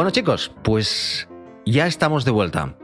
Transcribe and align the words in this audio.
Bueno 0.00 0.12
chicos, 0.12 0.50
pues 0.62 1.28
ya 1.66 1.86
estamos 1.86 2.24
de 2.24 2.30
vuelta. 2.30 2.74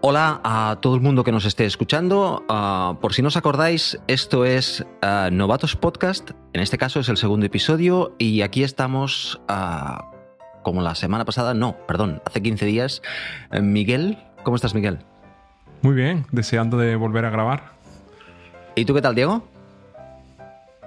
Hola 0.00 0.40
a 0.42 0.78
todo 0.82 0.96
el 0.96 1.00
mundo 1.00 1.22
que 1.22 1.30
nos 1.30 1.44
esté 1.44 1.64
escuchando. 1.64 2.44
Uh, 2.48 2.98
por 2.98 3.14
si 3.14 3.22
no 3.22 3.28
os 3.28 3.36
acordáis, 3.36 4.00
esto 4.08 4.44
es 4.44 4.84
uh, 5.00 5.30
Novatos 5.30 5.76
Podcast. 5.76 6.32
En 6.54 6.60
este 6.60 6.76
caso 6.76 6.98
es 6.98 7.08
el 7.08 7.18
segundo 7.18 7.46
episodio 7.46 8.16
y 8.18 8.42
aquí 8.42 8.64
estamos 8.64 9.40
uh, 9.48 10.02
como 10.64 10.82
la 10.82 10.96
semana 10.96 11.24
pasada, 11.24 11.54
no, 11.54 11.76
perdón, 11.86 12.20
hace 12.26 12.42
15 12.42 12.66
días. 12.66 13.00
Miguel, 13.60 14.18
¿cómo 14.42 14.56
estás 14.56 14.74
Miguel? 14.74 14.98
Muy 15.82 15.94
bien, 15.94 16.26
deseando 16.32 16.78
de 16.78 16.96
volver 16.96 17.26
a 17.26 17.30
grabar. 17.30 17.74
¿Y 18.74 18.86
tú 18.86 18.94
qué 18.94 19.02
tal, 19.02 19.14
Diego? 19.14 19.51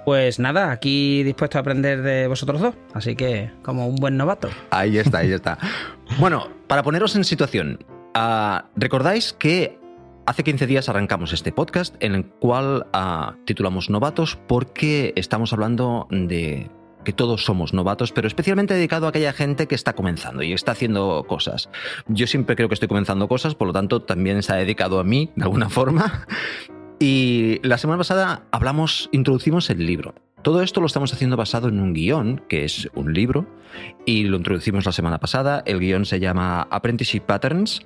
Pues 0.06 0.38
nada, 0.38 0.70
aquí 0.70 1.24
dispuesto 1.24 1.58
a 1.58 1.62
aprender 1.62 2.00
de 2.00 2.28
vosotros 2.28 2.60
dos, 2.60 2.76
así 2.94 3.16
que 3.16 3.50
como 3.64 3.88
un 3.88 3.96
buen 3.96 4.16
novato. 4.16 4.48
Ahí 4.70 4.98
está, 4.98 5.18
ahí 5.18 5.32
está. 5.32 5.58
bueno, 6.20 6.48
para 6.68 6.84
poneros 6.84 7.16
en 7.16 7.24
situación, 7.24 7.84
uh, 8.14 8.64
recordáis 8.76 9.32
que 9.32 9.80
hace 10.24 10.44
15 10.44 10.68
días 10.68 10.88
arrancamos 10.88 11.32
este 11.32 11.50
podcast 11.50 11.96
en 11.98 12.14
el 12.14 12.24
cual 12.24 12.86
uh, 12.94 13.32
titulamos 13.46 13.90
Novatos 13.90 14.38
porque 14.46 15.12
estamos 15.16 15.52
hablando 15.52 16.06
de 16.12 16.70
que 17.02 17.12
todos 17.12 17.44
somos 17.44 17.74
novatos, 17.74 18.12
pero 18.12 18.28
especialmente 18.28 18.74
dedicado 18.74 19.06
a 19.06 19.08
aquella 19.08 19.32
gente 19.32 19.66
que 19.66 19.74
está 19.74 19.94
comenzando 19.94 20.44
y 20.44 20.52
está 20.52 20.70
haciendo 20.70 21.24
cosas. 21.26 21.68
Yo 22.06 22.28
siempre 22.28 22.54
creo 22.54 22.68
que 22.68 22.74
estoy 22.74 22.88
comenzando 22.88 23.26
cosas, 23.26 23.56
por 23.56 23.66
lo 23.66 23.72
tanto 23.72 24.02
también 24.02 24.44
se 24.44 24.52
ha 24.52 24.56
dedicado 24.56 25.00
a 25.00 25.04
mí 25.04 25.32
de 25.34 25.42
alguna 25.44 25.68
forma. 25.68 26.26
Y 26.98 27.60
la 27.62 27.78
semana 27.78 27.98
pasada 27.98 28.42
hablamos, 28.50 29.08
introducimos 29.12 29.68
el 29.70 29.84
libro. 29.84 30.14
Todo 30.42 30.62
esto 30.62 30.80
lo 30.80 30.86
estamos 30.86 31.12
haciendo 31.12 31.36
basado 31.36 31.68
en 31.68 31.80
un 31.80 31.92
guion, 31.92 32.42
que 32.48 32.64
es 32.64 32.88
un 32.94 33.12
libro, 33.12 33.46
y 34.06 34.24
lo 34.24 34.36
introducimos 34.36 34.86
la 34.86 34.92
semana 34.92 35.18
pasada. 35.18 35.62
El 35.66 35.80
guion 35.80 36.04
se 36.06 36.20
llama 36.20 36.68
Apprenticeship 36.70 37.22
Patterns. 37.22 37.80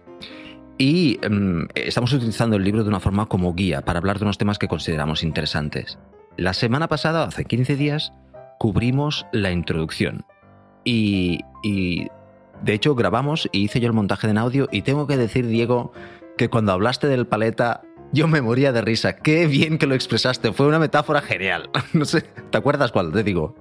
Y 0.78 1.18
um, 1.26 1.66
estamos 1.74 2.12
utilizando 2.12 2.56
el 2.56 2.64
libro 2.64 2.84
de 2.84 2.88
una 2.88 3.00
forma 3.00 3.26
como 3.26 3.54
guía 3.54 3.82
para 3.82 3.98
hablar 3.98 4.18
de 4.18 4.24
unos 4.24 4.38
temas 4.38 4.58
que 4.58 4.68
consideramos 4.68 5.22
interesantes. 5.22 5.98
La 6.36 6.54
semana 6.54 6.88
pasada, 6.88 7.24
hace 7.24 7.44
15 7.44 7.76
días, 7.76 8.12
cubrimos 8.58 9.26
la 9.32 9.50
introducción. 9.50 10.24
Y, 10.84 11.40
y 11.62 12.08
de 12.62 12.74
hecho 12.74 12.94
grabamos 12.94 13.48
y 13.52 13.64
hice 13.64 13.80
yo 13.80 13.88
el 13.88 13.92
montaje 13.92 14.28
en 14.28 14.38
audio 14.38 14.68
y 14.70 14.82
tengo 14.82 15.06
que 15.06 15.16
decir, 15.16 15.46
Diego, 15.46 15.92
que 16.36 16.48
cuando 16.48 16.72
hablaste 16.72 17.06
del 17.06 17.26
paleta 17.26 17.82
yo 18.12 18.28
me 18.28 18.40
moría 18.40 18.72
de 18.72 18.80
risa. 18.80 19.16
Qué 19.16 19.46
bien 19.46 19.78
que 19.78 19.86
lo 19.86 19.94
expresaste. 19.94 20.52
Fue 20.52 20.66
una 20.66 20.78
metáfora 20.78 21.22
genial. 21.22 21.70
No 21.92 22.04
sé, 22.04 22.22
¿te 22.22 22.58
acuerdas 22.58 22.92
cuál? 22.92 23.12
Te 23.12 23.22
digo. 23.22 23.54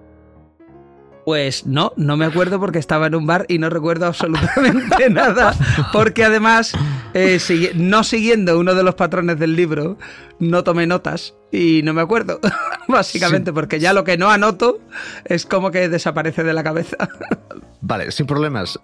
Pues 1.25 1.66
no, 1.66 1.94
no 1.95 2.17
me 2.17 2.25
acuerdo 2.25 2.59
porque 2.59 2.80
estaba 2.80 3.08
en 3.08 3.16
un 3.16 3.27
bar 3.27 3.45
y 3.50 3.59
no 3.59 3.70
recuerdo 3.70 4.05
absolutamente 4.08 5.09
nada. 5.11 5.53
Porque 5.92 6.23
además, 6.23 6.73
eh, 7.14 7.39
no 7.75 8.03
siguiendo 8.03 8.58
uno 8.58 8.73
de 8.73 8.83
los 8.83 8.95
patrones 8.95 9.38
del 9.38 9.55
libro, 9.55 9.97
no 10.39 10.64
tomé 10.64 10.88
notas 10.88 11.36
y 11.52 11.81
no 11.83 11.94
me 11.94 12.02
acuerdo. 12.02 12.39
Básicamente, 12.88 13.52
sí. 13.52 13.53
porque 13.53 13.80
ya 13.80 13.94
lo 13.94 14.03
que 14.03 14.17
no 14.17 14.30
anoto 14.30 14.80
es 15.25 15.45
como 15.45 15.72
que 15.72 15.89
desaparece 15.89 16.44
de 16.44 16.53
la 16.53 16.64
cabeza. 16.64 16.97
Vale, 17.81 18.11
sin 18.11 18.25
problemas. 18.25 18.80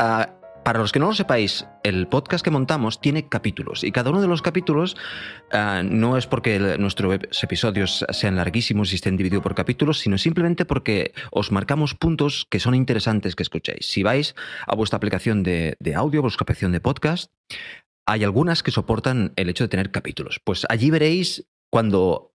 Uh, 0.00 0.37
para 0.68 0.80
los 0.80 0.92
que 0.92 0.98
no 0.98 1.06
lo 1.06 1.14
sepáis, 1.14 1.66
el 1.82 2.08
podcast 2.08 2.44
que 2.44 2.50
montamos 2.50 3.00
tiene 3.00 3.26
capítulos 3.26 3.84
y 3.84 3.90
cada 3.90 4.10
uno 4.10 4.20
de 4.20 4.26
los 4.26 4.42
capítulos 4.42 4.98
uh, 5.50 5.82
no 5.82 6.18
es 6.18 6.26
porque 6.26 6.76
nuestros 6.78 7.42
episodios 7.42 8.04
sean 8.10 8.36
larguísimos 8.36 8.92
y 8.92 8.96
estén 8.96 9.16
divididos 9.16 9.42
por 9.42 9.54
capítulos, 9.54 10.00
sino 10.00 10.18
simplemente 10.18 10.66
porque 10.66 11.14
os 11.30 11.52
marcamos 11.52 11.94
puntos 11.94 12.46
que 12.50 12.60
son 12.60 12.74
interesantes 12.74 13.34
que 13.34 13.44
escuchéis. 13.44 13.86
Si 13.86 14.02
vais 14.02 14.34
a 14.66 14.76
vuestra 14.76 14.98
aplicación 14.98 15.42
de, 15.42 15.78
audio, 15.96 16.20
vuestra 16.20 16.42
aplicación 16.42 16.72
de 16.72 16.80
podcast, 16.82 17.32
hay 18.06 18.22
algunas 18.24 18.62
que 18.62 18.70
soportan 18.70 19.32
el 19.36 19.48
hecho 19.48 19.64
de 19.64 19.68
tener 19.68 19.90
capítulos. 19.90 20.38
Pues 20.44 20.66
allí 20.68 20.90
veréis 20.90 21.48
cuando 21.72 22.34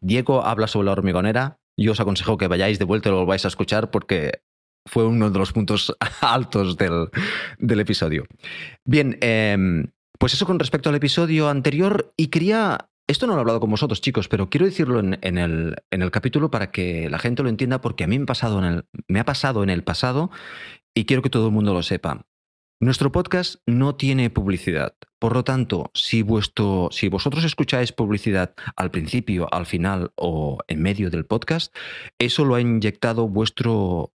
Diego 0.00 0.44
habla 0.44 0.66
sobre 0.66 0.86
la 0.86 0.92
hormigonera, 0.94 1.60
yo 1.76 1.92
os 1.92 2.00
aconsejo 2.00 2.38
que 2.38 2.48
vayáis 2.48 2.80
de 2.80 2.86
vuelta 2.86 3.08
y 3.08 3.12
lo 3.12 3.18
volváis 3.18 3.44
a 3.44 3.48
escuchar 3.48 3.92
porque 3.92 4.42
fue 4.88 5.06
uno 5.06 5.30
de 5.30 5.38
los 5.38 5.52
puntos 5.52 5.94
altos 6.20 6.76
del, 6.76 7.08
del 7.58 7.80
episodio. 7.80 8.24
Bien, 8.84 9.18
eh, 9.20 9.86
pues 10.18 10.34
eso 10.34 10.46
con 10.46 10.58
respecto 10.58 10.88
al 10.88 10.96
episodio 10.96 11.48
anterior 11.48 12.12
y 12.16 12.28
quería... 12.28 12.90
Esto 13.06 13.26
no 13.26 13.32
lo 13.32 13.38
he 13.38 13.40
hablado 13.40 13.60
con 13.60 13.70
vosotros, 13.70 14.02
chicos, 14.02 14.28
pero 14.28 14.50
quiero 14.50 14.66
decirlo 14.66 15.00
en, 15.00 15.18
en, 15.22 15.38
el, 15.38 15.76
en 15.90 16.02
el, 16.02 16.10
capítulo 16.10 16.50
para 16.50 16.70
que 16.70 17.08
la 17.08 17.18
gente 17.18 17.42
lo 17.42 17.48
entienda 17.48 17.80
porque 17.80 18.04
a 18.04 18.06
mí 18.06 18.18
me, 18.18 18.26
pasado 18.26 18.58
en 18.58 18.64
el, 18.66 18.84
me 19.06 19.18
ha 19.18 19.24
pasado 19.24 19.62
en 19.62 19.70
el 19.70 19.82
pasado 19.82 20.30
y 20.94 21.06
quiero 21.06 21.22
que 21.22 21.30
todo 21.30 21.46
el 21.46 21.54
mundo 21.54 21.72
lo 21.72 21.82
sepa. 21.82 22.26
Nuestro 22.80 23.10
podcast 23.10 23.56
no 23.66 23.94
tiene 23.94 24.28
publicidad. 24.28 24.94
Por 25.18 25.32
lo 25.34 25.42
tanto, 25.42 25.90
si, 25.94 26.22
vuestro, 26.22 26.90
si 26.92 27.08
vosotros 27.08 27.44
escucháis 27.44 27.92
publicidad 27.92 28.54
al 28.76 28.90
principio, 28.90 29.48
al 29.52 29.64
final 29.64 30.12
o 30.16 30.58
en 30.68 30.82
medio 30.82 31.08
del 31.08 31.24
podcast, 31.24 31.74
eso 32.18 32.44
lo 32.44 32.56
ha 32.56 32.60
inyectado 32.60 33.26
vuestro 33.26 34.12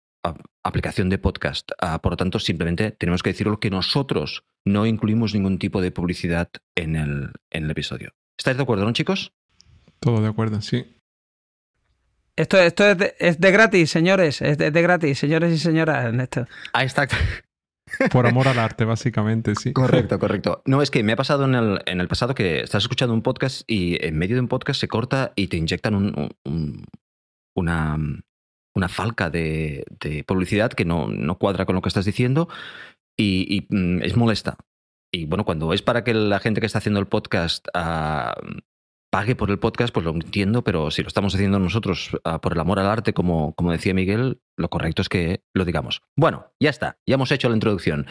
aplicación 0.64 1.10
de 1.10 1.18
podcast. 1.18 1.72
Uh, 1.82 2.00
por 2.00 2.14
lo 2.14 2.18
tanto, 2.18 2.40
simplemente 2.40 2.92
tenemos 2.92 3.24
que 3.24 3.32
decirlo 3.32 3.60
que 3.60 3.70
nosotros 3.70 4.46
no 4.66 4.86
incluimos 4.86 5.34
ningún 5.34 5.60
tipo 5.60 5.82
de 5.82 5.92
publicidad 5.92 6.50
en 6.76 6.96
el, 6.96 7.32
en 7.52 7.66
el 7.66 7.72
episodio. 7.72 8.14
¿Estáis 8.38 8.58
de 8.58 8.64
acuerdo, 8.64 8.86
no, 8.86 8.94
chicos? 8.94 9.34
Todo 10.00 10.22
de 10.22 10.28
acuerdo, 10.28 10.62
sí. 10.62 10.86
Esto, 12.36 12.58
esto 12.58 12.88
es, 12.88 12.98
de, 12.98 13.16
es 13.20 13.40
de 13.40 13.52
gratis, 13.52 13.92
señores. 13.92 14.42
Es 14.42 14.58
de, 14.58 14.72
de, 14.72 14.82
gratis, 14.82 15.20
señores 15.20 15.54
y 15.54 15.60
señoras. 15.60 16.06
En 16.06 16.20
esto. 16.20 16.48
Ahí 16.74 16.88
está. 16.88 17.08
Por 18.12 18.26
amor 18.26 18.48
al 18.48 18.58
arte, 18.58 18.86
básicamente, 18.86 19.54
sí. 19.56 19.72
Correcto, 19.74 20.18
correcto. 20.18 20.64
No, 20.66 20.82
es 20.82 20.90
que 20.90 21.04
me 21.04 21.14
ha 21.14 21.16
pasado 21.16 21.46
en 21.46 21.54
el, 21.54 21.82
en 21.86 22.02
el 22.02 22.08
pasado 22.08 22.34
que 22.34 22.62
estás 22.62 22.84
escuchando 22.84 23.14
un 23.14 23.22
podcast 23.22 23.70
y 23.70 24.04
en 24.04 24.18
medio 24.18 24.36
de 24.36 24.42
un 24.42 24.48
podcast 24.48 24.80
se 24.80 24.88
corta 24.88 25.32
y 25.36 25.48
te 25.48 25.58
inyectan 25.58 25.94
un, 25.94 26.32
un, 26.44 26.86
una, 27.56 27.98
una 28.76 28.90
falca 28.90 29.30
de, 29.30 29.86
publicidad 30.28 30.72
que 30.72 30.86
no, 30.86 31.08
no, 31.08 31.38
cuadra 31.38 31.66
con 31.66 31.76
lo 31.76 31.82
que 31.82 31.90
estás 31.90 32.06
diciendo 32.06 32.50
y, 33.18 33.68
mm, 33.70 34.02
es 34.02 34.16
molesta. 34.16 34.58
Y 35.12 35.26
bueno, 35.26 35.46
cuando 35.46 35.74
es 35.74 35.82
para 35.82 36.04
que 36.04 36.14
la 36.14 36.40
gente 36.40 36.60
que 36.60 36.66
está 36.66 36.80
haciendo 36.80 37.00
el 37.00 37.08
podcast 37.08 37.68
uh, 37.76 38.34
pague 39.12 39.36
por 39.36 39.52
el 39.52 39.60
podcast, 39.60 39.94
pues 39.94 40.04
lo 40.04 40.12
entiendo, 40.12 40.64
pero 40.64 40.90
si 40.90 41.04
lo 41.04 41.08
estamos 41.08 41.36
haciendo 41.36 41.60
nosotros 41.60 42.18
uh, 42.26 42.40
por 42.40 42.54
el 42.54 42.60
amor 42.60 42.80
al 42.80 42.88
arte, 42.88 43.14
como, 43.14 43.54
como 43.54 43.72
decía 43.72 43.94
Miguel, 43.94 44.42
lo 44.58 44.70
correcto 44.70 45.04
es 45.04 45.10
que 45.10 45.44
lo 45.54 45.66
digamos. 45.66 46.02
Bueno, 46.18 46.52
ya 46.60 46.72
está, 46.72 46.98
ya 47.08 47.14
hemos 47.16 47.32
hecho 47.32 47.48
la 47.48 47.56
introducción. 47.56 48.08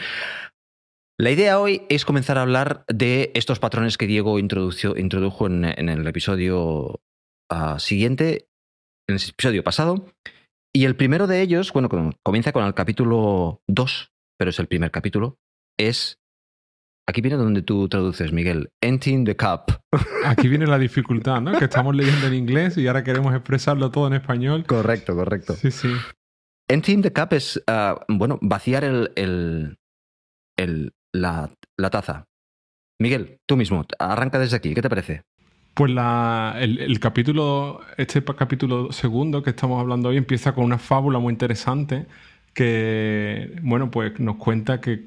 La 1.18 1.30
idea 1.30 1.58
hoy 1.58 1.82
es 1.88 2.04
comenzar 2.04 2.38
a 2.38 2.42
hablar 2.42 2.84
de 2.88 3.32
estos 3.34 3.58
patrones 3.58 3.98
que 3.98 4.06
Diego 4.06 4.38
introdujo, 4.38 4.96
introdujo 4.96 5.46
en, 5.46 5.64
en 5.64 5.88
el 5.88 6.06
episodio 6.06 7.00
uh, 7.50 7.78
siguiente, 7.78 8.48
en 9.08 9.16
el 9.16 9.22
episodio 9.28 9.64
pasado, 9.64 10.06
y 10.74 10.84
el 10.84 10.96
primero 10.96 11.26
de 11.26 11.42
ellos, 11.42 11.72
bueno, 11.72 11.88
comienza 12.22 12.52
con 12.52 12.64
el 12.64 12.74
capítulo 12.74 13.62
2, 13.68 14.12
pero 14.38 14.50
es 14.50 14.58
el 14.58 14.68
primer 14.68 14.90
capítulo, 14.90 15.38
es... 15.78 16.18
Aquí 17.08 17.20
viene 17.20 17.36
donde 17.36 17.62
tú 17.62 17.88
traduces, 17.88 18.32
Miguel. 18.32 18.70
Emptying 18.80 19.24
the 19.24 19.36
cup. 19.36 19.80
Aquí 20.24 20.46
viene 20.48 20.66
la 20.68 20.78
dificultad, 20.78 21.40
¿no? 21.40 21.58
Que 21.58 21.64
estamos 21.64 21.96
leyendo 21.96 22.28
en 22.28 22.34
inglés 22.34 22.78
y 22.78 22.86
ahora 22.86 23.02
queremos 23.02 23.34
expresarlo 23.34 23.90
todo 23.90 24.06
en 24.06 24.14
español. 24.14 24.64
Correcto, 24.64 25.16
correcto. 25.16 25.54
Sí, 25.54 25.72
sí. 25.72 25.92
Emptying 26.70 27.02
the 27.02 27.12
cup 27.12 27.32
es, 27.32 27.60
uh, 27.68 27.98
bueno, 28.08 28.38
vaciar 28.40 28.84
el, 28.84 29.12
el, 29.16 29.78
el, 30.56 30.92
la, 31.12 31.52
la 31.76 31.90
taza. 31.90 32.28
Miguel, 33.00 33.40
tú 33.48 33.56
mismo, 33.56 33.84
arranca 33.98 34.38
desde 34.38 34.56
aquí. 34.56 34.72
¿Qué 34.72 34.80
te 34.80 34.88
parece? 34.88 35.24
Pues 35.74 35.90
la, 35.90 36.54
el, 36.60 37.00
capítulo, 37.00 37.80
este 37.96 38.22
capítulo 38.22 38.92
segundo 38.92 39.42
que 39.42 39.50
estamos 39.50 39.80
hablando 39.80 40.10
hoy 40.10 40.18
empieza 40.18 40.54
con 40.54 40.64
una 40.64 40.78
fábula 40.78 41.18
muy 41.18 41.32
interesante 41.32 42.04
que, 42.52 43.56
bueno, 43.62 43.90
pues 43.90 44.20
nos 44.20 44.36
cuenta 44.36 44.82
que 44.82 45.04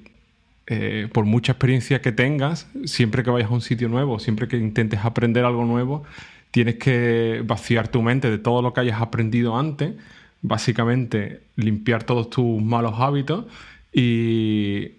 eh, 0.65 1.07
por 1.13 1.25
mucha 1.25 1.51
experiencia 1.51 2.01
que 2.01 2.11
tengas, 2.11 2.67
siempre 2.85 3.21
que 3.23 3.29
vayas 3.29 3.51
a 3.51 3.53
un 3.53 3.61
sitio 3.61 3.89
nuevo, 3.89 4.17
siempre 4.17 4.47
que 4.47 4.57
intentes 4.57 5.01
aprender 5.05 5.45
algo 5.45 5.65
nuevo, 5.65 6.03
tienes 6.49 6.77
que 6.77 7.43
vaciar 7.45 7.87
tu 7.89 8.01
mente 8.01 8.31
de 8.31 8.39
todo 8.39 8.63
lo 8.63 8.73
que 8.73 8.81
hayas 8.81 8.99
aprendido 9.01 9.57
antes, 9.59 9.93
básicamente 10.41 11.41
limpiar 11.57 12.03
todos 12.03 12.31
tus 12.31 12.59
malos 12.59 12.95
hábitos 12.97 13.45
y 13.93 14.93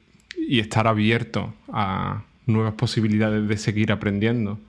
estar 0.48 0.86
abierto 0.86 1.52
a 1.72 2.22
nuevas 2.46 2.74
posibilidades 2.74 3.48
de 3.48 3.56
seguir 3.56 3.90
aprendiendo. 3.90 4.60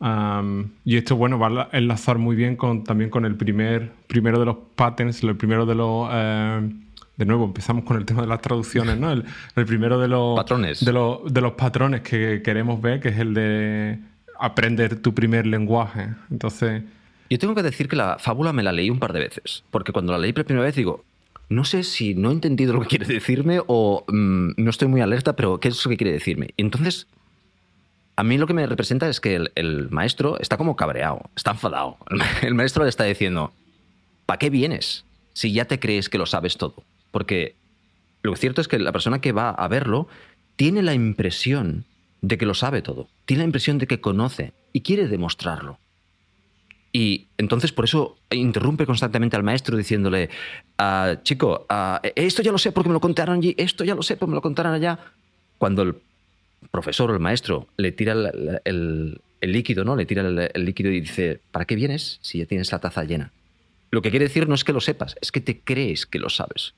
Um, 0.00 0.70
y 0.84 0.96
esto, 0.96 1.16
bueno, 1.16 1.38
va 1.38 1.68
a 1.72 1.76
enlazar 1.76 2.18
muy 2.18 2.36
bien 2.36 2.56
con, 2.56 2.84
también 2.84 3.10
con 3.10 3.24
el 3.24 3.34
primer, 3.34 3.90
primero 4.06 4.38
de 4.38 4.46
los 4.46 4.56
patterns, 4.76 5.22
el 5.22 5.36
primero 5.36 5.66
de 5.66 5.74
los... 5.74 6.08
Uh, 6.08 6.88
de 7.16 7.24
nuevo, 7.24 7.46
empezamos 7.46 7.82
con 7.82 7.96
el 7.96 8.04
tema 8.04 8.22
de 8.22 8.28
las 8.28 8.40
traducciones, 8.40 8.96
¿no? 8.96 9.10
El, 9.10 9.24
el 9.56 9.66
primero 9.66 9.98
de 9.98 10.06
los 10.06 10.36
patrones. 10.36 10.84
De, 10.84 10.92
lo, 10.92 11.24
de 11.28 11.40
los 11.40 11.54
patrones 11.54 12.02
que 12.02 12.42
queremos 12.44 12.80
ver, 12.80 13.00
que 13.00 13.08
es 13.08 13.18
el 13.18 13.34
de 13.34 13.98
aprender 14.38 15.02
tu 15.02 15.12
primer 15.12 15.44
lenguaje. 15.44 16.10
Entonces... 16.30 16.84
Yo 17.28 17.38
tengo 17.40 17.56
que 17.56 17.64
decir 17.64 17.88
que 17.88 17.96
la 17.96 18.18
fábula 18.20 18.52
me 18.52 18.62
la 18.62 18.70
leí 18.70 18.88
un 18.88 19.00
par 19.00 19.12
de 19.12 19.18
veces, 19.18 19.64
porque 19.72 19.90
cuando 19.90 20.12
la 20.12 20.18
leí 20.18 20.32
por 20.32 20.44
primera 20.44 20.64
vez 20.64 20.76
digo, 20.76 21.04
no 21.48 21.64
sé 21.64 21.82
si 21.82 22.14
no 22.14 22.30
he 22.30 22.32
entendido 22.34 22.72
lo 22.72 22.82
que 22.82 22.86
quiere 22.86 23.06
decirme 23.06 23.60
o 23.66 24.04
mm, 24.06 24.50
no 24.56 24.70
estoy 24.70 24.86
muy 24.86 25.00
alerta, 25.00 25.34
pero 25.34 25.58
¿qué 25.58 25.68
es 25.68 25.84
lo 25.84 25.90
que 25.90 25.96
quiere 25.96 26.12
decirme? 26.12 26.50
Y 26.56 26.62
entonces, 26.62 27.08
a 28.18 28.24
mí 28.24 28.36
lo 28.36 28.48
que 28.48 28.52
me 28.52 28.66
representa 28.66 29.08
es 29.08 29.20
que 29.20 29.36
el, 29.54 29.90
maestro 29.90 30.40
está 30.40 30.56
como 30.56 30.74
cabreado, 30.74 31.30
está 31.36 31.52
enfadado. 31.52 31.98
El 32.42 32.54
maestro 32.56 32.82
le 32.82 32.90
está 32.90 33.04
diciendo, 33.04 33.52
¿para 34.26 34.40
qué 34.40 34.50
vienes 34.50 35.04
si 35.34 35.52
ya 35.52 35.66
te 35.66 35.78
crees 35.78 36.08
que 36.08 36.18
lo 36.18 36.26
sabes 36.26 36.56
todo? 36.56 36.82
Porque 37.12 37.54
lo 38.22 38.34
cierto 38.34 38.60
es 38.60 38.66
que 38.66 38.80
la 38.80 38.90
persona 38.90 39.20
que 39.20 39.30
va 39.30 39.50
a 39.50 39.68
verlo 39.68 40.08
tiene 40.56 40.82
la 40.82 40.94
impresión 40.94 41.84
de 42.20 42.38
que 42.38 42.44
lo 42.44 42.54
sabe 42.54 42.82
todo, 42.82 43.06
tiene 43.24 43.44
la 43.44 43.46
impresión 43.46 43.78
de 43.78 43.86
que 43.86 44.00
conoce 44.00 44.52
y 44.72 44.80
quiere 44.80 45.06
demostrarlo. 45.06 45.78
Y 46.92 47.28
entonces 47.38 47.70
por 47.70 47.84
eso 47.84 48.18
interrumpe 48.30 48.84
constantemente 48.84 49.36
al 49.36 49.44
maestro 49.44 49.76
diciéndole, 49.76 50.28
ah, 50.76 51.18
chico, 51.22 51.66
ah, 51.68 52.00
esto 52.16 52.42
ya 52.42 52.50
lo 52.50 52.58
sé 52.58 52.72
porque 52.72 52.88
me 52.88 52.94
lo 52.94 53.00
contaron 53.00 53.36
allí, 53.36 53.54
esto 53.58 53.84
ya 53.84 53.94
lo 53.94 54.02
sé 54.02 54.16
porque 54.16 54.30
me 54.30 54.34
lo 54.34 54.42
contaron 54.42 54.72
allá. 54.74 54.98
Cuando 55.58 55.82
el 55.82 55.94
profesor 56.70 57.10
o 57.10 57.14
el 57.14 57.20
maestro 57.20 57.68
le 57.76 57.92
tira 57.92 58.14
el, 58.64 59.20
líquido, 59.40 59.84
¿no? 59.84 59.96
Le 59.96 60.06
tira 60.06 60.22
el, 60.22 60.64
líquido 60.64 60.90
y 60.90 61.00
dice, 61.00 61.40
¿para 61.50 61.64
qué 61.64 61.76
vienes 61.76 62.18
si 62.22 62.38
ya 62.38 62.46
tienes 62.46 62.70
la 62.72 62.78
taza 62.78 63.04
llena? 63.04 63.32
Lo 63.90 64.02
que 64.02 64.10
quiere 64.10 64.26
decir 64.26 64.48
no 64.48 64.54
es 64.54 64.64
que 64.64 64.72
lo 64.72 64.80
sepas, 64.80 65.16
es 65.20 65.32
que 65.32 65.40
te 65.40 65.60
crees 65.60 66.06
que 66.06 66.18
lo 66.18 66.28
sabes. 66.28 66.74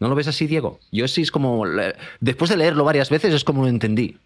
¿No 0.00 0.08
lo 0.08 0.14
ves 0.14 0.28
así, 0.28 0.46
Diego? 0.46 0.78
Yo 0.92 1.08
sí 1.08 1.22
es 1.22 1.32
como... 1.32 1.64
Después 2.20 2.50
de 2.50 2.56
leerlo 2.56 2.84
varias 2.84 3.10
veces 3.10 3.34
es 3.34 3.42
como 3.42 3.62
lo 3.62 3.68
entendí. 3.68 4.16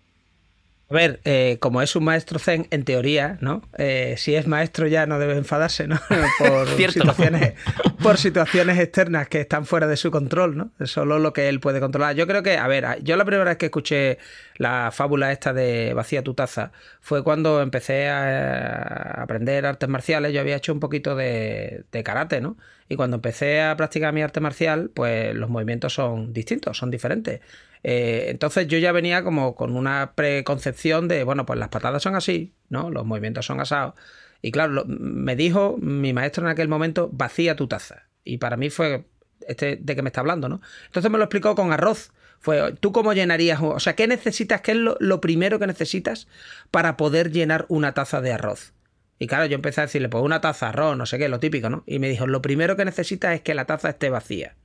A 0.93 0.95
ver, 0.95 1.21
eh, 1.25 1.57
como 1.59 1.81
es 1.81 1.97
un 1.97 2.05
maestro 2.05 2.39
zen, 2.39 2.67
en 2.71 2.85
teoría, 2.85 3.39
¿no? 3.41 3.63
Eh, 3.79 4.17
si 4.19 4.35
es 4.35 4.47
maestro 4.47 4.87
ya 4.87 5.07
no 5.07 5.19
debe 5.19 5.39
enfadarse, 5.39 5.89
¿no? 5.89 5.99
Por 6.39 6.69
situaciones, 6.69 7.55
por 8.03 8.19
situaciones 8.19 8.79
externas 8.79 9.27
que 9.27 9.41
están 9.41 9.65
fuera 9.65 9.87
de 9.87 9.97
su 9.97 10.11
control, 10.11 10.55
¿no? 10.55 10.71
Es 10.79 10.91
solo 10.91 11.19
lo 11.19 11.33
que 11.33 11.49
él 11.49 11.61
puede 11.61 11.81
controlar. 11.81 12.15
Yo 12.15 12.27
creo 12.27 12.43
que, 12.43 12.59
a 12.59 12.69
ver, 12.69 13.03
yo 13.03 13.17
la 13.17 13.25
primera 13.25 13.45
vez 13.45 13.57
que 13.57 13.67
escuché 13.67 14.19
la 14.59 14.91
fábula 14.93 15.33
esta 15.33 15.55
de 15.55 15.95
vacía 15.95 16.23
tu 16.23 16.35
taza 16.35 16.73
fue 17.01 17.25
cuando 17.25 17.63
empecé 17.63 18.11
a 18.11 19.23
aprender 19.23 19.65
artes 19.65 19.89
marciales. 19.89 20.35
Yo 20.35 20.43
había 20.43 20.57
hecho 20.57 20.75
un 20.75 20.81
poquito 20.81 21.17
de, 21.17 21.85
de 21.91 22.03
karate, 22.03 22.43
¿no? 22.43 22.59
Y 22.91 22.97
cuando 22.97 23.17
empecé 23.17 23.63
a 23.63 23.75
practicar 23.79 24.13
mi 24.13 24.21
arte 24.21 24.41
marcial, 24.41 24.91
pues 24.93 25.35
los 25.35 25.49
movimientos 25.49 25.95
son 25.95 26.35
distintos, 26.35 26.77
son 26.77 26.91
diferentes. 26.91 27.41
Eh, 27.85 28.27
entonces 28.29 28.69
yo 28.69 28.79
ya 28.79 28.93
venía 28.93 29.25
como 29.25 29.55
con 29.55 29.77
una 29.77 30.13
preconcepción 30.15 31.09
de, 31.09 31.25
bueno, 31.25 31.47
pues 31.47 31.59
las 31.59 31.69
patadas 31.69 32.03
son 32.03 32.15
así, 32.15 32.55
¿no? 32.69 32.91
Los 32.91 33.05
movimientos 33.05 33.47
son 33.47 33.61
asados. 33.61 33.95
Y 34.41 34.51
claro, 34.53 34.85
me 34.87 35.37
dijo 35.37 35.77
mi 35.81 36.13
maestro 36.13 36.45
en 36.45 36.51
aquel 36.51 36.69
momento, 36.69 37.09
vacía 37.13 37.57
tu 37.57 37.69
taza. 37.69 38.09
Y 38.25 38.39
para 38.39 38.57
mí 38.57 38.71
fue, 38.71 39.05
este 39.47 39.77
de 39.77 39.97
que 39.97 40.03
me 40.03 40.09
está 40.09 40.21
hablando, 40.21 40.49
¿no? 40.49 40.61
Entonces 40.87 41.11
me 41.11 41.19
lo 41.19 41.25
explicó 41.25 41.55
con 41.55 41.73
arroz. 41.73 42.13
Fue, 42.41 42.73
¿tú 42.81 42.91
cómo 42.91 43.13
llenarías? 43.13 43.61
O 43.63 43.79
sea, 43.79 43.95
¿qué 43.95 44.09
necesitas? 44.09 44.61
¿Qué 44.63 44.73
es 44.73 44.77
lo, 44.77 45.21
primero 45.21 45.61
que 45.61 45.67
necesitas 45.69 46.27
para 46.73 46.97
poder 46.97 47.31
llenar 47.31 47.67
una 47.69 47.95
taza 47.95 48.21
de 48.21 48.33
arroz? 48.33 48.73
Y 49.21 49.29
claro, 49.29 49.47
yo 49.47 49.55
empecé 49.55 49.81
a 49.81 49.85
decirle, 49.87 50.09
pues 50.09 50.25
una 50.25 50.41
taza, 50.41 50.71
arroz, 50.71 50.97
no 50.97 51.07
sé 51.07 51.19
qué, 51.19 51.29
lo 51.29 51.39
típico, 51.39 51.71
¿no? 51.71 51.85
Y 51.87 52.01
me 52.01 52.09
dijo, 52.09 52.27
lo 52.27 52.43
primero 52.43 52.77
que 52.77 52.85
necesitas 52.85 53.37
es 53.37 53.43
que 53.43 53.55
la 53.55 53.67
taza 53.67 53.91
esté 53.91 54.11
vacía. 54.11 54.57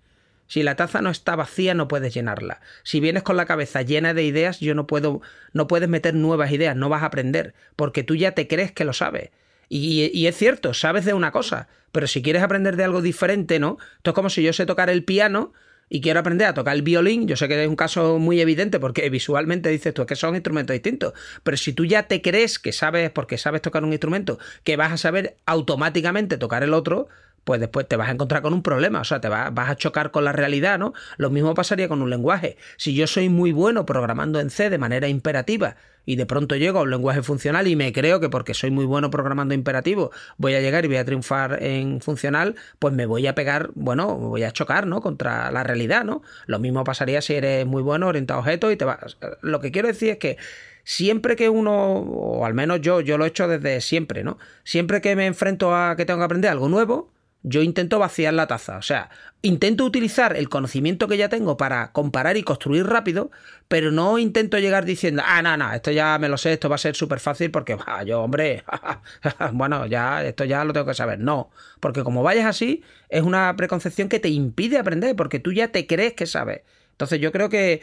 Si 0.48 0.64
la 0.64 0.76
taza 0.76 1.02
no 1.02 1.10
está 1.10 1.36
vacía, 1.36 1.74
no 1.74 1.88
puedes 1.88 2.14
llenarla. 2.14 2.62
Si 2.84 3.00
vienes 3.00 3.24
con 3.24 3.38
la 3.38 3.46
cabeza 3.46 3.82
llena 3.82 4.14
de 4.14 4.24
ideas, 4.24 4.60
yo 4.60 4.76
no 4.76 4.88
puedo, 4.88 5.22
no 5.54 5.68
puedes 5.68 5.90
meter 5.90 6.16
nuevas 6.16 6.52
ideas, 6.52 6.76
no 6.76 6.90
vas 6.90 7.04
a 7.04 7.08
aprender, 7.08 7.54
porque 7.76 8.04
tú 8.04 8.16
ya 8.16 8.32
te 8.32 8.48
crees 8.48 8.72
que 8.72 8.86
lo 8.86 8.94
sabes. 8.94 9.30
Y, 9.70 10.26
es 10.28 10.38
cierto, 10.38 10.74
sabes 10.74 11.04
de 11.04 11.14
una 11.14 11.32
cosa, 11.32 11.68
pero 11.92 12.08
si 12.08 12.22
quieres 12.22 12.42
aprender 12.42 12.78
de 12.78 12.86
algo 12.86 13.02
diferente, 13.02 13.60
¿no? 13.60 13.78
Esto 13.98 14.12
es 14.12 14.16
como 14.16 14.30
si 14.30 14.42
yo 14.42 14.54
sé 14.54 14.66
tocar 14.66 14.90
el 14.90 15.04
piano 15.04 15.52
y 15.90 16.00
quiero 16.00 16.22
aprender 16.22 16.48
a 16.48 16.54
tocar 16.54 16.76
el 16.76 16.84
violín, 16.84 17.28
yo 17.28 17.36
sé 17.36 17.50
que 17.50 17.62
es 17.62 17.68
un 17.68 17.76
caso 17.76 18.18
muy 18.18 18.40
evidente 18.40 18.80
porque 18.80 19.10
visualmente 19.10 19.70
dices 19.70 19.94
tú 19.94 20.06
que 20.06 20.16
son 20.16 20.36
instrumentos 20.36 20.74
distintos, 20.74 21.14
pero 21.44 21.58
si 21.58 21.74
tú 21.74 21.84
ya 21.84 22.04
te 22.04 22.22
crees 22.22 22.60
que 22.60 22.72
sabes, 22.72 23.10
porque 23.10 23.38
sabes 23.38 23.62
tocar 23.62 23.84
un 23.84 23.92
instrumento, 23.92 24.40
que 24.64 24.78
vas 24.78 24.94
a 24.94 24.98
saber 24.98 25.36
automáticamente 25.46 26.38
tocar 26.38 26.64
el 26.64 26.74
otro, 26.74 27.10
pues 27.48 27.62
después 27.62 27.88
te 27.88 27.96
vas 27.96 28.10
a 28.10 28.12
encontrar 28.12 28.42
con 28.42 28.54
un 28.54 28.62
problema, 28.62 29.00
o 29.00 29.04
sea, 29.06 29.22
te 29.22 29.30
vas, 29.30 29.54
a 29.56 29.76
chocar 29.78 30.12
con 30.12 30.26
la 30.26 30.34
realidad, 30.34 30.78
¿no? 30.78 30.94
Lo 31.16 31.30
mismo 31.30 31.54
pasaría 31.54 31.88
con 31.88 32.02
un 32.02 32.10
lenguaje. 32.10 32.58
Si 32.76 32.94
yo 32.94 33.08
soy 33.08 33.30
muy 33.30 33.54
bueno 33.54 33.86
programando 33.86 34.42
en 34.42 34.50
C 34.50 34.70
de 34.70 34.78
manera 34.78 35.08
imperativa 35.08 35.78
y 36.06 36.18
de 36.18 36.26
pronto 36.26 36.58
llego 36.58 36.80
a 36.80 36.82
un 36.82 36.90
lenguaje 36.90 37.24
funcional 37.24 37.70
y 37.70 37.78
me 37.78 37.94
creo 37.94 38.20
que 38.20 38.28
porque 38.28 38.54
soy 38.54 38.70
muy 38.70 38.84
bueno 38.84 39.10
programando 39.12 39.54
imperativo 39.54 40.12
voy 40.36 40.56
a 40.56 40.60
llegar 40.60 40.84
y 40.84 40.90
voy 40.90 40.98
a 40.98 41.06
triunfar 41.06 41.64
en 41.64 42.02
funcional, 42.02 42.56
pues 42.80 42.94
me 42.94 43.06
voy 43.06 43.26
a 43.28 43.34
pegar, 43.34 43.70
bueno, 43.76 44.18
voy 44.18 44.44
a 44.44 44.52
chocar, 44.52 44.86
¿no? 44.86 45.00
Contra 45.00 45.50
la 45.50 45.64
realidad, 45.64 46.04
¿no? 46.04 46.24
Lo 46.48 46.60
mismo 46.60 46.84
pasaría 46.84 47.22
si 47.22 47.36
eres 47.36 47.66
muy 47.66 47.82
bueno 47.82 48.08
orientado 48.08 48.40
a 48.40 48.42
objetos 48.42 48.74
y 48.74 48.76
te 48.76 48.84
vas... 48.84 49.18
Lo 49.40 49.62
que 49.62 49.72
quiero 49.72 49.88
decir 49.88 50.10
es 50.10 50.18
que 50.18 50.36
siempre 50.84 51.38
que 51.38 51.48
uno, 51.48 51.94
o 51.94 52.46
al 52.46 52.54
menos 52.54 52.82
yo, 52.82 53.00
yo 53.00 53.18
lo 53.18 53.24
he 53.24 53.30
hecho 53.30 53.48
desde 53.48 53.80
siempre, 53.80 54.26
¿no? 54.26 54.38
Siempre 54.66 55.00
que 55.00 55.16
me 55.16 55.28
enfrento 55.28 55.74
a 55.74 55.96
que 55.96 56.04
tengo 56.04 56.20
que 56.20 56.26
aprender 56.26 56.52
algo 56.52 56.68
nuevo, 56.68 57.16
yo 57.48 57.62
intento 57.62 58.00
vaciar 58.00 58.34
la 58.34 58.48
taza. 58.48 58.78
O 58.78 58.82
sea, 58.82 59.10
intento 59.42 59.86
utilizar 59.86 60.36
el 60.36 60.50
conocimiento 60.50 61.08
que 61.08 61.18
ya 61.18 61.30
tengo 61.30 61.58
para 61.58 61.92
comparar 61.92 62.38
y 62.38 62.44
construir 62.44 62.86
rápido, 62.86 63.32
pero 63.68 63.92
no 63.92 64.18
intento 64.20 64.60
llegar 64.60 64.86
diciendo, 64.86 65.24
ah, 65.26 65.42
no, 65.42 65.56
no, 65.56 65.74
esto 65.74 65.92
ya 65.92 66.18
me 66.20 66.30
lo 66.30 66.38
sé, 66.38 66.54
esto 66.54 66.70
va 66.70 66.76
a 66.76 66.80
ser 66.80 66.96
súper 66.96 67.20
fácil 67.20 67.52
porque, 67.52 67.78
yo, 68.06 68.22
hombre, 68.22 68.64
bueno, 69.54 69.86
ya, 69.86 70.24
esto 70.24 70.44
ya 70.44 70.64
lo 70.66 70.74
tengo 70.74 70.86
que 70.86 70.94
saber. 70.94 71.20
No, 71.20 71.50
porque 71.80 72.04
como 72.04 72.24
vayas 72.24 72.46
así, 72.46 72.84
es 73.10 73.24
una 73.24 73.56
preconcepción 73.56 74.10
que 74.10 74.20
te 74.20 74.30
impide 74.30 74.78
aprender, 74.78 75.16
porque 75.16 75.40
tú 75.40 75.54
ya 75.54 75.70
te 75.70 75.88
crees 75.88 76.14
que 76.14 76.26
sabes. 76.26 76.62
Entonces 76.92 77.20
yo 77.20 77.32
creo 77.32 77.50
que 77.50 77.82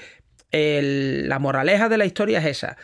la 0.52 1.38
moraleja 1.38 1.88
de 1.88 1.98
la 1.98 2.04
historia 2.04 2.38
es 2.38 2.46
esa. 2.46 2.76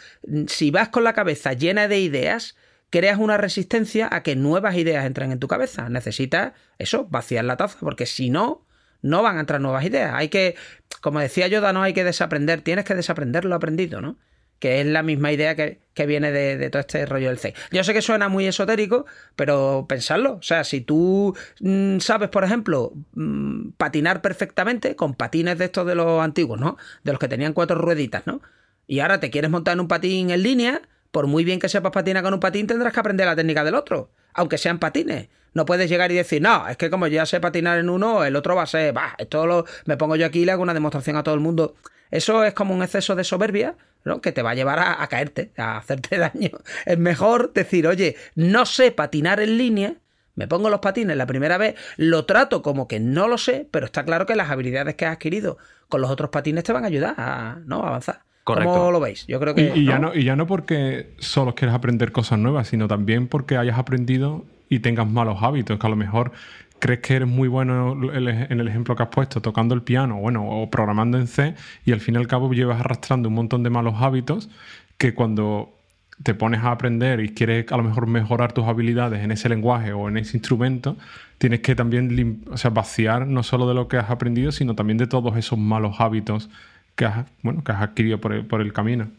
Si 0.48 0.70
vas 0.70 0.88
con 0.88 1.04
la 1.04 1.12
cabeza 1.12 1.52
llena 1.52 1.86
de 1.86 2.00
ideas, 2.00 2.56
creas 2.90 3.18
una 3.18 3.36
resistencia 3.36 4.08
a 4.10 4.22
que 4.22 4.36
nuevas 4.36 4.76
ideas 4.76 5.06
entren 5.06 5.32
en 5.32 5.38
tu 5.38 5.48
cabeza. 5.48 5.88
Necesitas 5.88 6.52
eso, 6.78 7.06
vaciar 7.06 7.44
la 7.44 7.56
taza, 7.56 7.78
porque 7.80 8.06
si 8.06 8.30
no, 8.30 8.66
no 9.02 9.22
van 9.22 9.38
a 9.38 9.40
entrar 9.40 9.60
nuevas 9.60 9.84
ideas. 9.84 10.12
Hay 10.14 10.28
que, 10.28 10.56
como 11.00 11.20
decía 11.20 11.48
Yoda, 11.48 11.72
no 11.72 11.82
hay 11.82 11.92
que 11.92 12.04
desaprender, 12.04 12.62
tienes 12.62 12.84
que 12.84 12.94
desaprender 12.94 13.44
lo 13.44 13.54
aprendido, 13.54 14.00
¿no? 14.00 14.18
Que 14.58 14.80
es 14.80 14.86
la 14.86 15.02
misma 15.02 15.32
idea 15.32 15.56
que, 15.56 15.80
viene 16.06 16.32
de, 16.32 16.68
todo 16.70 16.80
este 16.80 17.06
rollo 17.06 17.28
del 17.28 17.38
C. 17.38 17.54
Yo 17.70 17.84
sé 17.84 17.94
que 17.94 18.02
suena 18.02 18.28
muy 18.28 18.46
esotérico, 18.46 19.06
pero 19.36 19.86
pensarlo. 19.88 20.34
O 20.34 20.42
sea, 20.42 20.64
si 20.64 20.80
tú 20.80 21.34
mm, 21.60 21.98
sabes, 22.00 22.28
por 22.28 22.44
ejemplo, 22.44 22.92
mm, 23.14 23.70
patinar 23.76 24.20
perfectamente 24.20 24.96
con 24.96 25.14
patines 25.14 25.58
de 25.58 25.66
estos 25.66 25.86
de 25.86 25.94
los 25.94 26.22
antiguos, 26.22 26.60
¿no? 26.60 26.76
De 27.04 27.12
los 27.12 27.18
que 27.18 27.28
tenían 27.28 27.52
cuatro 27.52 27.76
rueditas, 27.76 28.26
¿no? 28.26 28.42
Y 28.86 29.00
ahora 29.00 29.20
te 29.20 29.30
quieres 29.30 29.50
montar 29.50 29.74
en 29.74 29.80
un 29.80 29.88
patín 29.88 30.30
en 30.30 30.42
línea, 30.42 30.82
por 31.10 31.26
muy 31.26 31.44
bien 31.44 31.58
que 31.58 31.68
sepas 31.68 31.92
patinar 31.92 32.22
con 32.22 32.34
un 32.34 32.40
patín, 32.40 32.66
tendrás 32.66 32.92
que 32.92 33.00
aprender 33.00 33.26
la 33.26 33.36
técnica 33.36 33.64
del 33.64 33.74
otro, 33.74 34.10
aunque 34.32 34.58
sean 34.58 34.78
patines. 34.78 35.28
No 35.52 35.64
puedes 35.64 35.90
llegar 35.90 36.12
y 36.12 36.14
decir, 36.14 36.40
no, 36.40 36.68
es 36.68 36.76
que 36.76 36.90
como 36.90 37.08
ya 37.08 37.26
sé 37.26 37.40
patinar 37.40 37.78
en 37.78 37.90
uno, 37.90 38.24
el 38.24 38.36
otro 38.36 38.54
va 38.54 38.62
a 38.62 38.66
ser, 38.66 38.96
va, 38.96 39.14
esto 39.18 39.46
lo, 39.46 39.64
me 39.84 39.96
pongo 39.96 40.14
yo 40.14 40.26
aquí 40.26 40.42
y 40.42 40.44
le 40.44 40.52
hago 40.52 40.62
una 40.62 40.74
demostración 40.74 41.16
a 41.16 41.24
todo 41.24 41.34
el 41.34 41.40
mundo. 41.40 41.74
Eso 42.10 42.44
es 42.44 42.54
como 42.54 42.74
un 42.74 42.82
exceso 42.82 43.16
de 43.16 43.24
soberbia, 43.24 43.76
¿no? 44.04 44.20
Que 44.20 44.32
te 44.32 44.42
va 44.42 44.50
a 44.50 44.54
llevar 44.54 44.78
a, 44.78 45.06
caerte, 45.08 45.52
a 45.56 45.76
hacerte 45.76 46.18
daño. 46.18 46.50
Es 46.86 46.98
mejor 46.98 47.52
decir, 47.52 47.86
oye, 47.86 48.16
no 48.34 48.64
sé 48.64 48.92
patinar 48.92 49.40
en 49.40 49.58
línea, 49.58 49.94
me 50.36 50.46
pongo 50.46 50.70
los 50.70 50.80
patines 50.80 51.16
la 51.16 51.26
primera 51.26 51.58
vez, 51.58 51.74
lo 51.96 52.26
trato 52.26 52.62
como 52.62 52.86
que 52.86 53.00
no 53.00 53.26
lo 53.26 53.36
sé, 53.36 53.68
pero 53.70 53.86
está 53.86 54.04
claro 54.04 54.26
que 54.26 54.36
las 54.36 54.50
habilidades 54.50 54.94
que 54.94 55.06
has 55.06 55.14
adquirido 55.14 55.58
con 55.88 56.00
los 56.00 56.10
otros 56.10 56.30
patines 56.30 56.64
te 56.64 56.72
van 56.72 56.84
a 56.84 56.88
ayudar 56.88 57.58
¿no? 57.66 57.82
a 57.84 57.88
avanzar. 57.88 58.22
¿Cómo 58.44 58.90
lo 58.90 59.00
veis? 59.00 59.26
Yo 59.26 59.38
creo 59.40 59.54
que. 59.54 59.72
Y, 59.74 59.84
Ya 59.84 59.98
no, 59.98 60.14
y 60.14 60.24
ya 60.24 60.36
no 60.36 60.46
porque 60.46 61.14
solo 61.18 61.54
quieres 61.54 61.74
aprender 61.74 62.12
cosas 62.12 62.38
nuevas, 62.38 62.68
sino 62.68 62.88
también 62.88 63.28
porque 63.28 63.56
hayas 63.56 63.78
aprendido 63.78 64.44
y 64.68 64.80
tengas 64.80 65.08
malos 65.08 65.42
hábitos, 65.42 65.78
que 65.78 65.86
a 65.86 65.90
lo 65.90 65.96
mejor 65.96 66.32
crees 66.78 67.00
que 67.00 67.14
eres 67.14 67.28
muy 67.28 67.48
bueno 67.48 67.96
en 68.12 68.60
el 68.60 68.68
ejemplo 68.68 68.96
que 68.96 69.02
has 69.02 69.10
puesto, 69.10 69.42
tocando 69.42 69.74
el 69.74 69.82
piano, 69.82 70.16
bueno, 70.16 70.48
o 70.48 70.70
programando 70.70 71.18
en 71.18 71.26
C, 71.26 71.54
y 71.84 71.92
al 71.92 72.00
fin 72.00 72.14
y 72.14 72.18
al 72.18 72.26
cabo 72.26 72.50
llevas 72.52 72.80
arrastrando 72.80 73.28
un 73.28 73.34
montón 73.34 73.62
de 73.62 73.70
malos 73.70 73.94
hábitos 73.98 74.48
que 74.96 75.14
cuando 75.14 75.74
te 76.22 76.34
pones 76.34 76.60
a 76.62 76.72
aprender 76.72 77.20
y 77.20 77.30
quieres 77.30 77.70
a 77.72 77.76
lo 77.76 77.82
mejor 77.82 78.06
mejorar 78.06 78.52
tus 78.52 78.66
habilidades 78.66 79.22
en 79.22 79.30
ese 79.30 79.48
lenguaje 79.48 79.92
o 79.92 80.08
en 80.08 80.18
ese 80.18 80.36
instrumento, 80.36 80.96
tienes 81.38 81.60
que 81.60 81.74
también 81.74 82.42
o 82.50 82.56
sea, 82.56 82.70
vaciar 82.70 83.26
no 83.26 83.42
solo 83.42 83.68
de 83.68 83.74
lo 83.74 83.88
que 83.88 83.96
has 83.96 84.10
aprendido, 84.10 84.52
sino 84.52 84.74
también 84.74 84.98
de 84.98 85.06
todos 85.06 85.36
esos 85.36 85.58
malos 85.58 85.96
hábitos 85.98 86.50
que 87.00 87.06
has, 87.06 87.26
bueno, 87.42 87.64
que 87.64 87.72
has 87.72 87.80
adquirido 87.80 88.20
por 88.20 88.60
el, 88.60 88.72
camino. 88.74 89.10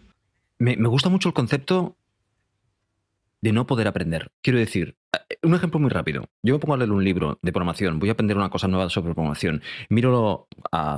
Me, 0.59 0.75
gusta 0.75 1.09
mucho 1.09 1.29
el 1.29 1.33
concepto 1.33 1.97
de 3.41 3.53
no 3.53 3.65
poder 3.65 3.87
aprender. 3.87 4.29
Quiero 4.43 4.59
decir, 4.59 4.97
un 5.41 5.55
ejemplo 5.55 5.79
muy 5.79 5.89
rápido. 5.89 6.25
Yo 6.43 6.53
me 6.53 6.59
pongo 6.59 6.75
a 6.75 6.77
leer 6.77 6.91
un 6.91 7.03
libro 7.03 7.39
de 7.41 7.51
programación, 7.51 7.97
voy 7.97 8.09
a 8.09 8.11
aprender 8.11 8.37
una 8.37 8.51
cosa 8.51 8.67
nueva 8.67 8.87
sobre 8.91 9.15
programación. 9.15 9.63
Miro, 9.89 10.47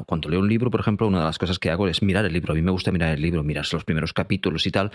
cuando 0.06 0.28
leo 0.28 0.42
un 0.42 0.50
libro, 0.50 0.70
por 0.70 0.82
ejemplo, 0.82 1.08
una 1.08 1.20
de 1.20 1.24
las 1.24 1.38
cosas 1.38 1.58
que 1.58 1.70
hago 1.70 1.88
es 1.88 2.02
mirar 2.02 2.26
el 2.26 2.34
libro. 2.34 2.52
A 2.52 2.56
mí 2.58 2.62
me 2.62 2.72
gusta 2.72 2.92
mirar 2.92 3.14
el 3.14 3.22
libro, 3.22 3.44
mirar 3.44 3.66
los 3.72 3.86
primeros 3.86 4.12
capítulos 4.12 4.68
y 4.68 4.72
tal. 4.72 4.92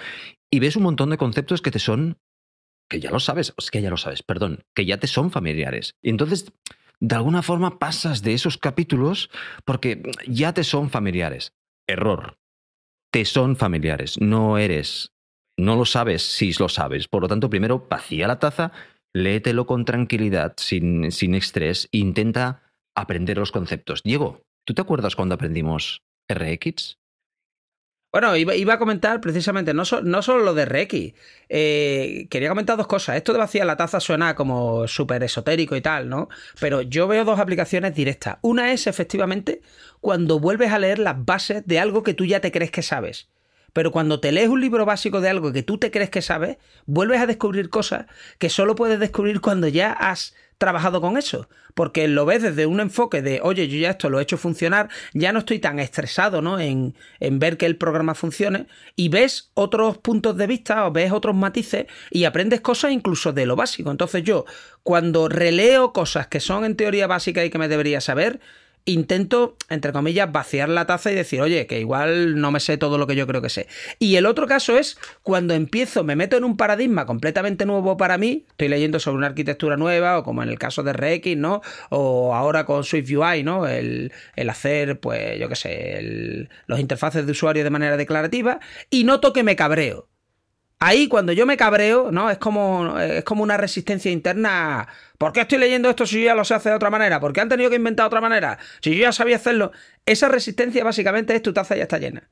Y 0.50 0.59
ves 0.59 0.76
un 0.76 0.83
montón 0.83 1.09
de 1.09 1.16
conceptos 1.16 1.62
que 1.62 1.71
te 1.71 1.78
son, 1.78 2.18
que 2.90 3.00
ya 3.00 3.11
lo 3.11 3.18
sabes, 3.18 3.54
es 3.57 3.71
que 3.71 3.80
ya 3.80 3.88
lo 3.88 3.97
sabes, 3.97 4.23
perdón, 4.23 4.62
que 4.75 4.85
ya 4.85 4.99
te 4.99 5.07
son 5.07 5.30
familiares. 5.30 5.97
Y 6.02 6.11
entonces 6.11 6.52
de 7.00 7.14
alguna 7.14 7.42
forma 7.42 7.78
pasas 7.78 8.23
de 8.23 8.35
esos 8.35 8.59
capítulos 8.59 9.30
porque 9.64 10.02
ya 10.26 10.52
te 10.52 10.64
son 10.64 10.90
familiares. 10.90 11.54
Error. 11.88 12.38
Te 13.12 13.25
son 13.25 13.57
familiares. 13.57 14.21
No 14.21 14.59
eres. 14.59 15.12
No 15.59 15.75
lo 15.75 15.85
sabes 15.85 16.23
si 16.23 16.52
lo 16.59 16.68
sabes. 16.68 17.09
Por 17.09 17.23
lo 17.23 17.28
tanto, 17.28 17.50
primero 17.50 17.87
vacía 17.88 18.28
la 18.28 18.38
taza, 18.38 18.71
léetelo 19.12 19.66
con 19.66 19.85
tranquilidad, 19.85 20.54
sin, 20.57 21.11
sin 21.11 21.35
estrés, 21.35 21.88
intenta 21.90 22.75
aprender 22.95 23.38
los 23.38 23.50
conceptos. 23.50 24.02
Diego, 24.04 24.42
¿tú 24.64 24.75
te 24.75 24.83
acuerdas 24.83 25.16
cuando 25.16 25.35
aprendimos 25.35 26.02
RX? 26.28 26.98
Bueno, 28.11 28.35
iba, 28.37 28.73
a 28.73 28.79
comentar 28.79 29.21
precisamente, 29.21 29.75
no, 29.75 29.83
no 30.03 30.23
solo 30.23 30.43
lo 30.43 30.55
de 30.55 30.65
RX. 30.65 31.15
Eh, 31.50 32.27
quería 32.31 32.49
comentar 32.49 32.79
dos 32.79 32.87
cosas. 32.87 33.17
Esto 33.17 33.35
de 33.35 33.38
vaciar 33.38 33.67
la 33.67 33.77
taza 33.77 34.00
suena 34.00 34.35
como 34.35 34.88
súper 34.88 35.23
esotérico 35.23 35.77
y 35.77 35.83
tal, 35.83 36.09
¿no? 36.09 36.31
Pero 36.59 36.81
yo 36.81 37.07
veo 37.07 37.27
dos 37.27 37.38
aplicaciones 37.38 37.95
directas. 37.95 38.38
Una 38.41 38.73
es 38.73 38.87
efectivamente 38.87 39.61
cuando 40.00 40.41
vuelves 40.41 40.73
a 40.73 40.79
leer 40.79 40.99
las 41.00 41.23
bases 41.23 41.67
de 41.67 41.81
algo 41.81 42.03
que 42.03 42.15
tú 42.15 42.25
ya 42.25 42.41
te 42.41 42.50
crees 42.50 42.71
que 42.71 42.83
sabes. 42.83 43.29
Pero 43.75 43.93
cuando 43.93 44.21
te 44.21 44.33
lees 44.33 44.49
un 44.49 44.62
libro 44.62 44.87
básico 44.87 45.21
de 45.21 45.29
algo 45.29 45.53
que 45.53 45.62
tú 45.62 45.77
te 45.77 45.91
crees 45.91 46.09
que 46.09 46.23
sabes, 46.23 46.57
vuelves 46.87 47.21
a 47.21 47.27
descubrir 47.27 47.69
cosas 47.69 48.07
que 48.38 48.49
solo 48.49 48.75
puedes 48.75 48.99
descubrir 48.99 49.43
cuando 49.43 49.69
ya 49.69 49.93
has 49.93 50.35
trabajado 50.59 51.00
con 51.00 51.17
eso, 51.17 51.49
porque 51.75 52.09
lo 52.09 52.27
ves 52.27 52.43
desde 52.43 52.67
un 52.67 52.81
enfoque 52.81 53.23
de, 53.23 53.41
oye, 53.43 53.69
yo 53.69 53.79
ya 53.79 53.91
esto 53.91 54.11
lo 54.11 54.19
he 54.19 54.23
hecho 54.23 54.37
funcionar, 54.37 54.88
ya 55.15 55.33
no 55.33 55.38
estoy 55.38 55.61
tan 55.61 55.79
estresado 55.79 56.43
¿no? 56.43 56.59
en, 56.59 56.95
en 57.21 57.38
ver 57.38 57.57
que 57.57 57.67
el 57.67 57.77
programa 57.77 58.15
funcione, 58.15 58.67
y 58.97 59.09
ves 59.09 59.50
otros 59.55 59.99
puntos 59.99 60.37
de 60.37 60.49
vista 60.49 60.87
o 60.87 60.93
ves 60.93 61.12
otros 61.12 61.37
matices 61.37 61.87
y 62.11 62.25
aprendes 62.25 62.61
cosas 62.61 62.91
incluso 62.91 63.33
de 63.33 63.47
lo 63.47 63.55
básico. 63.55 63.91
Entonces 63.91 64.25
yo, 64.25 64.45
cuando 64.83 65.29
releo 65.29 65.93
cosas 65.93 66.27
que 66.27 66.41
son 66.41 66.65
en 66.65 66.77
teoría 66.77 67.07
básicas 67.07 67.47
y 67.47 67.50
que 67.50 67.59
me 67.59 67.69
debería 67.69 68.00
saber, 68.00 68.41
intento, 68.88 69.57
entre 69.68 69.92
comillas, 69.92 70.33
vaciar 70.33 70.68
la 70.71 70.87
taza 70.87 71.12
y 71.12 71.14
decir, 71.14 71.42
oye, 71.42 71.66
que 71.66 71.78
igual 71.78 72.40
no 72.40 72.50
me 72.50 72.59
sé 72.59 72.78
todo 72.78 72.97
lo 72.97 73.07
que 73.07 73.16
yo 73.16 73.26
creo 73.26 73.42
que 73.42 73.50
sé. 73.50 73.68
Y 73.99 74.16
el 74.16 74.25
otro 74.25 74.47
caso 74.47 74.78
es 74.78 74.99
cuando 75.23 75.52
empiezo, 75.52 76.04
me 76.04 76.16
meto 76.16 76.37
en 76.37 76.45
un 76.45 76.57
paradigma 76.57 77.04
completamente 77.04 77.66
nuevo 77.66 77.99
para 77.99 78.16
mí, 78.16 78.47
estoy 78.49 78.68
leyendo 78.68 78.99
sobre 78.99 79.18
una 79.18 79.26
arquitectura 79.26 79.76
nueva, 79.76 80.18
o 80.18 80.23
como 80.23 80.42
en 80.42 80.49
el 80.49 80.59
caso 80.59 80.83
de 80.83 80.95
RX, 80.95 81.37
¿no? 81.37 81.61
O 81.90 82.35
ahora 82.35 82.64
con 82.64 82.83
Swift 82.83 83.11
UI, 83.11 83.42
¿no? 83.42 83.66
El, 83.66 84.11
hacer, 84.49 84.99
pues, 84.99 85.38
yo 85.38 85.49
qué 85.49 85.57
sé, 85.57 86.49
los 86.66 86.80
interfaces 86.80 87.26
de 87.26 87.33
usuario 87.33 87.64
de 87.64 87.71
manera 87.71 87.99
declarativa, 87.99 88.61
y 88.88 89.04
noto 89.04 89.35
que 89.35 89.42
me 89.42 89.54
cabreo. 89.54 90.09
Ahí 90.81 91.09
cuando 91.09 91.33
yo 91.33 91.45
me 91.45 91.57
cabreo, 91.57 92.13
¿no? 92.13 92.31
Es 92.31 92.39
como, 92.39 92.99
es 93.01 93.25
como 93.25 93.43
una 93.43 93.57
resistencia 93.57 94.13
interna. 94.13 94.87
¿Por 95.19 95.33
qué 95.33 95.41
estoy 95.41 95.59
leyendo 95.59 95.91
esto 95.91 96.07
si 96.07 96.21
yo 96.21 96.27
ya 96.27 96.35
lo 96.37 96.45
sé 96.45 96.55
hacer 96.55 96.71
de 96.71 96.77
otra 96.77 96.91
manera? 96.91 97.19
¿Por 97.19 97.33
qué 97.33 97.41
han 97.41 97.49
tenido 97.49 97.69
que 97.69 97.77
inventar 97.77 98.07
otra 98.07 98.21
manera? 98.21 98.59
Si 98.81 98.95
yo 98.95 99.03
ya 99.03 99.13
sabía 99.13 99.37
hacerlo. 99.37 99.73
Esa 100.07 100.29
resistencia 100.29 100.85
básicamente 100.85 101.35
es 101.35 101.43
tu 101.43 101.53
taza 101.53 101.75
ya 101.77 101.83
está 101.83 101.99
llena. 101.99 102.29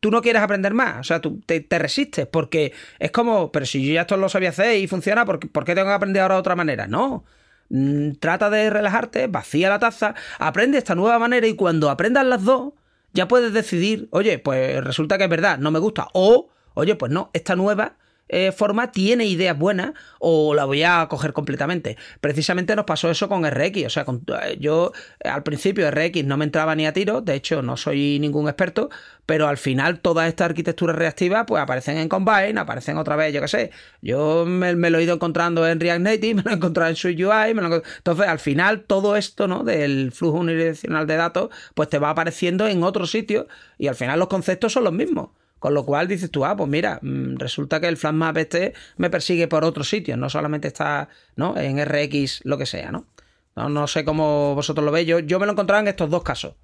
Tú 0.00 0.10
no 0.10 0.22
quieres 0.22 0.40
aprender 0.40 0.72
más, 0.72 1.00
o 1.00 1.04
sea, 1.04 1.20
tú 1.20 1.40
te, 1.44 1.66
resistes 1.78 2.26
porque 2.26 2.72
es 2.98 3.10
como, 3.10 3.52
pero 3.52 3.66
si 3.66 3.86
yo 3.86 3.92
ya 3.92 4.02
esto 4.02 4.16
lo 4.16 4.30
sabía 4.30 4.48
hacer 4.48 4.78
y 4.78 4.86
funciona, 4.86 5.26
¿por, 5.26 5.40
¿por 5.50 5.66
qué 5.66 5.74
tengo 5.74 5.88
que 5.88 5.94
aprender 5.94 6.22
ahora 6.22 6.36
de 6.36 6.40
otra 6.40 6.56
manera? 6.56 6.86
No. 6.86 7.24
Mm, 7.68 8.12
trata 8.12 8.48
de 8.48 8.70
relajarte, 8.70 9.26
vacía 9.26 9.68
la 9.68 9.78
taza, 9.78 10.14
aprende 10.38 10.78
esta 10.78 10.94
nueva 10.94 11.18
manera 11.18 11.46
y 11.46 11.54
cuando 11.54 11.90
aprendas 11.90 12.24
las 12.24 12.44
dos, 12.44 12.72
ya 13.12 13.28
puedes 13.28 13.52
decidir, 13.52 14.08
oye, 14.10 14.38
pues 14.38 14.82
resulta 14.82 15.18
que 15.18 15.24
es 15.24 15.30
verdad, 15.30 15.58
no 15.58 15.70
me 15.70 15.78
gusta. 15.78 16.08
O 16.14 16.48
Oye, 16.74 16.94
pues 16.94 17.12
no, 17.12 17.30
esta 17.32 17.56
nueva 17.56 17.96
eh, 18.32 18.52
forma 18.52 18.92
tiene 18.92 19.26
ideas 19.26 19.58
buenas 19.58 19.92
o 20.20 20.54
la 20.54 20.64
voy 20.64 20.84
a 20.84 21.04
coger 21.10 21.32
completamente. 21.32 21.96
Precisamente 22.20 22.76
nos 22.76 22.84
pasó 22.84 23.10
eso 23.10 23.28
con 23.28 23.44
RX. 23.44 23.86
O 23.86 23.90
sea, 23.90 24.06
eh, 24.44 24.56
yo 24.60 24.92
eh, 25.18 25.28
al 25.28 25.42
principio 25.42 25.90
RX 25.90 26.24
no 26.24 26.36
me 26.36 26.44
entraba 26.44 26.76
ni 26.76 26.86
a 26.86 26.92
tiro, 26.92 27.22
de 27.22 27.34
hecho 27.34 27.60
no 27.60 27.76
soy 27.76 28.20
ningún 28.20 28.46
experto, 28.46 28.88
pero 29.26 29.48
al 29.48 29.56
final 29.58 29.98
todas 29.98 30.28
estas 30.28 30.44
arquitecturas 30.46 30.94
reactivas 30.94 31.44
pues 31.44 31.60
aparecen 31.60 31.98
en 31.98 32.08
Combine, 32.08 32.60
aparecen 32.60 32.98
otra 32.98 33.16
vez, 33.16 33.34
yo 33.34 33.40
qué 33.40 33.48
sé. 33.48 33.70
Yo 34.00 34.44
me, 34.46 34.74
lo 34.74 34.98
he 34.98 35.02
ido 35.02 35.14
encontrando 35.14 35.66
en 35.66 35.80
React 35.80 36.00
Native, 36.00 36.34
me 36.36 36.42
lo 36.44 36.50
he 36.52 36.54
encontrado 36.54 36.88
en 36.88 36.96
Swift 36.96 37.18
UI, 37.18 37.50
entonces 37.50 38.28
al 38.28 38.38
final 38.38 38.84
todo 38.84 39.16
esto 39.16 39.48
¿no? 39.48 39.64
del 39.64 40.12
flujo 40.12 40.38
unidireccional 40.38 41.08
de 41.08 41.16
datos 41.16 41.50
pues 41.74 41.88
te 41.88 41.98
va 41.98 42.10
apareciendo 42.10 42.68
en 42.68 42.84
otro 42.84 43.06
sitio 43.06 43.48
y 43.76 43.88
al 43.88 43.96
final 43.96 44.20
los 44.20 44.28
conceptos 44.28 44.72
son 44.72 44.84
los 44.84 44.92
mismos. 44.92 45.30
Con 45.60 45.74
lo 45.74 45.84
cual 45.84 46.08
dices 46.08 46.30
tú, 46.30 46.44
ah, 46.44 46.56
pues 46.56 46.68
mira, 46.68 46.98
mm, 47.02 47.36
resulta 47.36 47.80
que 47.80 47.86
el 47.86 47.96
flash 47.96 48.36
este 48.36 48.74
me 48.96 49.10
persigue 49.10 49.46
por 49.46 49.62
otros 49.62 49.88
sitios, 49.88 50.18
no 50.18 50.28
solamente 50.28 50.66
está 50.66 51.08
¿no? 51.36 51.56
en 51.56 51.78
RX, 51.78 52.40
lo 52.44 52.58
que 52.58 52.66
sea, 52.66 52.90
¿no? 52.90 53.06
¿no? 53.54 53.86
sé 53.86 54.04
cómo 54.04 54.54
vosotros 54.54 54.84
lo 54.84 54.90
veis. 54.90 55.06
Yo, 55.06 55.20
yo 55.20 55.38
me 55.38 55.46
lo 55.46 55.52
encontraba 55.52 55.80
en 55.80 55.88
estos 55.88 56.10
dos 56.10 56.24
casos. 56.24 56.56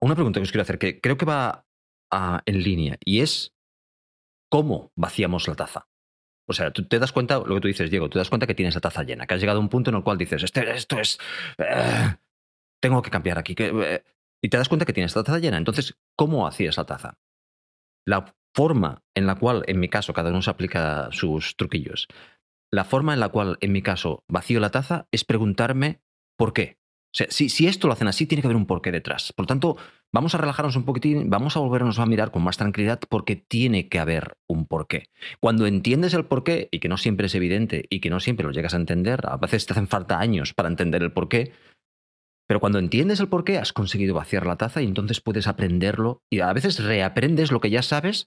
Una 0.00 0.14
pregunta 0.14 0.40
que 0.40 0.44
os 0.44 0.52
quiero 0.52 0.62
hacer, 0.62 0.78
que 0.78 1.00
creo 1.00 1.18
que 1.18 1.26
va 1.26 1.66
en 2.46 2.62
línea, 2.62 2.96
y 3.04 3.20
es 3.20 3.54
cómo 4.50 4.92
vaciamos 4.96 5.48
la 5.48 5.54
taza. 5.54 5.88
O 6.48 6.52
sea, 6.52 6.72
tú 6.72 6.86
te 6.86 6.98
das 6.98 7.12
cuenta, 7.12 7.38
lo 7.38 7.54
que 7.54 7.60
tú 7.60 7.68
dices, 7.68 7.90
Diego, 7.90 8.10
te 8.10 8.18
das 8.18 8.28
cuenta 8.28 8.46
que 8.46 8.54
tienes 8.54 8.74
la 8.74 8.80
taza 8.80 9.02
llena, 9.02 9.26
que 9.26 9.34
has 9.34 9.40
llegado 9.40 9.58
a 9.58 9.62
un 9.62 9.68
punto 9.68 9.90
en 9.90 9.96
el 9.96 10.02
cual 10.02 10.18
dices, 10.18 10.42
este, 10.42 10.70
esto 10.72 11.00
es... 11.00 11.18
Eh, 11.58 12.14
tengo 12.80 13.00
que 13.00 13.10
cambiar 13.10 13.38
aquí. 13.38 13.54
Eh", 13.58 14.04
y 14.42 14.48
te 14.48 14.56
das 14.56 14.68
cuenta 14.68 14.84
que 14.84 14.92
tienes 14.92 15.14
la 15.16 15.22
taza 15.22 15.38
llena. 15.38 15.56
Entonces, 15.56 15.96
¿cómo 16.16 16.46
hacías 16.46 16.76
la 16.76 16.84
taza? 16.84 17.16
La 18.06 18.34
forma 18.54 19.02
en 19.14 19.26
la 19.26 19.36
cual, 19.36 19.62
en 19.66 19.80
mi 19.80 19.88
caso, 19.88 20.12
cada 20.12 20.30
uno 20.30 20.42
se 20.42 20.50
aplica 20.50 21.08
sus 21.10 21.56
truquillos, 21.56 22.08
la 22.72 22.84
forma 22.84 23.12
en 23.12 23.20
la 23.20 23.28
cual, 23.28 23.58
en 23.60 23.70
mi 23.70 23.82
caso, 23.82 24.24
vacío 24.28 24.58
la 24.58 24.70
taza 24.70 25.06
es 25.12 25.24
preguntarme 25.24 26.00
por 26.38 26.54
qué. 26.54 26.78
O 27.14 27.14
sea, 27.14 27.26
si, 27.28 27.50
si, 27.50 27.66
esto 27.66 27.86
lo 27.86 27.92
hacen 27.92 28.08
así, 28.08 28.24
tiene 28.24 28.40
que 28.40 28.46
haber 28.46 28.56
un 28.56 28.64
porqué 28.64 28.90
detrás. 28.90 29.34
Por 29.34 29.42
lo 29.42 29.48
tanto, 29.48 29.76
vamos 30.10 30.34
a 30.34 30.38
relajarnos 30.38 30.76
un 30.76 30.86
poquitín, 30.86 31.28
vamos 31.28 31.54
a 31.54 31.60
volvernos 31.60 31.98
a 31.98 32.06
mirar 32.06 32.30
con 32.30 32.42
más 32.42 32.56
tranquilidad 32.56 33.00
porque 33.10 33.36
tiene 33.36 33.90
que 33.90 33.98
haber 33.98 34.38
un 34.48 34.66
porqué. 34.66 35.10
Cuando 35.38 35.66
entiendes 35.66 36.14
el 36.14 36.24
porqué, 36.24 36.68
y 36.72 36.78
que 36.78 36.88
no 36.88 36.96
siempre 36.96 37.26
es 37.26 37.34
evidente 37.34 37.84
y 37.90 38.00
que 38.00 38.08
no 38.08 38.18
siempre 38.18 38.46
lo 38.46 38.52
llegas 38.52 38.72
a 38.72 38.78
entender, 38.78 39.20
a 39.24 39.36
veces 39.36 39.66
te 39.66 39.74
hacen 39.74 39.88
falta 39.88 40.18
años 40.18 40.54
para 40.54 40.70
entender 40.70 41.02
el 41.02 41.12
porqué, 41.12 41.52
pero 42.52 42.60
cuando 42.60 42.78
entiendes 42.78 43.18
el 43.18 43.30
por 43.30 43.44
qué, 43.44 43.56
has 43.56 43.72
conseguido 43.72 44.14
vaciar 44.14 44.44
la 44.44 44.58
taza 44.58 44.82
y 44.82 44.86
entonces 44.86 45.22
puedes 45.22 45.46
aprenderlo 45.46 46.22
y 46.30 46.40
a 46.40 46.52
veces 46.52 46.84
reaprendes 46.84 47.50
lo 47.50 47.60
que 47.60 47.70
ya 47.70 47.80
sabes 47.80 48.26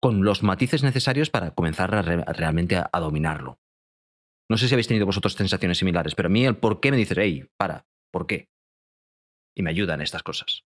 con 0.00 0.24
los 0.24 0.42
matices 0.42 0.82
necesarios 0.82 1.28
para 1.28 1.50
comenzar 1.50 1.90
realmente 1.90 2.76
a, 2.76 3.00
dominarlo. 3.00 3.60
No 4.48 4.56
sé 4.56 4.66
si 4.66 4.74
habéis 4.74 4.88
tenido 4.88 5.04
vosotros 5.04 5.34
sensaciones 5.34 5.76
similares, 5.76 6.14
pero 6.14 6.28
a 6.28 6.30
mí 6.30 6.46
el 6.46 6.56
por 6.56 6.80
qué 6.80 6.90
me 6.90 6.96
dice, 6.96 7.16
hey, 7.18 7.50
para, 7.58 7.84
¿por 8.10 8.26
qué? 8.26 8.48
Y 9.54 9.60
me 9.60 9.68
ayudan 9.68 10.00
estas 10.00 10.22
cosas. 10.22 10.64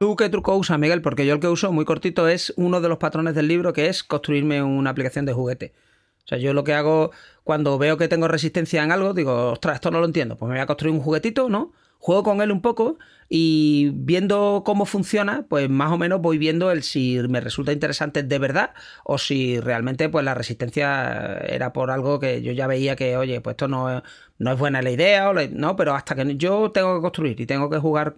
¿Tú 0.00 0.16
qué 0.16 0.30
truco 0.30 0.56
usas, 0.56 0.78
Miguel? 0.78 1.02
Porque 1.02 1.26
yo 1.26 1.34
el 1.34 1.40
que 1.40 1.48
uso, 1.48 1.70
muy 1.70 1.84
cortito, 1.84 2.28
es 2.28 2.54
uno 2.56 2.80
de 2.80 2.88
los 2.88 2.96
patrones 2.96 3.34
del 3.34 3.46
libro, 3.46 3.74
que 3.74 3.90
es 3.90 4.02
construirme 4.02 4.62
una 4.62 4.88
aplicación 4.88 5.26
de 5.26 5.34
juguete. 5.34 5.74
O 6.24 6.28
sea, 6.28 6.38
yo 6.38 6.54
lo 6.54 6.64
que 6.64 6.72
hago 6.72 7.10
cuando 7.44 7.76
veo 7.76 7.98
que 7.98 8.08
tengo 8.08 8.26
resistencia 8.26 8.82
en 8.82 8.90
algo, 8.90 9.12
digo, 9.12 9.50
ostras, 9.52 9.74
esto 9.74 9.90
no 9.90 10.00
lo 10.00 10.06
entiendo. 10.06 10.38
Pues 10.38 10.48
me 10.48 10.54
voy 10.54 10.62
a 10.62 10.66
construir 10.66 10.94
un 10.96 11.02
juguetito, 11.02 11.50
¿no? 11.50 11.74
Juego 12.02 12.24
con 12.24 12.42
él 12.42 12.50
un 12.50 12.60
poco 12.60 12.98
y 13.34 13.92
viendo 13.94 14.62
cómo 14.62 14.84
funciona, 14.84 15.46
pues 15.48 15.70
más 15.70 15.90
o 15.90 15.96
menos 15.96 16.20
voy 16.20 16.36
viendo 16.36 16.70
el 16.70 16.82
si 16.82 17.18
me 17.30 17.40
resulta 17.40 17.72
interesante 17.72 18.22
de 18.22 18.38
verdad 18.38 18.74
o 19.04 19.16
si 19.16 19.58
realmente 19.58 20.10
pues 20.10 20.22
la 20.22 20.34
resistencia 20.34 21.38
era 21.38 21.72
por 21.72 21.90
algo 21.90 22.20
que 22.20 22.42
yo 22.42 22.52
ya 22.52 22.66
veía 22.66 22.94
que, 22.94 23.16
oye, 23.16 23.40
pues 23.40 23.54
esto 23.54 23.68
no, 23.68 24.02
no 24.38 24.52
es 24.52 24.58
buena 24.58 24.82
la 24.82 24.90
idea, 24.90 25.30
o 25.30 25.34
no, 25.50 25.76
pero 25.76 25.94
hasta 25.94 26.14
que 26.14 26.36
yo 26.36 26.72
tengo 26.72 26.96
que 26.96 27.00
construir 27.00 27.40
y 27.40 27.46
tengo 27.46 27.70
que 27.70 27.78
jugar, 27.78 28.16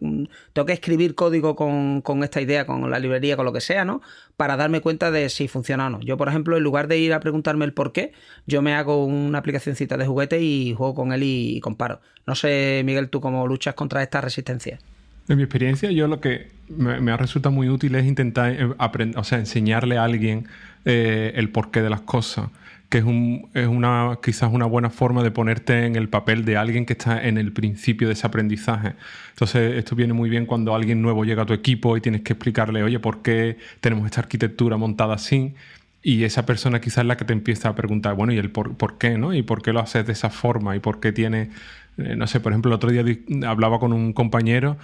tengo 0.52 0.66
que 0.66 0.72
escribir 0.72 1.14
código 1.14 1.54
con, 1.54 2.00
con 2.00 2.24
esta 2.24 2.40
idea, 2.40 2.66
con 2.66 2.90
la 2.90 2.98
librería, 2.98 3.36
con 3.36 3.44
lo 3.44 3.52
que 3.52 3.60
sea, 3.60 3.84
¿no? 3.84 4.00
Para 4.36 4.56
darme 4.56 4.80
cuenta 4.80 5.12
de 5.12 5.28
si 5.28 5.46
funciona 5.46 5.86
o 5.86 5.90
no. 5.90 6.00
Yo, 6.00 6.16
por 6.16 6.28
ejemplo, 6.28 6.56
en 6.56 6.64
lugar 6.64 6.88
de 6.88 6.98
ir 6.98 7.12
a 7.12 7.20
preguntarme 7.20 7.64
el 7.66 7.72
por 7.72 7.92
qué, 7.92 8.14
yo 8.46 8.62
me 8.62 8.74
hago 8.74 9.04
una 9.04 9.38
aplicacióncita 9.38 9.96
de 9.96 10.06
juguete 10.08 10.40
y 10.42 10.74
juego 10.74 10.94
con 10.94 11.12
él 11.12 11.22
y 11.22 11.60
comparo. 11.60 12.00
No 12.26 12.34
sé, 12.34 12.82
Miguel, 12.84 13.10
tú 13.10 13.20
cómo 13.20 13.46
luchas 13.46 13.74
contra 13.74 14.02
esta 14.02 14.20
resistencia. 14.20 14.80
En 15.28 15.38
mi 15.38 15.42
experiencia, 15.42 15.90
yo 15.90 16.06
lo 16.06 16.20
que 16.20 16.50
me, 16.68 17.10
ha 17.10 17.16
resultado 17.16 17.54
muy 17.54 17.68
útil 17.68 17.94
es 17.94 18.04
intentar 18.04 18.52
eh, 18.52 18.74
aprender, 18.78 19.18
o 19.18 19.24
sea, 19.24 19.38
enseñarle 19.38 19.96
a 19.96 20.04
alguien 20.04 20.46
eh, 20.84 21.32
el 21.36 21.48
porqué 21.50 21.80
de 21.82 21.88
las 21.88 22.02
cosas, 22.02 22.50
que 22.90 22.98
es, 22.98 23.04
un, 23.04 23.48
es 23.54 23.66
una, 23.66 24.18
quizás 24.22 24.52
una 24.52 24.66
buena 24.66 24.90
forma 24.90 25.22
de 25.22 25.30
ponerte 25.30 25.86
en 25.86 25.96
el 25.96 26.08
papel 26.10 26.44
de 26.44 26.58
alguien 26.58 26.84
que 26.84 26.92
está 26.92 27.24
en 27.26 27.38
el 27.38 27.52
principio 27.52 28.08
de 28.08 28.14
ese 28.14 28.26
aprendizaje. 28.26 28.94
Entonces, 29.30 29.76
esto 29.76 29.96
viene 29.96 30.12
muy 30.12 30.28
bien 30.28 30.44
cuando 30.44 30.74
alguien 30.74 31.00
nuevo 31.00 31.24
llega 31.24 31.42
a 31.42 31.46
tu 31.46 31.54
equipo 31.54 31.96
y 31.96 32.02
tienes 32.02 32.20
que 32.20 32.34
explicarle, 32.34 32.82
oye, 32.82 32.98
¿por 33.00 33.22
qué 33.22 33.56
tenemos 33.80 34.04
esta 34.04 34.20
arquitectura 34.20 34.76
montada 34.76 35.14
así? 35.14 35.54
Y 36.02 36.24
esa 36.24 36.44
persona 36.44 36.82
quizás 36.82 36.98
es 36.98 37.06
la 37.06 37.16
que 37.16 37.24
te 37.24 37.32
empieza 37.32 37.70
a 37.70 37.74
preguntar, 37.74 38.14
bueno, 38.14 38.34
¿y 38.34 38.38
el 38.38 38.50
por, 38.50 38.76
por 38.76 38.98
qué, 38.98 39.16
no? 39.16 39.32
¿Y 39.32 39.42
por 39.42 39.62
qué 39.62 39.72
lo 39.72 39.80
haces 39.80 40.06
de 40.06 40.12
esa 40.12 40.28
forma? 40.28 40.76
¿Y 40.76 40.80
por 40.80 41.00
qué 41.00 41.12
tiene, 41.12 41.50
eh, 41.96 42.14
no 42.14 42.26
sé, 42.26 42.40
por 42.40 42.52
ejemplo, 42.52 42.70
el 42.70 42.74
otro 42.74 42.90
día 42.90 43.02
hablaba 43.48 43.78
con 43.78 43.94
un 43.94 44.12
compañero 44.12 44.76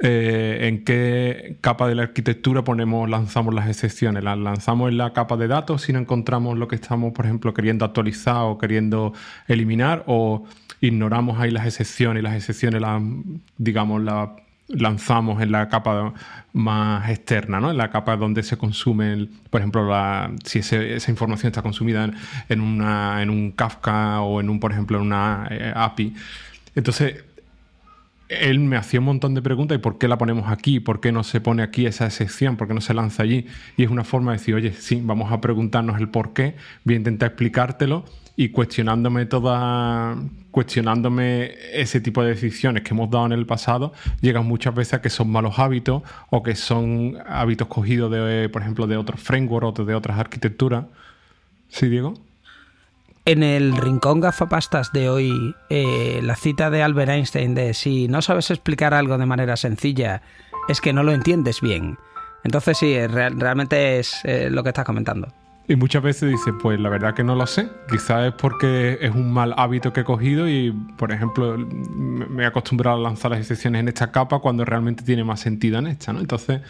eh, 0.00 0.68
en 0.68 0.84
qué 0.84 1.56
capa 1.60 1.88
de 1.88 1.96
la 1.96 2.02
arquitectura 2.04 2.62
ponemos, 2.62 3.08
lanzamos 3.10 3.52
las 3.54 3.68
excepciones. 3.68 4.22
Las 4.22 4.38
lanzamos 4.38 4.90
en 4.90 4.98
la 4.98 5.12
capa 5.12 5.36
de 5.36 5.48
datos 5.48 5.82
si 5.82 5.92
no 5.92 5.98
encontramos 5.98 6.56
lo 6.56 6.68
que 6.68 6.76
estamos, 6.76 7.12
por 7.12 7.24
ejemplo, 7.24 7.52
queriendo 7.52 7.84
actualizar 7.84 8.44
o 8.44 8.58
queriendo 8.58 9.12
eliminar, 9.48 10.04
o 10.06 10.44
ignoramos 10.80 11.40
ahí 11.40 11.50
las 11.50 11.66
excepciones 11.66 12.20
y 12.20 12.24
las 12.24 12.34
excepciones 12.34 12.80
las, 12.80 13.02
digamos, 13.56 14.02
las 14.02 14.30
lanzamos 14.68 15.42
en 15.42 15.50
la 15.50 15.68
capa 15.68 16.12
más 16.52 17.08
externa, 17.10 17.58
¿no? 17.58 17.70
En 17.70 17.78
la 17.78 17.90
capa 17.90 18.16
donde 18.16 18.42
se 18.42 18.56
consume, 18.56 19.28
por 19.50 19.60
ejemplo, 19.60 19.90
si 20.44 20.58
esa 20.58 21.10
información 21.10 21.48
está 21.48 21.62
consumida 21.62 22.10
en, 22.48 22.60
una, 22.60 23.22
en 23.22 23.30
un 23.30 23.50
Kafka 23.52 24.20
o 24.20 24.40
en 24.40 24.50
un, 24.50 24.60
por 24.60 24.72
ejemplo, 24.72 24.98
en 24.98 25.04
una 25.04 25.48
eh, 25.50 25.72
API. 25.74 26.14
Entonces, 26.74 27.24
él 28.28 28.60
me 28.60 28.76
hacía 28.76 29.00
un 29.00 29.06
montón 29.06 29.34
de 29.34 29.42
preguntas 29.42 29.76
y 29.76 29.80
por 29.80 29.98
qué 29.98 30.06
la 30.06 30.18
ponemos 30.18 30.50
aquí, 30.50 30.80
por 30.80 31.00
qué 31.00 31.12
no 31.12 31.24
se 31.24 31.40
pone 31.40 31.62
aquí 31.62 31.86
esa 31.86 32.06
excepción, 32.06 32.56
por 32.56 32.68
qué 32.68 32.74
no 32.74 32.80
se 32.80 32.94
lanza 32.94 33.22
allí. 33.22 33.46
Y 33.76 33.84
es 33.84 33.90
una 33.90 34.04
forma 34.04 34.32
de 34.32 34.38
decir, 34.38 34.54
oye, 34.54 34.72
sí, 34.72 35.00
vamos 35.02 35.32
a 35.32 35.40
preguntarnos 35.40 35.98
el 35.98 36.08
por 36.08 36.32
qué, 36.32 36.54
voy 36.84 36.94
a 36.94 36.98
intentar 36.98 37.28
explicártelo 37.28 38.04
y 38.36 38.50
cuestionándome 38.50 39.26
toda, 39.26 40.16
cuestionándome 40.50 41.54
ese 41.72 42.00
tipo 42.00 42.22
de 42.22 42.30
decisiones 42.30 42.82
que 42.84 42.90
hemos 42.90 43.10
dado 43.10 43.26
en 43.26 43.32
el 43.32 43.46
pasado, 43.46 43.92
llegan 44.20 44.46
muchas 44.46 44.74
veces 44.74 44.94
a 44.94 45.02
que 45.02 45.10
son 45.10 45.30
malos 45.30 45.58
hábitos 45.58 46.02
o 46.30 46.42
que 46.42 46.54
son 46.54 47.16
hábitos 47.26 47.66
cogidos 47.66 48.12
de, 48.12 48.48
por 48.48 48.62
ejemplo, 48.62 48.86
de 48.86 48.96
otros 48.96 49.20
frameworks 49.20 49.80
o 49.80 49.84
de 49.84 49.94
otras 49.94 50.18
arquitecturas. 50.18 50.84
¿Sí, 51.68 51.88
Diego? 51.88 52.14
En 53.28 53.42
el 53.42 53.76
rincón 53.76 54.20
gafapastas 54.20 54.90
de 54.94 55.10
hoy, 55.10 55.54
eh, 55.68 56.20
la 56.22 56.34
cita 56.34 56.70
de 56.70 56.82
Albert 56.82 57.10
Einstein 57.10 57.54
de 57.54 57.74
si 57.74 58.08
no 58.08 58.22
sabes 58.22 58.50
explicar 58.50 58.94
algo 58.94 59.18
de 59.18 59.26
manera 59.26 59.58
sencilla, 59.58 60.22
es 60.66 60.80
que 60.80 60.94
no 60.94 61.02
lo 61.02 61.12
entiendes 61.12 61.60
bien. 61.60 61.98
Entonces 62.42 62.78
sí, 62.78 62.96
realmente 63.06 63.98
es 63.98 64.18
eh, 64.24 64.48
lo 64.50 64.62
que 64.62 64.70
estás 64.70 64.86
comentando. 64.86 65.28
Y 65.68 65.76
muchas 65.76 66.02
veces 66.02 66.30
dice, 66.30 66.54
pues 66.54 66.80
la 66.80 66.88
verdad 66.88 67.12
que 67.12 67.22
no 67.22 67.34
lo 67.34 67.46
sé. 67.46 67.68
Quizás 67.90 68.28
es 68.28 68.32
porque 68.32 68.96
es 68.98 69.14
un 69.14 69.30
mal 69.30 69.52
hábito 69.58 69.92
que 69.92 70.00
he 70.00 70.04
cogido 70.04 70.48
y, 70.48 70.72
por 70.96 71.12
ejemplo, 71.12 71.58
me 71.58 72.44
he 72.44 72.46
acostumbrado 72.46 72.96
a 72.96 73.00
lanzar 73.02 73.32
las 73.32 73.40
excepciones 73.40 73.80
en 73.80 73.88
esta 73.88 74.10
capa 74.10 74.38
cuando 74.38 74.64
realmente 74.64 75.04
tiene 75.04 75.22
más 75.22 75.40
sentido 75.40 75.78
en 75.80 75.88
esta, 75.88 76.14
¿no? 76.14 76.20
Entonces, 76.20 76.62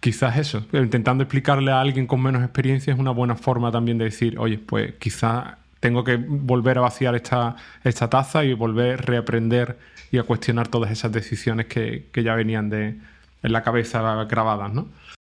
quizás 0.00 0.38
eso, 0.38 0.64
intentando 0.72 1.24
explicarle 1.24 1.70
a 1.70 1.82
alguien 1.82 2.06
con 2.06 2.22
menos 2.22 2.42
experiencia 2.42 2.94
es 2.94 2.98
una 2.98 3.10
buena 3.10 3.34
forma 3.34 3.70
también 3.70 3.98
de 3.98 4.06
decir, 4.06 4.38
oye, 4.38 4.58
pues 4.58 4.94
quizás 4.94 5.58
tengo 5.80 6.04
que 6.04 6.16
volver 6.16 6.78
a 6.78 6.82
vaciar 6.82 7.14
esta, 7.14 7.56
esta 7.84 8.10
taza 8.10 8.44
y 8.44 8.52
volver 8.52 8.94
a 8.94 9.02
reaprender 9.02 9.78
y 10.10 10.18
a 10.18 10.22
cuestionar 10.22 10.68
todas 10.68 10.90
esas 10.90 11.12
decisiones 11.12 11.66
que, 11.66 12.08
ya 12.14 12.34
venían 12.34 12.70
de, 12.70 12.98
en 13.42 13.52
la 13.52 13.62
cabeza 13.62 14.24
grabadas, 14.24 14.72
¿no? 14.72 14.88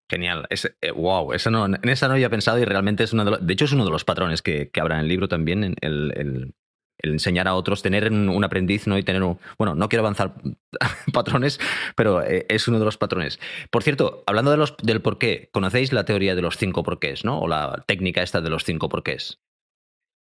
Genial. 0.08 0.46
wow, 0.94 1.32
eh, 1.32 1.38
no, 1.50 1.66
en 1.66 1.88
esa 1.88 2.06
no 2.06 2.14
había 2.14 2.30
pensado 2.30 2.58
y 2.58 2.64
realmente 2.64 3.02
es 3.02 3.12
uno 3.12 3.24
de 3.24 3.30
los, 3.32 3.46
De 3.46 3.52
hecho, 3.52 3.64
es 3.64 3.72
uno 3.72 3.84
de 3.84 3.90
los 3.90 4.04
patrones 4.04 4.40
que, 4.40 4.70
que 4.70 4.80
habrá 4.80 4.96
en 4.96 5.00
el 5.02 5.08
libro 5.08 5.26
también, 5.28 5.64
el, 5.64 5.74
el, 5.80 6.54
enseñar 7.02 7.48
a 7.48 7.54
otros, 7.54 7.82
tener 7.82 8.10
un, 8.10 8.44
aprendiz, 8.44 8.86
¿no? 8.86 8.98
Y 8.98 9.02
tener 9.02 9.22
un. 9.22 9.38
Bueno, 9.58 9.74
no 9.74 9.88
quiero 9.88 10.02
avanzar 10.02 10.34
patrones, 11.12 11.58
pero 11.96 12.22
eh, 12.22 12.46
es 12.48 12.68
uno 12.68 12.78
de 12.78 12.84
los 12.84 12.98
patrones. 12.98 13.40
Por 13.70 13.82
cierto, 13.82 14.22
hablando 14.26 14.52
de 14.52 14.56
los, 14.58 14.76
del 14.82 15.02
por 15.02 15.18
qué, 15.18 15.50
¿conocéis 15.52 15.92
la 15.92 16.04
teoría 16.04 16.36
de 16.36 16.42
los 16.42 16.56
cinco 16.56 16.84
porqués, 16.84 17.24
¿no? 17.24 17.40
O 17.40 17.48
la 17.48 17.82
técnica 17.86 18.22
esta 18.22 18.40
de 18.40 18.50
los 18.50 18.64
cinco 18.64 18.88
porqués 18.88 19.40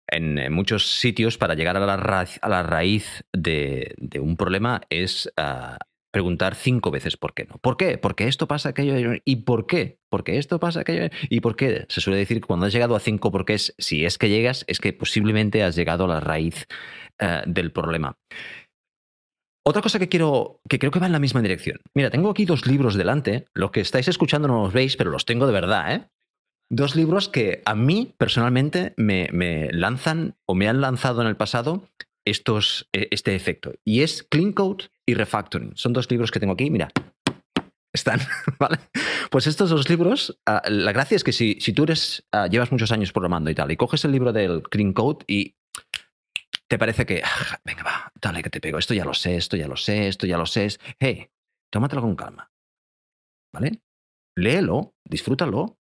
en, 0.07 0.51
muchos 0.53 0.99
sitios 0.99 1.37
para 1.37 1.55
llegar 1.55 1.77
a 1.77 1.79
la, 1.79 2.63
raíz, 2.63 3.23
de, 3.33 3.95
un 4.19 4.37
problema 4.37 4.81
es 4.89 5.31
ah, 5.37 5.77
preguntar 6.11 6.55
cinco 6.55 6.91
veces 6.91 7.17
por 7.17 7.33
qué 7.33 7.45
no. 7.45 7.57
¿Por 7.57 7.77
qué? 7.77 7.97
Porque 7.97 8.27
esto 8.27 8.47
pasa 8.47 8.69
aquello 8.69 9.19
y 9.23 9.35
por 9.37 9.65
qué. 9.65 9.99
Porque 10.09 10.37
esto 10.37 10.59
pasa 10.59 10.81
aquello 10.81 11.09
y 11.29 11.39
por 11.39 11.55
qué. 11.55 11.85
Se 11.89 12.01
suele 12.01 12.19
decir 12.19 12.41
que 12.41 12.47
cuando 12.47 12.65
has 12.65 12.73
llegado 12.73 12.95
a 12.95 12.99
cinco 12.99 13.31
porqués, 13.31 13.73
si 13.77 14.05
es 14.05 14.17
que 14.17 14.29
llegas, 14.29 14.65
es 14.67 14.79
que 14.79 14.93
posiblemente 14.93 15.63
has 15.63 15.75
llegado 15.75 16.05
a 16.05 16.07
la 16.07 16.19
raíz 16.19 16.67
ah, 17.19 17.43
del 17.45 17.71
problema. 17.71 18.17
Otra 19.63 19.83
cosa 19.83 19.99
que 19.99 20.09
quiero, 20.09 20.59
que 20.67 20.79
creo 20.79 20.91
que 20.91 20.99
va 20.99 21.05
en 21.05 21.11
la 21.11 21.19
misma 21.19 21.41
dirección. 21.41 21.79
Mira, 21.95 22.09
tengo 22.09 22.31
aquí 22.31 22.45
dos 22.45 22.65
libros 22.65 22.95
delante. 22.95 23.45
Los 23.53 23.71
que 23.71 23.81
estáis 23.81 24.07
escuchando 24.07 24.47
no 24.47 24.63
los 24.63 24.73
veis, 24.73 24.97
pero 24.97 25.11
los 25.11 25.25
tengo 25.25 25.45
de 25.45 25.53
verdad, 25.53 25.93
¿eh? 25.93 26.07
Dos 26.73 26.95
libros 26.95 27.27
que 27.27 27.61
a 27.65 27.75
mí 27.75 28.15
personalmente 28.17 28.93
me, 28.95 29.27
lanzan 29.73 30.37
o 30.45 30.55
me 30.55 30.69
han 30.69 30.79
lanzado 30.79 31.21
en 31.21 31.27
el 31.27 31.35
pasado 31.35 31.89
estos, 32.25 32.87
e, 32.93 33.09
este 33.11 33.35
efecto. 33.35 33.73
Y 33.83 34.03
es 34.03 34.23
Clean 34.23 34.53
Code 34.53 34.85
y 35.05 35.15
Refactoring. 35.15 35.73
Son 35.75 35.91
dos 35.91 36.09
libros 36.09 36.31
que 36.31 36.39
tengo 36.39 36.53
aquí. 36.53 36.71
Mira, 36.71 36.87
están, 37.91 38.21
¿vale? 38.59 38.79
Pues 39.29 39.47
estos 39.47 39.69
dos 39.69 39.89
libros, 39.89 40.39
ah, 40.45 40.61
la 40.65 40.93
gracia 40.93 41.17
es 41.17 41.25
que 41.25 41.33
si, 41.33 41.57
si 41.59 41.73
tú 41.73 41.83
eres, 41.83 42.25
ah, 42.31 42.47
llevas 42.47 42.71
muchos 42.71 42.93
años 42.93 43.11
programando 43.11 43.51
y 43.51 43.55
tal, 43.55 43.69
y 43.69 43.75
coges 43.75 44.05
el 44.05 44.13
libro 44.13 44.31
del 44.31 44.63
Clean 44.63 44.93
Code 44.93 45.25
y 45.27 45.57
te 46.69 46.79
parece 46.79 47.05
que, 47.05 47.21
ah, 47.21 47.59
venga, 47.65 47.83
va, 47.83 48.13
dale 48.21 48.41
que 48.41 48.49
te 48.49 48.61
pego, 48.61 48.77
esto 48.77 48.93
ya 48.93 49.03
lo 49.03 49.13
sé, 49.13 49.35
esto 49.35 49.57
ya 49.57 49.67
lo 49.67 49.75
sé, 49.75 50.07
esto 50.07 50.25
ya 50.25 50.37
lo 50.37 50.45
sé. 50.45 50.69
Hey, 51.01 51.27
tómatelo 51.69 52.01
con 52.01 52.15
calma. 52.15 52.49
¿Vale? 53.53 53.81
Léelo, 54.37 54.95
disfrútalo, 55.03 55.80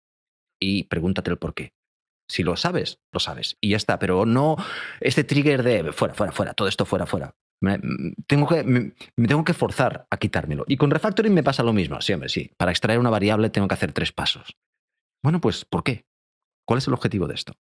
y 0.61 0.85
pregúntate 0.85 1.31
el 1.31 1.38
por 1.38 1.55
qué. 1.55 1.73
Si 2.31 2.42
lo 2.42 2.57
sabes, 2.57 3.01
lo 3.12 3.21
sabes. 3.21 3.57
Y 3.61 3.71
ya 3.71 3.77
está. 3.77 3.99
Pero 3.99 4.27
no 4.27 4.57
este 5.01 5.25
trigger 5.25 5.62
de 5.62 5.92
fuera, 5.92 6.14
fuera, 6.14 6.33
fuera, 6.33 6.55
todo 6.55 6.68
esto 6.68 6.85
fuera, 6.85 7.07
fuera. 7.07 7.35
Me, 7.61 7.81
tengo 8.27 8.47
que, 8.47 8.62
me, 8.62 8.92
tengo 9.27 9.44
que 9.44 9.55
forzar 9.55 10.07
a 10.11 10.16
quitármelo. 10.18 10.64
Y 10.68 10.77
con 10.77 10.90
refactoring 10.90 11.33
me 11.33 11.42
pasa 11.42 11.62
lo 11.62 11.73
mismo. 11.73 12.01
Siempre, 12.01 12.29
sí. 12.29 12.53
Para 12.57 12.71
extraer 12.71 12.99
una 12.99 13.11
variable 13.11 13.51
tengo 13.51 13.66
que 13.66 13.75
hacer 13.75 13.92
tres 13.92 14.12
pasos. 14.12 14.57
Bueno, 15.23 15.40
pues, 15.40 15.64
¿por 15.64 15.83
qué? 15.83 16.05
¿Cuál 16.66 16.79
es 16.79 16.87
el 16.87 16.94
objetivo 16.94 17.27
de 17.27 17.35
esto? 17.35 17.55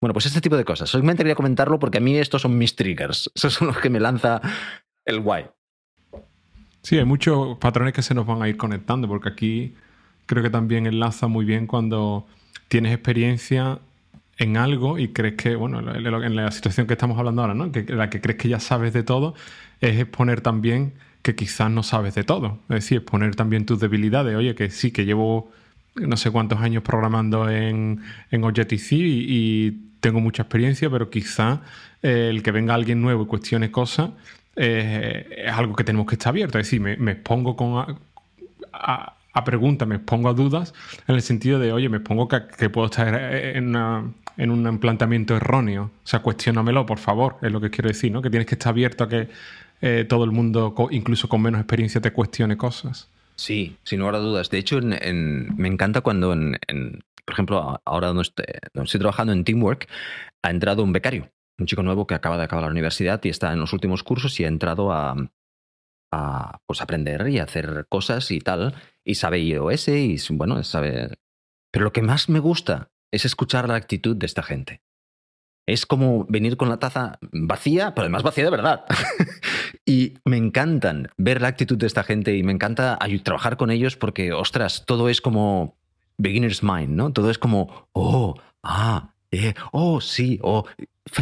Bueno, 0.00 0.14
pues 0.14 0.26
este 0.26 0.40
tipo 0.40 0.56
de 0.56 0.64
cosas. 0.64 0.88
Solamente 0.88 1.22
quería 1.22 1.34
comentarlo 1.34 1.78
porque 1.78 1.98
a 1.98 2.00
mí 2.00 2.16
estos 2.16 2.42
son 2.42 2.56
mis 2.56 2.74
triggers. 2.74 3.30
Esos 3.34 3.52
son 3.54 3.68
los 3.68 3.78
que 3.78 3.90
me 3.90 4.00
lanza 4.00 4.40
el 5.04 5.20
guay. 5.20 5.46
Sí, 6.82 6.98
hay 6.98 7.04
muchos 7.04 7.58
patrones 7.58 7.92
que 7.92 8.02
se 8.02 8.14
nos 8.14 8.26
van 8.26 8.42
a 8.42 8.48
ir 8.48 8.56
conectando 8.56 9.06
porque 9.06 9.28
aquí 9.28 9.76
creo 10.30 10.44
que 10.44 10.50
también 10.50 10.86
enlaza 10.86 11.26
muy 11.26 11.44
bien 11.44 11.66
cuando 11.66 12.24
tienes 12.68 12.94
experiencia 12.94 13.80
en 14.38 14.56
algo 14.58 14.96
y 14.96 15.08
crees 15.08 15.34
que, 15.34 15.56
bueno, 15.56 15.80
en 15.80 16.36
la 16.36 16.52
situación 16.52 16.86
que 16.86 16.92
estamos 16.92 17.18
hablando 17.18 17.42
ahora, 17.42 17.54
¿no? 17.54 17.72
Que 17.72 17.82
la 17.82 18.10
que 18.10 18.20
crees 18.20 18.38
que 18.38 18.48
ya 18.48 18.60
sabes 18.60 18.92
de 18.92 19.02
todo, 19.02 19.34
es 19.80 19.98
exponer 19.98 20.40
también 20.40 20.92
que 21.22 21.34
quizás 21.34 21.68
no 21.72 21.82
sabes 21.82 22.14
de 22.14 22.22
todo. 22.22 22.60
Es 22.68 22.76
decir, 22.76 22.98
exponer 22.98 23.34
también 23.34 23.66
tus 23.66 23.80
debilidades. 23.80 24.36
Oye, 24.36 24.54
que 24.54 24.70
sí, 24.70 24.92
que 24.92 25.04
llevo 25.04 25.50
no 25.96 26.16
sé 26.16 26.30
cuántos 26.30 26.60
años 26.60 26.84
programando 26.84 27.50
en, 27.50 28.00
en 28.30 28.44
Objective-C 28.44 28.96
y, 28.96 29.86
tengo 30.00 30.20
mucha 30.20 30.44
experiencia, 30.44 30.88
pero 30.88 31.10
quizá 31.10 31.60
eh, 32.02 32.28
el 32.30 32.42
que 32.44 32.52
venga 32.52 32.72
alguien 32.72 33.02
nuevo 33.02 33.24
y 33.24 33.26
cuestione 33.26 33.70
cosas 33.70 34.10
eh, 34.56 35.44
es 35.44 35.52
algo 35.52 35.74
que 35.74 35.84
tenemos 35.84 36.06
que 36.06 36.14
estar 36.14 36.30
abierto. 36.30 36.58
Es 36.58 36.66
decir, 36.68 36.80
me, 36.80 37.10
expongo 37.10 37.56
con, 37.56 37.98
a 38.72 39.19
preguntas, 39.44 39.86
me 39.86 39.96
expongo 39.96 40.28
a 40.28 40.34
dudas 40.34 40.74
en 41.06 41.14
el 41.14 41.22
sentido 41.22 41.58
de, 41.58 41.72
oye, 41.72 41.88
me 41.88 41.98
expongo 41.98 42.28
que, 42.28 42.70
puedo 42.70 42.86
estar 42.86 43.14
en, 43.14 43.76
un 43.76 44.78
planteamiento 44.78 45.36
erróneo. 45.36 45.90
O 46.04 46.06
sea, 46.06 46.20
cuestiónamelo, 46.20 46.86
por 46.86 46.98
favor, 46.98 47.36
es 47.42 47.52
lo 47.52 47.60
que 47.60 47.70
quiero 47.70 47.88
decir, 47.88 48.12
¿no? 48.12 48.22
Que 48.22 48.30
tienes 48.30 48.46
que 48.46 48.54
estar 48.54 48.70
abierto 48.70 49.04
a 49.04 49.08
que 49.08 49.28
eh, 49.80 50.04
todo 50.08 50.24
el 50.24 50.30
mundo, 50.30 50.74
incluso 50.90 51.28
con 51.28 51.42
menos 51.42 51.60
experiencia, 51.60 52.00
te 52.00 52.12
cuestione 52.12 52.56
cosas. 52.56 53.08
Sí, 53.36 53.76
sin 53.84 54.00
lugar 54.00 54.16
a 54.16 54.18
dudas. 54.18 54.50
De 54.50 54.58
hecho, 54.58 54.80
me 54.82 55.68
encanta 55.68 56.02
cuando, 56.02 56.32
en, 56.32 56.58
por 57.24 57.32
ejemplo, 57.32 57.80
ahora 57.84 58.08
donde 58.08 58.22
estoy, 58.22 58.44
estoy 58.74 59.00
trabajando 59.00 59.32
en 59.32 59.44
Teamwork, 59.44 59.88
ha 60.42 60.50
entrado 60.50 60.82
un 60.82 60.92
becario, 60.92 61.30
un 61.58 61.66
chico 61.66 61.82
nuevo 61.82 62.06
que 62.06 62.14
acaba 62.14 62.36
de 62.36 62.44
acabar 62.44 62.64
la 62.64 62.70
universidad 62.70 63.20
y 63.24 63.30
está 63.30 63.52
en 63.52 63.60
los 63.60 63.72
últimos 63.72 64.02
cursos 64.02 64.38
y 64.40 64.44
ha 64.44 64.48
entrado 64.48 64.92
a, 64.92 65.14
a 66.12 66.58
pues, 66.66 66.82
aprender 66.82 67.28
y 67.28 67.38
hacer 67.38 67.86
cosas 67.88 68.30
y 68.30 68.40
tal. 68.40 68.74
Y 69.04 69.14
sabe 69.14 69.40
iOS 69.40 69.88
y 69.88 70.16
bueno, 70.30 70.62
sabe... 70.62 71.16
Pero 71.72 71.84
lo 71.84 71.92
que 71.92 72.02
más 72.02 72.28
me 72.28 72.38
gusta 72.38 72.90
es 73.12 73.24
escuchar 73.24 73.68
la 73.68 73.76
actitud 73.76 74.16
de 74.16 74.26
esta 74.26 74.42
gente. 74.42 74.82
Es 75.66 75.86
como 75.86 76.26
venir 76.28 76.56
con 76.56 76.68
la 76.68 76.78
taza 76.78 77.18
vacía, 77.32 77.94
pero 77.94 78.04
además 78.04 78.22
vacía 78.22 78.44
de 78.44 78.50
verdad. 78.50 78.84
y 79.86 80.14
me 80.24 80.36
encantan 80.36 81.10
ver 81.16 81.40
la 81.40 81.48
actitud 81.48 81.76
de 81.76 81.86
esta 81.86 82.02
gente 82.02 82.36
y 82.36 82.42
me 82.42 82.52
encanta 82.52 82.98
trabajar 83.22 83.56
con 83.56 83.70
ellos 83.70 83.96
porque, 83.96 84.32
ostras, 84.32 84.84
todo 84.86 85.08
es 85.08 85.20
como 85.20 85.76
beginner's 86.18 86.62
mind, 86.62 86.90
¿no? 86.90 87.12
Todo 87.12 87.30
es 87.30 87.38
como, 87.38 87.88
oh, 87.92 88.34
ah, 88.62 89.14
eh, 89.30 89.54
oh, 89.72 90.00
sí, 90.00 90.38
oh, 90.42 90.64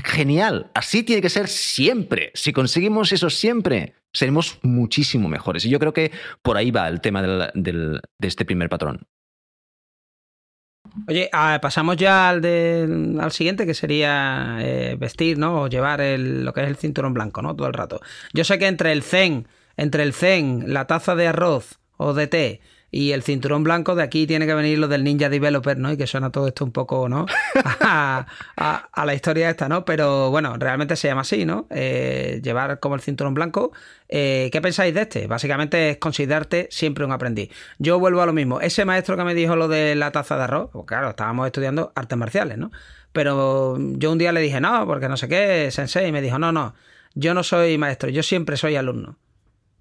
genial. 0.04 0.70
Así 0.74 1.02
tiene 1.02 1.22
que 1.22 1.30
ser 1.30 1.48
siempre. 1.48 2.30
Si 2.34 2.52
conseguimos 2.52 3.12
eso 3.12 3.30
siempre, 3.30 3.94
seremos 4.12 4.58
muchísimo 4.62 5.28
mejores. 5.28 5.64
Y 5.64 5.70
yo 5.70 5.78
creo 5.78 5.92
que 5.92 6.12
por 6.42 6.56
ahí 6.56 6.70
va 6.70 6.88
el 6.88 7.00
tema 7.00 7.22
de 7.22 8.00
este 8.20 8.44
primer 8.44 8.68
patrón. 8.68 9.06
Oye, 11.06 11.28
ah, 11.32 11.58
pasamos 11.60 11.96
ya 11.96 12.30
al, 12.30 13.18
al 13.20 13.32
siguiente, 13.32 13.66
que 13.66 13.74
sería 13.74 14.58
eh, 14.60 14.96
vestir, 14.98 15.38
¿no? 15.38 15.62
O 15.62 15.68
llevar 15.68 16.00
lo 16.00 16.52
que 16.52 16.62
es 16.62 16.68
el 16.68 16.76
cinturón 16.76 17.14
blanco, 17.14 17.42
¿no? 17.42 17.54
Todo 17.54 17.68
el 17.68 17.74
rato. 17.74 18.00
Yo 18.32 18.44
sé 18.44 18.58
que 18.58 18.66
entre 18.66 18.92
el 18.92 19.02
zen, 19.02 19.46
entre 19.76 20.02
el 20.02 20.12
zen, 20.12 20.72
la 20.72 20.86
taza 20.86 21.14
de 21.14 21.28
arroz 21.28 21.78
o 21.96 22.14
DT 22.14 22.60
y 22.90 23.12
el 23.12 23.22
cinturón 23.22 23.64
blanco 23.64 23.94
de 23.94 24.02
aquí 24.02 24.26
tiene 24.26 24.46
que 24.46 24.54
venir 24.54 24.78
lo 24.78 24.88
del 24.88 25.04
Ninja 25.04 25.28
Developer, 25.28 25.76
¿no? 25.78 25.92
Y 25.92 25.96
que 25.96 26.06
suena 26.06 26.30
todo 26.30 26.48
esto 26.48 26.64
un 26.64 26.72
poco, 26.72 27.08
¿no? 27.08 27.26
a, 27.80 28.26
la 29.04 29.14
historia 29.14 29.50
esta, 29.50 29.68
¿no? 29.68 29.84
Pero 29.84 30.30
bueno, 30.30 30.56
realmente 30.58 30.96
se 30.96 31.08
llama 31.08 31.20
así, 31.20 31.44
¿no? 31.44 31.66
Eh, 31.70 32.40
llevar 32.42 32.80
como 32.80 32.94
el 32.94 33.02
cinturón 33.02 33.34
blanco. 33.34 33.72
Eh, 34.08 34.48
¿Qué 34.50 34.62
pensáis 34.62 34.94
de 34.94 35.02
este? 35.02 35.26
Básicamente 35.26 35.90
es 35.90 35.98
considerarte 35.98 36.68
siempre 36.70 37.04
un 37.04 37.12
aprendiz. 37.12 37.50
Yo 37.78 37.98
vuelvo 37.98 38.22
a 38.22 38.26
lo 38.26 38.32
mismo. 38.32 38.60
Ese 38.60 38.86
maestro 38.86 39.16
que 39.16 39.24
me 39.24 39.34
dijo 39.34 39.54
lo 39.54 39.68
de 39.68 39.94
la 39.94 40.10
taza 40.10 40.38
de 40.38 40.44
arroz, 40.44 40.70
pues 40.72 40.86
claro, 40.86 41.10
estábamos 41.10 41.46
estudiando 41.46 41.92
artes 41.94 42.16
marciales, 42.16 42.56
¿no? 42.56 42.70
Pero 43.12 43.76
yo 43.78 44.12
un 44.12 44.18
día 44.18 44.32
le 44.32 44.40
dije, 44.40 44.60
no, 44.60 44.86
porque 44.86 45.08
no 45.08 45.16
sé 45.16 45.28
qué, 45.28 45.70
sensei, 45.70 46.08
y 46.08 46.12
me 46.12 46.22
dijo, 46.22 46.38
no, 46.38 46.52
no, 46.52 46.74
yo 47.14 47.34
no 47.34 47.42
soy 47.42 47.76
maestro, 47.78 48.10
yo 48.10 48.22
siempre 48.22 48.56
soy 48.56 48.76
alumno. 48.76 49.18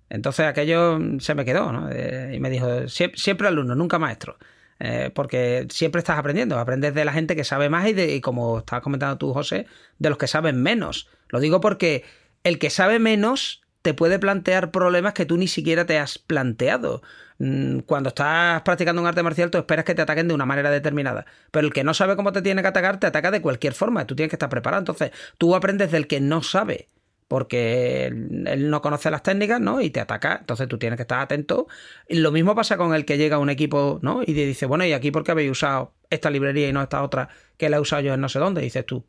Entonces 0.10 0.46
aquello 0.46 1.00
se 1.20 1.36
me 1.36 1.46
quedó, 1.46 1.72
¿no? 1.72 1.90
Eh, 1.92 2.34
y 2.36 2.40
me 2.40 2.50
dijo, 2.50 2.88
siempre, 2.88 3.48
alumno, 3.48 3.76
nunca 3.76 4.00
maestro. 4.00 4.38
Eh, 4.80 5.12
porque 5.14 5.68
siempre 5.72 6.00
estás 6.00 6.20
aprendiendo, 6.20 6.60
aprendes 6.60 6.94
de 6.94 7.04
la 7.04 7.12
gente 7.12 7.36
que 7.36 7.44
sabe 7.44 7.68
más 7.68 7.88
y, 7.88 7.94
de, 7.94 8.22
como 8.22 8.60
estabas 8.60 8.84
comentando 8.84 9.18
tú, 9.18 9.34
José, 9.34 9.66
de 9.98 10.10
los 10.10 10.18
que 10.18 10.28
saben 10.28 10.62
menos. 10.62 11.10
Lo 11.30 11.40
digo 11.40 11.60
porque 11.60 12.06
el 12.44 12.60
que 12.60 12.70
sabe 12.70 13.00
menos 13.00 13.64
te 13.82 13.94
puede 13.94 14.20
plantear 14.20 14.72
problemas 14.72 15.14
que 15.14 15.26
tú 15.26 15.38
ni 15.38 15.48
siquiera 15.48 15.86
te 15.86 15.98
has 15.98 16.18
planteado. 16.20 17.02
Mm, 17.40 17.80
cuando 17.80 18.10
estás 18.10 18.62
practicando 18.64 19.02
un 19.02 19.08
arte 19.08 19.24
marcial, 19.24 19.50
tú 19.50 19.58
esperas 19.58 19.86
que 19.86 19.96
te 19.96 20.02
ataquen 20.02 20.28
de 20.28 20.34
una 20.34 20.46
manera 20.46 20.70
determinada. 20.70 21.26
Pero 21.52 21.68
el 21.68 21.74
que 21.74 21.84
no 21.84 21.94
sabe 21.94 22.16
cómo 22.16 22.32
te 22.32 22.42
tiene 22.42 22.62
que 22.62 22.68
atacar, 22.68 23.00
te 23.00 23.08
ataca 23.08 23.32
de 23.32 23.42
cualquier 23.42 23.74
forma. 23.74 24.06
Tú 24.06 24.16
tienes 24.16 24.30
que 24.30 24.36
estar 24.36 24.50
preparado. 24.50 24.82
Entonces, 24.82 25.12
tú 25.38 25.56
aprendes 25.56 25.92
del 25.92 26.08
que 26.08 26.20
no 26.20 26.44
sabe 26.44 26.88
porque 27.28 28.06
él 28.06 28.70
no 28.70 28.82
conoce 28.82 29.12
las 29.12 29.24
técnicas, 29.24 29.60
¿no? 29.60 29.82
Y 29.82 29.90
te 29.90 30.00
ataca, 30.00 30.38
entonces 30.40 30.68
tú 30.68 30.78
tienes 30.78 30.98
que 30.98 31.04
estar 31.04 31.20
atento. 31.20 31.68
Lo 32.08 32.32
mismo 32.32 32.56
pasa 32.56 32.78
con 32.78 32.94
el 32.94 33.06
que 33.06 33.18
llega 33.18 33.36
a 33.36 33.40
un 33.40 33.50
equipo, 33.50 34.00
¿no? 34.02 34.22
Y 34.26 34.34
dice, 34.34 34.66
bueno, 34.66 34.86
¿y 34.86 34.94
aquí 34.94 35.12
por 35.12 35.24
qué 35.24 35.32
habéis 35.32 35.52
usado 35.52 35.94
esta 36.10 36.30
librería 36.30 36.70
y 36.70 36.74
no 36.74 36.82
esta 36.82 37.04
otra 37.04 37.30
que 37.58 37.70
la 37.70 37.78
he 37.78 37.80
usado 37.80 38.02
yo 38.02 38.14
en 38.14 38.22
no 38.22 38.30
sé 38.30 38.40
dónde? 38.40 38.62
Y 38.62 38.66
dices 38.66 38.86
tú, 38.86 39.06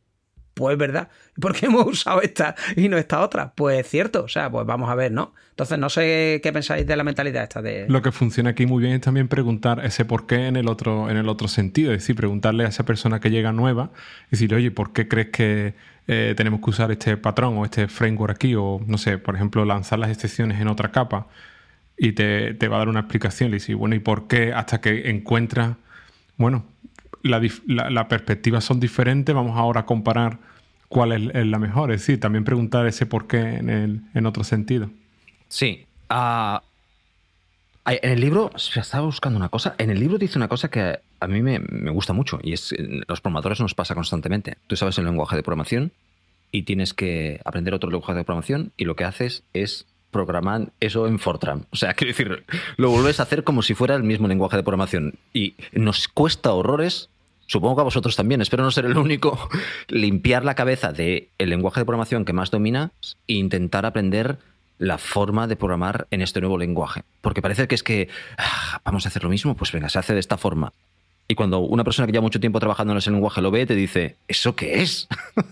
pues 0.59 0.77
verdad, 0.77 1.07
¿por 1.39 1.55
qué 1.55 1.67
hemos 1.67 1.87
usado 1.87 2.21
esta 2.21 2.55
y 2.75 2.89
no 2.89 2.97
esta 2.97 3.21
otra? 3.21 3.53
Pues 3.55 3.87
cierto, 3.87 4.25
o 4.25 4.27
sea, 4.27 4.51
pues 4.51 4.65
vamos 4.65 4.89
a 4.89 4.95
ver, 4.95 5.13
¿no? 5.13 5.33
Entonces 5.51 5.79
no 5.79 5.89
sé 5.89 6.41
qué 6.43 6.51
pensáis 6.51 6.85
de 6.85 6.95
la 6.97 7.05
mentalidad 7.05 7.43
esta 7.43 7.61
de... 7.61 7.85
Lo 7.87 8.01
que 8.01 8.11
funciona 8.11 8.49
aquí 8.49 8.65
muy 8.65 8.81
bien 8.81 8.95
es 8.95 9.01
también 9.01 9.29
preguntar 9.29 9.85
ese 9.85 10.03
por 10.03 10.27
qué 10.27 10.47
en 10.47 10.57
el 10.57 10.67
otro, 10.67 11.09
en 11.09 11.15
el 11.15 11.29
otro 11.29 11.47
sentido, 11.47 11.93
es 11.93 11.99
decir, 11.99 12.17
preguntarle 12.17 12.65
a 12.65 12.67
esa 12.67 12.83
persona 12.83 13.21
que 13.21 13.29
llega 13.31 13.53
nueva, 13.53 13.91
decirle, 14.31 14.57
oye, 14.57 14.71
¿por 14.71 14.91
qué 14.91 15.07
crees 15.07 15.29
que 15.29 15.75
eh, 16.11 16.33
tenemos 16.35 16.59
que 16.61 16.71
usar 16.71 16.91
este 16.91 17.17
patrón 17.17 17.55
o 17.59 17.65
este 17.65 17.87
framework 17.87 18.33
aquí, 18.33 18.55
o 18.55 18.81
no 18.87 18.97
sé, 18.97 19.19
por 19.19 19.35
ejemplo, 19.35 19.63
lanzar 19.63 19.99
las 19.99 20.09
excepciones 20.09 20.59
en 20.59 20.67
otra 20.67 20.91
capa 20.91 21.27
y 21.95 22.13
te, 22.13 22.67
va 22.67 22.77
a 22.77 22.79
dar 22.79 22.89
una 22.89 23.01
explicación. 23.01 23.49
Y 23.49 23.53
decir, 23.53 23.75
bueno, 23.75 23.93
¿y 23.93 23.99
por 23.99 24.27
qué 24.27 24.51
hasta 24.51 24.81
que 24.81 25.11
encuentras, 25.11 25.77
bueno, 26.35 26.65
las 27.21 27.61
la, 27.67 28.07
perspectivas 28.07 28.63
son 28.63 28.79
diferentes, 28.79 29.35
vamos 29.35 29.55
ahora 29.55 29.81
a 29.81 29.85
comparar 29.85 30.39
cuál 30.87 31.11
es, 31.11 31.45
la 31.45 31.59
mejor? 31.59 31.91
Es 31.91 32.01
decir, 32.01 32.19
también 32.19 32.43
preguntar 32.43 32.87
ese 32.87 33.05
por 33.05 33.27
qué 33.27 33.57
en, 33.57 33.69
el, 33.69 34.01
en 34.15 34.25
otro 34.25 34.43
sentido. 34.43 34.89
Sí. 35.47 35.85
Ah, 36.09 36.63
en 37.85 38.11
el 38.11 38.19
libro, 38.21 38.51
estaba 38.55 39.05
buscando 39.05 39.37
una 39.37 39.49
cosa, 39.49 39.75
en 39.77 39.89
el 39.89 39.99
libro 39.99 40.17
dice 40.17 40.37
una 40.37 40.47
cosa 40.47 40.69
que 40.69 40.99
a 41.19 41.27
mí 41.27 41.41
me, 41.41 41.59
gusta 41.91 42.13
mucho 42.13 42.39
y 42.43 42.53
es, 42.53 42.73
los 43.07 43.21
programadores 43.21 43.59
nos 43.59 43.73
pasa 43.73 43.95
constantemente. 43.95 44.57
Tú 44.67 44.75
sabes 44.75 44.97
el 44.97 45.05
lenguaje 45.05 45.35
de 45.35 45.43
programación 45.43 45.91
y 46.51 46.63
tienes 46.63 46.93
que 46.93 47.41
aprender 47.45 47.73
otro 47.73 47.89
lenguaje 47.89 48.13
de 48.13 48.23
programación 48.23 48.71
y 48.77 48.85
lo 48.85 48.95
que 48.95 49.05
haces 49.05 49.43
es 49.53 49.85
programar 50.11 50.71
eso 50.79 51.07
en 51.07 51.19
Fortran. 51.19 51.65
O 51.71 51.75
sea, 51.75 51.93
quiero 51.95 52.11
decir, 52.11 52.45
lo 52.77 52.91
vuelves 52.91 53.19
a 53.19 53.23
hacer 53.23 53.43
como 53.43 53.61
si 53.61 53.73
fuera 53.73 53.95
el 53.95 54.03
mismo 54.03 54.27
lenguaje 54.27 54.57
de 54.57 54.63
programación 54.63 55.15
y 55.33 55.55
nos 55.71 56.07
cuesta 56.07 56.53
horrores 56.53 57.09
supongo 57.49 57.77
que 57.77 57.81
a 57.81 57.85
vosotros 57.85 58.15
también, 58.15 58.41
espero 58.41 58.63
no 58.63 58.69
ser 58.69 58.85
el 58.85 58.95
único, 58.95 59.49
limpiar 59.87 60.45
la 60.45 60.53
cabeza 60.53 60.93
del 60.93 61.29
lenguaje 61.37 61.81
de 61.81 61.85
programación 61.85 62.23
que 62.23 62.31
más 62.31 62.51
domina 62.51 62.91
e 63.27 63.33
intentar 63.33 63.85
aprender 63.87 64.37
la 64.79 64.97
forma 64.97 65.45
de 65.45 65.55
programar 65.55 66.07
en 66.09 66.21
este 66.21 66.41
nuevo 66.41 66.57
lenguaje. 66.57 67.03
Porque 67.21 67.41
parece 67.41 67.67
que 67.67 67.75
es 67.75 67.83
que 67.83 68.09
ah, 68.37 68.81
vamos 68.83 69.05
a 69.05 69.09
hacer 69.09 69.23
lo 69.23 69.29
mismo, 69.29 69.55
pues 69.55 69.71
venga, 69.71 69.89
se 69.89 69.99
hace 69.99 70.13
de 70.13 70.19
esta 70.19 70.37
forma. 70.37 70.73
Y 71.27 71.35
cuando 71.35 71.59
una 71.59 71.83
persona 71.83 72.07
que 72.07 72.11
lleva 72.11 72.23
mucho 72.23 72.39
tiempo 72.39 72.59
trabajando 72.59 72.93
en 72.93 72.97
ese 72.97 73.11
lenguaje 73.11 73.41
lo 73.41 73.51
ve, 73.51 73.67
te 73.67 73.75
dice, 73.75 74.15
¿eso 74.27 74.55
qué 74.55 74.81
es? 74.81 75.07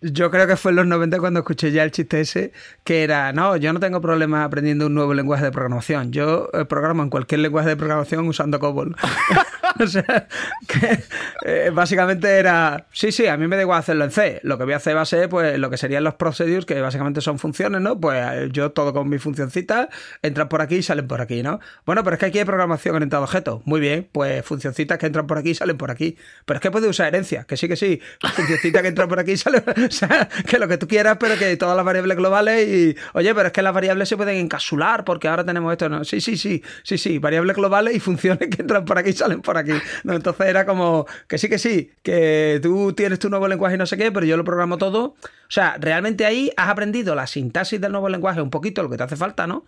Yo 0.00 0.30
creo 0.30 0.46
que 0.46 0.56
fue 0.56 0.70
en 0.72 0.76
los 0.76 0.86
90 0.86 1.18
cuando 1.18 1.40
escuché 1.40 1.72
ya 1.72 1.82
el 1.82 1.90
chiste 1.90 2.20
ese, 2.20 2.52
que 2.84 3.02
era, 3.02 3.32
no, 3.32 3.56
yo 3.56 3.72
no 3.72 3.80
tengo 3.80 4.00
problema 4.00 4.44
aprendiendo 4.44 4.86
un 4.86 4.94
nuevo 4.94 5.12
lenguaje 5.12 5.44
de 5.44 5.50
programación. 5.50 6.12
Yo 6.12 6.50
eh, 6.52 6.64
programo 6.66 7.02
en 7.02 7.10
cualquier 7.10 7.40
lenguaje 7.40 7.70
de 7.70 7.76
programación 7.76 8.28
usando 8.28 8.60
COBOL. 8.60 8.94
o 9.82 9.86
sea, 9.86 10.26
que 10.66 11.04
eh, 11.44 11.70
básicamente 11.72 12.28
era, 12.28 12.86
sí, 12.92 13.12
sí, 13.12 13.26
a 13.26 13.36
mí 13.36 13.46
me 13.46 13.56
da 13.56 13.62
igual 13.62 13.78
hacerlo 13.78 14.04
en 14.04 14.10
C. 14.10 14.40
Lo 14.42 14.58
que 14.58 14.64
voy 14.64 14.72
a 14.72 14.76
hacer 14.76 14.96
va 14.96 15.02
a 15.02 15.06
ser 15.06 15.28
pues, 15.28 15.58
lo 15.58 15.70
que 15.70 15.76
serían 15.76 16.04
los 16.04 16.14
procedures, 16.14 16.64
que 16.64 16.80
básicamente 16.80 17.20
son 17.20 17.38
funciones, 17.38 17.80
¿no? 17.80 18.00
Pues 18.00 18.18
eh, 18.32 18.48
yo 18.50 18.72
todo 18.72 18.92
con 18.92 19.08
mi 19.08 19.18
funcioncita, 19.18 19.88
entran 20.22 20.48
por 20.48 20.62
aquí 20.62 20.76
y 20.76 20.82
salen 20.82 21.06
por 21.06 21.20
aquí, 21.20 21.42
¿no? 21.42 21.60
Bueno, 21.86 22.02
pero 22.04 22.14
es 22.14 22.20
que 22.20 22.26
aquí 22.26 22.38
hay 22.38 22.44
programación 22.44 22.96
orientada 22.96 23.22
a 23.22 23.24
objetos. 23.24 23.62
Muy 23.64 23.80
bien, 23.80 24.08
pues 24.10 24.44
funcioncitas 24.44 24.98
que 24.98 25.06
entran 25.06 25.26
por 25.26 25.38
aquí 25.38 25.50
y 25.50 25.54
salen 25.54 25.76
por 25.76 25.90
aquí. 25.90 26.16
Pero 26.44 26.56
es 26.58 26.62
que 26.62 26.70
puede 26.70 26.88
usar 26.88 27.08
herencia, 27.08 27.44
que 27.44 27.56
sí, 27.56 27.68
que 27.68 27.76
sí. 27.76 28.00
Funcioncitas 28.34 28.82
que 28.82 28.88
entran 28.88 29.08
por 29.08 29.18
aquí 29.18 29.32
y 29.32 29.36
salen... 29.36 29.62
O 29.88 29.90
sea, 29.90 30.28
que 30.46 30.58
lo 30.58 30.68
que 30.68 30.76
tú 30.76 30.86
quieras, 30.86 31.16
pero 31.18 31.36
que 31.38 31.56
todas 31.56 31.76
las 31.76 31.84
variables 31.84 32.16
globales 32.16 32.68
y... 32.68 32.96
Oye, 33.14 33.34
pero 33.34 33.46
es 33.46 33.52
que 33.52 33.62
las 33.62 33.72
variables 33.72 34.08
se 34.08 34.16
pueden 34.16 34.36
encapsular 34.36 35.04
porque 35.04 35.28
ahora 35.28 35.44
tenemos 35.44 35.72
esto, 35.72 35.88
¿no? 35.88 36.04
Sí, 36.04 36.20
sí, 36.20 36.36
sí, 36.36 36.62
sí, 36.82 36.98
sí, 36.98 37.18
variables 37.18 37.56
globales 37.56 37.96
y 37.96 38.00
funciones 38.00 38.48
que 38.48 38.62
entran 38.62 38.84
por 38.84 38.98
aquí 38.98 39.10
y 39.10 39.12
salen 39.14 39.40
por 39.40 39.56
aquí. 39.56 39.67
¿No? 40.04 40.14
Entonces 40.14 40.46
era 40.46 40.66
como 40.66 41.06
que 41.26 41.38
sí, 41.38 41.48
que 41.48 41.58
sí, 41.58 41.92
que 42.02 42.60
tú 42.62 42.92
tienes 42.92 43.18
tu 43.18 43.30
nuevo 43.30 43.48
lenguaje 43.48 43.76
y 43.76 43.78
no 43.78 43.86
sé 43.86 43.96
qué, 43.96 44.12
pero 44.12 44.26
yo 44.26 44.36
lo 44.36 44.44
programo 44.44 44.78
todo. 44.78 45.04
O 45.04 45.50
sea, 45.50 45.76
realmente 45.80 46.26
ahí 46.26 46.52
has 46.56 46.68
aprendido 46.68 47.14
la 47.14 47.26
sintaxis 47.26 47.80
del 47.80 47.92
nuevo 47.92 48.08
lenguaje 48.08 48.40
un 48.40 48.50
poquito, 48.50 48.82
lo 48.82 48.90
que 48.90 48.96
te 48.96 49.04
hace 49.04 49.16
falta, 49.16 49.46
¿no? 49.46 49.64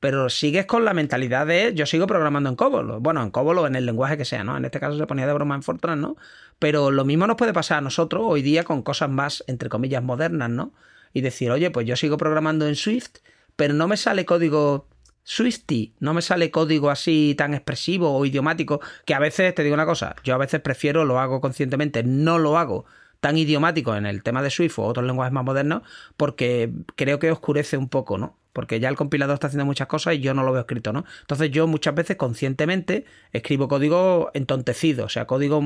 Pero 0.00 0.28
sigues 0.28 0.66
con 0.66 0.84
la 0.84 0.94
mentalidad 0.94 1.46
de 1.46 1.74
yo 1.74 1.84
sigo 1.84 2.06
programando 2.06 2.48
en 2.48 2.56
COBOL. 2.56 3.00
Bueno, 3.00 3.22
en 3.22 3.30
COBOL 3.30 3.58
o 3.58 3.66
en 3.66 3.74
el 3.74 3.84
lenguaje 3.84 4.16
que 4.16 4.24
sea, 4.24 4.44
¿no? 4.44 4.56
En 4.56 4.64
este 4.64 4.78
caso 4.78 4.96
se 4.96 5.06
ponía 5.06 5.26
de 5.26 5.32
broma 5.32 5.56
en 5.56 5.62
Fortran, 5.62 6.00
¿no? 6.00 6.16
Pero 6.58 6.90
lo 6.90 7.04
mismo 7.04 7.26
nos 7.26 7.36
puede 7.36 7.52
pasar 7.52 7.78
a 7.78 7.80
nosotros 7.80 8.22
hoy 8.24 8.42
día 8.42 8.62
con 8.62 8.82
cosas 8.82 9.10
más, 9.10 9.42
entre 9.48 9.68
comillas, 9.68 10.02
modernas, 10.02 10.50
¿no? 10.50 10.72
Y 11.12 11.20
decir, 11.20 11.50
oye, 11.50 11.70
pues 11.70 11.86
yo 11.86 11.96
sigo 11.96 12.16
programando 12.16 12.68
en 12.68 12.76
Swift, 12.76 13.16
pero 13.56 13.74
no 13.74 13.88
me 13.88 13.96
sale 13.96 14.24
código 14.24 14.86
Swifty, 15.30 15.92
no 16.00 16.14
me 16.14 16.22
sale 16.22 16.50
código 16.50 16.88
así 16.88 17.34
tan 17.36 17.52
expresivo 17.52 18.16
o 18.16 18.24
idiomático, 18.24 18.80
que 19.04 19.12
a 19.12 19.18
veces, 19.18 19.54
te 19.54 19.62
digo 19.62 19.74
una 19.74 19.84
cosa, 19.84 20.16
yo 20.24 20.34
a 20.34 20.38
veces 20.38 20.62
prefiero, 20.62 21.04
lo 21.04 21.20
hago 21.20 21.42
conscientemente, 21.42 22.02
no 22.02 22.38
lo 22.38 22.56
hago 22.56 22.86
tan 23.20 23.36
idiomático 23.36 23.94
en 23.94 24.06
el 24.06 24.22
tema 24.22 24.40
de 24.42 24.48
Swift 24.48 24.78
o 24.78 24.84
otros 24.84 25.04
lenguajes 25.04 25.34
más 25.34 25.44
modernos, 25.44 25.82
porque 26.16 26.72
creo 26.96 27.18
que 27.18 27.30
oscurece 27.30 27.76
un 27.76 27.90
poco, 27.90 28.16
¿no? 28.16 28.38
Porque 28.58 28.80
ya 28.80 28.88
el 28.88 28.96
compilador 28.96 29.34
está 29.34 29.46
haciendo 29.46 29.64
muchas 29.64 29.86
cosas 29.86 30.16
y 30.16 30.18
yo 30.18 30.34
no 30.34 30.42
lo 30.42 30.50
veo 30.50 30.62
escrito, 30.62 30.92
¿no? 30.92 31.04
Entonces 31.20 31.52
yo 31.52 31.68
muchas 31.68 31.94
veces 31.94 32.16
conscientemente 32.16 33.04
escribo 33.32 33.68
código 33.68 34.32
entontecido, 34.34 35.04
o 35.04 35.08
sea, 35.08 35.28
código 35.28 35.62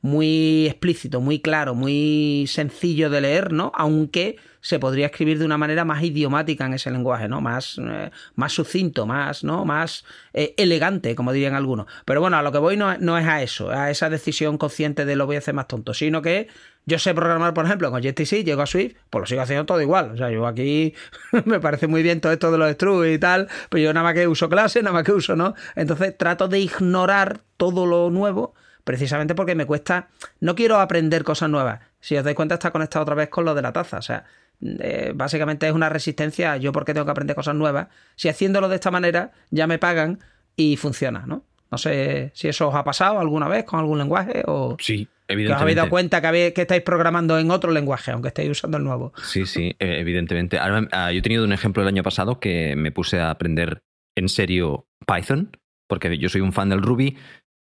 muy 0.00 0.68
explícito, 0.68 1.20
muy 1.20 1.40
claro, 1.40 1.74
muy 1.74 2.44
sencillo 2.46 3.10
de 3.10 3.20
leer, 3.20 3.52
¿no? 3.52 3.72
Aunque 3.74 4.36
se 4.60 4.78
podría 4.78 5.06
escribir 5.06 5.40
de 5.40 5.44
una 5.44 5.58
manera 5.58 5.84
más 5.84 6.04
idiomática 6.04 6.66
en 6.66 6.74
ese 6.74 6.92
lenguaje, 6.92 7.26
¿no? 7.26 7.40
Más, 7.40 7.80
eh, 7.80 8.12
más 8.36 8.52
sucinto, 8.52 9.06
más, 9.06 9.42
¿no? 9.42 9.64
Más 9.64 10.04
eh, 10.32 10.54
elegante, 10.56 11.16
como 11.16 11.32
dirían 11.32 11.54
algunos. 11.54 11.86
Pero 12.04 12.20
bueno, 12.20 12.36
a 12.36 12.42
lo 12.42 12.52
que 12.52 12.58
voy 12.58 12.76
no, 12.76 12.96
no, 12.98 13.18
es 13.18 13.26
a 13.26 13.42
eso, 13.42 13.70
a 13.70 13.90
esa 13.90 14.08
decisión 14.08 14.56
consciente 14.56 15.04
de 15.04 15.16
lo 15.16 15.26
voy 15.26 15.34
a 15.34 15.40
hacer 15.40 15.54
más 15.54 15.66
tonto, 15.66 15.94
sino 15.94 16.22
que 16.22 16.46
yo 16.88 17.00
sé 17.00 17.14
programar, 17.14 17.52
por 17.52 17.64
ejemplo, 17.66 17.90
con 17.90 18.00
JTC, 18.00 18.44
llego 18.44 18.62
a 18.62 18.66
Swift, 18.66 18.94
pues 19.10 19.20
lo 19.20 19.26
sigo 19.26 19.42
haciendo 19.42 19.66
todo 19.66 19.82
igual. 19.82 20.12
O 20.12 20.16
sea, 20.16 20.30
yo 20.30 20.46
aquí 20.46 20.94
me 21.44 21.58
parece 21.58 21.88
muy 21.88 22.04
bien 22.04 22.20
todo 22.20 22.32
esto 22.36 22.50
de 22.50 22.58
los 22.58 22.72
struts 22.72 23.08
y 23.08 23.18
tal, 23.18 23.48
pero 23.68 23.82
yo 23.82 23.92
nada 23.92 24.04
más 24.04 24.14
que 24.14 24.26
uso 24.26 24.48
clase, 24.48 24.82
nada 24.82 24.94
más 24.94 25.04
que 25.04 25.12
uso, 25.12 25.36
¿no? 25.36 25.54
Entonces 25.74 26.16
trato 26.16 26.48
de 26.48 26.60
ignorar 26.60 27.40
todo 27.56 27.86
lo 27.86 28.10
nuevo 28.10 28.54
precisamente 28.84 29.34
porque 29.34 29.56
me 29.56 29.66
cuesta, 29.66 30.08
no 30.38 30.54
quiero 30.54 30.78
aprender 30.78 31.24
cosas 31.24 31.50
nuevas. 31.50 31.80
Si 31.98 32.16
os 32.16 32.22
dais 32.22 32.36
cuenta 32.36 32.54
está 32.54 32.70
conectado 32.70 33.02
otra 33.02 33.16
vez 33.16 33.28
con 33.28 33.44
lo 33.44 33.54
de 33.54 33.62
la 33.62 33.72
taza, 33.72 33.98
o 33.98 34.02
sea, 34.02 34.24
eh, 34.62 35.12
básicamente 35.14 35.66
es 35.66 35.72
una 35.72 35.88
resistencia, 35.88 36.56
yo 36.56 36.70
porque 36.70 36.94
tengo 36.94 37.04
que 37.04 37.10
aprender 37.10 37.34
cosas 37.34 37.56
nuevas, 37.56 37.88
si 38.14 38.28
haciéndolo 38.28 38.68
de 38.68 38.76
esta 38.76 38.92
manera 38.92 39.32
ya 39.50 39.66
me 39.66 39.78
pagan 39.78 40.20
y 40.54 40.76
funciona, 40.76 41.24
¿no? 41.26 41.42
No 41.70 41.78
sé 41.78 42.30
si 42.34 42.46
eso 42.48 42.68
os 42.68 42.74
ha 42.76 42.84
pasado 42.84 43.18
alguna 43.18 43.48
vez 43.48 43.64
con 43.64 43.80
algún 43.80 43.98
lenguaje 43.98 44.44
o... 44.46 44.76
Sí, 44.80 45.08
evidentemente. 45.28 45.54
os 45.54 45.62
habéis 45.62 45.76
dado 45.76 45.90
cuenta 45.90 46.20
que, 46.20 46.52
que 46.52 46.62
estáis 46.62 46.82
programando 46.82 47.38
en 47.38 47.50
otro 47.50 47.72
lenguaje, 47.72 48.12
aunque 48.12 48.28
estéis 48.28 48.50
usando 48.50 48.78
el 48.78 48.84
nuevo. 48.84 49.12
Sí, 49.22 49.46
sí, 49.46 49.74
e, 49.78 50.00
evidentemente. 50.00 50.58
Ah, 50.58 51.12
yo 51.12 51.18
he 51.18 51.22
tenido 51.22 51.44
un 51.44 51.52
ejemplo 51.52 51.82
el 51.82 51.88
año 51.88 52.02
pasado 52.02 52.40
que 52.40 52.76
me 52.76 52.92
puse 52.92 53.20
a 53.20 53.30
aprender 53.30 53.82
en 54.16 54.28
serio 54.28 54.88
Python, 55.06 55.56
porque 55.88 56.16
yo 56.18 56.28
soy 56.28 56.40
un 56.40 56.52
fan 56.52 56.68
del 56.68 56.82
Ruby, 56.82 57.16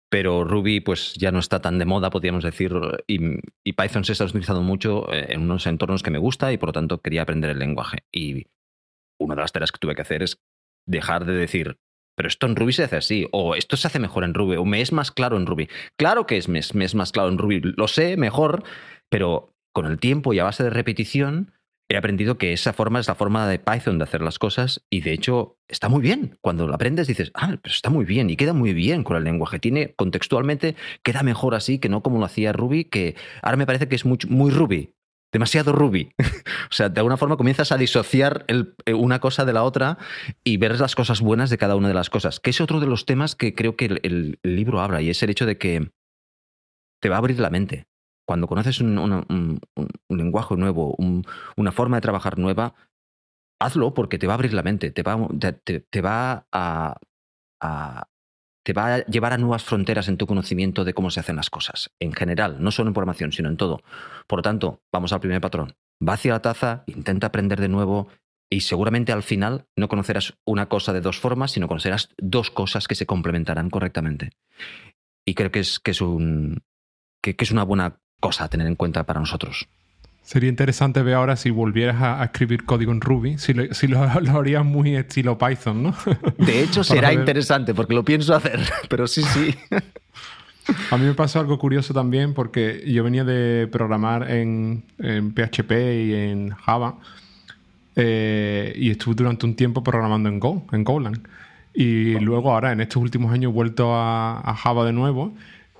pero 0.10 0.44
Ruby 0.44 0.80
pues 0.80 1.14
ya 1.16 1.32
no 1.32 1.40
está 1.40 1.62
tan 1.62 1.78
de 1.80 1.86
moda, 1.86 2.10
podríamos 2.10 2.44
decir, 2.44 2.74
y, 3.08 3.74
Python 3.74 4.06
se 4.06 4.14
está 4.14 4.26
utilizando 4.26 4.62
mucho 4.62 5.12
eh, 5.12 5.28
en 5.30 5.42
unos 5.42 5.68
entornos 5.68 6.04
que 6.04 6.12
me 6.12 6.20
gusta 6.20 6.54
y 6.54 6.58
por 6.58 6.70
lo 6.70 6.74
tanto 6.74 7.02
quería 7.02 7.24
aprender 7.24 7.52
el 7.52 7.60
lenguaje. 7.60 8.00
Y 8.14 8.46
una 9.20 9.36
de 9.36 9.42
las 9.42 9.52
tareas 9.52 9.72
que 9.72 9.80
tuve 9.80 9.96
que 9.96 10.02
hacer 10.02 10.24
es 10.24 10.38
dejar 10.88 11.26
de 11.26 11.34
decir 11.34 11.78
pero 12.16 12.28
esto 12.28 12.48
en 12.48 12.56
Ruby 12.56 12.74
se 12.74 12.84
hace 12.84 12.98
así, 12.98 13.28
o 13.32 13.56
esto 13.56 13.78
se 13.78 13.88
hace 13.88 14.00
mejor 14.00 14.24
en 14.24 14.34
Ruby, 14.34 14.56
o 14.58 14.66
me 14.66 14.82
es 14.82 14.92
más 14.92 15.12
claro 15.12 15.38
en 15.38 15.46
Ruby. 15.46 15.70
Claro 15.98 16.26
que 16.26 16.38
es, 16.38 16.48
me, 16.50 16.60
es 16.60 16.96
más 16.96 17.12
claro 17.12 17.30
en 17.30 17.38
Ruby, 17.38 17.62
lo 17.62 17.88
sé 17.88 18.18
mejor, 18.18 18.64
pero 19.10 19.54
con 19.74 19.86
el 19.86 20.00
tiempo 20.00 20.34
y 20.34 20.40
a 20.40 20.46
base 20.46 20.64
de 20.64 20.70
repetición 20.70 21.52
he 21.88 21.98
aprendido 21.98 22.38
que 22.38 22.54
esa 22.54 22.74
forma 22.74 23.00
es 23.00 23.08
la 23.08 23.14
forma 23.16 23.48
de 23.48 23.60
Python 23.60 24.00
de 24.00 24.06
hacer 24.06 24.22
las 24.22 24.40
cosas 24.40 24.84
y 24.90 25.02
de 25.02 25.14
hecho 25.14 25.60
está 25.68 25.88
muy 25.88 26.02
bien. 26.02 26.38
Cuando 26.42 26.68
lo 26.68 26.74
aprendes 26.74 27.08
dices, 27.08 27.32
ah, 27.36 27.56
pero 27.62 27.74
está 27.74 27.92
muy 27.92 28.06
bien 28.06 28.30
y 28.30 28.38
queda 28.38 28.54
muy 28.54 28.74
bien 28.74 29.04
con 29.04 29.18
el 29.18 29.24
lenguaje. 29.24 29.60
Tiene 29.60 29.94
contextualmente, 29.94 30.76
queda 31.04 31.22
mejor 31.22 31.54
así 31.54 31.78
que 31.78 31.90
no 31.90 32.02
como 32.02 32.18
lo 32.18 32.26
hacía 32.26 32.54
Ruby, 32.54 32.86
que 32.86 33.16
ahora 33.44 33.58
me 33.58 33.68
parece 33.68 33.88
que 33.88 33.96
es 33.96 34.06
muy, 34.06 34.18
muy 34.28 34.50
Ruby 34.50 34.96
demasiado 35.36 35.74
Ruby. 35.74 36.14
o 36.70 36.74
sea, 36.74 36.88
de 36.88 36.98
alguna 37.02 37.18
forma 37.18 37.36
comienzas 37.36 37.74
a 37.74 37.78
disociar 37.78 38.46
eh, 38.48 38.94
una 38.94 39.20
cosa 39.20 39.44
de 39.44 39.52
la 39.52 39.64
otra 39.64 39.98
y 40.46 40.56
ver 40.56 40.80
las 40.80 40.96
cosas 40.96 41.20
buenas 41.20 41.50
de 41.50 41.58
cada 41.58 41.76
una 41.76 41.90
de 41.90 41.94
las 41.94 42.10
cosas, 42.10 42.40
que 42.40 42.52
es 42.52 42.62
otro 42.62 42.80
de 42.80 42.88
los 42.88 43.06
temas 43.06 43.36
que 43.36 43.54
creo 43.54 43.76
que 43.76 44.00
el, 44.02 44.40
libro 44.44 44.80
habla 44.80 45.02
y 45.02 45.10
es 45.10 45.22
el 45.24 45.30
hecho 45.30 45.46
de 45.46 45.58
que 45.58 45.92
te 47.02 47.10
va 47.10 47.18
a 47.18 47.20
abrir 47.20 47.38
la 47.42 47.50
mente. 47.50 47.86
Cuando 48.26 48.48
conoces 48.48 48.80
un, 48.80 49.60
lenguaje 50.08 50.56
nuevo, 50.56 50.96
una 51.58 51.72
forma 51.74 51.98
de 51.98 52.02
trabajar 52.02 52.38
nueva, 52.38 52.74
hazlo 53.62 53.94
porque 53.94 54.18
te 54.18 54.28
va 54.28 54.34
a 54.34 54.36
abrir 54.36 54.54
la 54.54 54.64
mente, 54.64 54.90
te 54.92 55.04
va, 55.04 55.18
te, 55.66 56.02
va 56.02 56.48
a, 56.54 56.96
te 58.66 58.74
va 58.74 58.96
a 58.96 59.06
llevar 59.06 59.32
a 59.32 59.38
nuevas 59.38 59.64
fronteras 59.64 60.08
en 60.08 60.18
tu 60.18 60.26
conocimiento 60.26 60.84
de 60.84 60.96
cómo 60.96 61.12
se 61.12 61.20
hacen 61.20 61.36
las 61.36 61.52
cosas, 61.52 61.92
en 62.00 62.14
general, 62.14 62.58
no 62.60 62.72
solo 62.72 62.90
en 62.90 62.96
programación, 62.96 63.32
sino 63.32 63.48
en 63.48 63.58
todo. 63.58 63.84
Por 64.26 64.40
lo 64.40 64.44
tanto, 64.44 64.82
vamos 64.92 65.14
al 65.14 65.20
primer 65.20 65.40
patrón. 65.40 65.76
Va 66.06 66.14
hacia 66.14 66.34
la 66.34 66.42
taza, 66.42 66.84
intenta 66.88 67.28
aprender 67.28 67.62
de 67.62 67.68
nuevo 67.68 68.10
y 68.50 68.62
seguramente 68.62 69.12
al 69.12 69.22
final 69.22 69.68
no 69.78 69.88
conocerás 69.88 70.34
una 70.46 70.68
cosa 70.68 70.94
de 70.94 71.02
dos 71.02 71.20
formas, 71.20 71.52
sino 71.52 71.68
conocerás 71.68 72.10
dos 72.18 72.50
cosas 72.50 72.88
que 72.88 72.96
se 72.96 73.06
complementarán 73.06 73.70
correctamente. 73.70 74.32
Y 75.28 75.36
creo 75.36 75.52
que 75.52 75.60
es, 75.60 75.80
que 75.80 75.92
es, 75.92 76.02
un, 76.02 76.64
que 77.22 77.36
es 77.38 77.52
una 77.52 77.64
buena 77.64 78.00
cosa 78.20 78.46
a 78.46 78.50
tener 78.50 78.66
en 78.66 78.76
cuenta 78.76 79.04
para 79.06 79.20
nosotros. 79.20 79.68
Sería 80.26 80.50
interesante 80.50 81.04
ver 81.04 81.14
ahora 81.14 81.36
si 81.36 81.52
volvieras 81.52 82.02
a, 82.02 82.24
escribir 82.24 82.66
código 82.66 82.92
en 82.92 83.00
Ruby, 83.00 83.38
si, 83.38 83.54
lo, 83.54 83.72
si 83.76 83.86
lo, 83.86 84.02
harías 84.40 84.66
muy 84.66 84.96
estilo 84.96 85.38
Python, 85.38 85.84
¿no? 85.84 85.96
De 86.40 86.64
hecho, 86.64 86.84
será 86.84 87.14
interesante 87.14 87.76
porque 87.76 87.94
lo 87.94 88.04
pienso 88.04 88.34
hacer, 88.34 88.60
pero 88.90 89.06
sí, 89.06 89.22
sí. 89.22 89.54
A 90.90 90.98
mí 90.98 91.06
me 91.06 91.14
pasó 91.14 91.40
algo 91.40 91.60
curioso 91.60 91.94
también 91.94 92.34
porque 92.34 92.84
yo 92.88 93.04
venía 93.04 93.24
de 93.24 93.68
programar 93.68 94.32
en, 94.32 94.84
PHP 94.98 95.72
y 95.72 96.14
en 96.16 96.50
Java 96.50 96.96
eh, 97.96 98.74
y 98.76 98.90
estuve 98.90 99.14
durante 99.14 99.46
un 99.46 99.56
tiempo 99.56 99.84
programando 99.84 100.28
en 100.28 100.40
Go, 100.40 100.66
en 100.72 100.84
Golang. 100.84 101.20
Y 101.72 102.18
luego 102.20 102.52
ahora, 102.52 102.72
en 102.72 102.82
estos 102.82 103.00
últimos 103.00 103.32
años, 103.32 103.52
he 103.52 103.54
vuelto 103.54 103.94
a, 103.94 104.40
a 104.40 104.56
Java 104.56 104.86
de 104.86 104.94
nuevo 104.94 105.36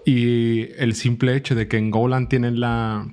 y 0.06 0.68
el 0.78 0.94
simple 0.94 1.36
hecho 1.36 1.56
de 1.56 1.68
que 1.68 1.78
en 1.78 1.90
Golang 1.90 2.28
tienen 2.30 2.60
la 2.60 3.08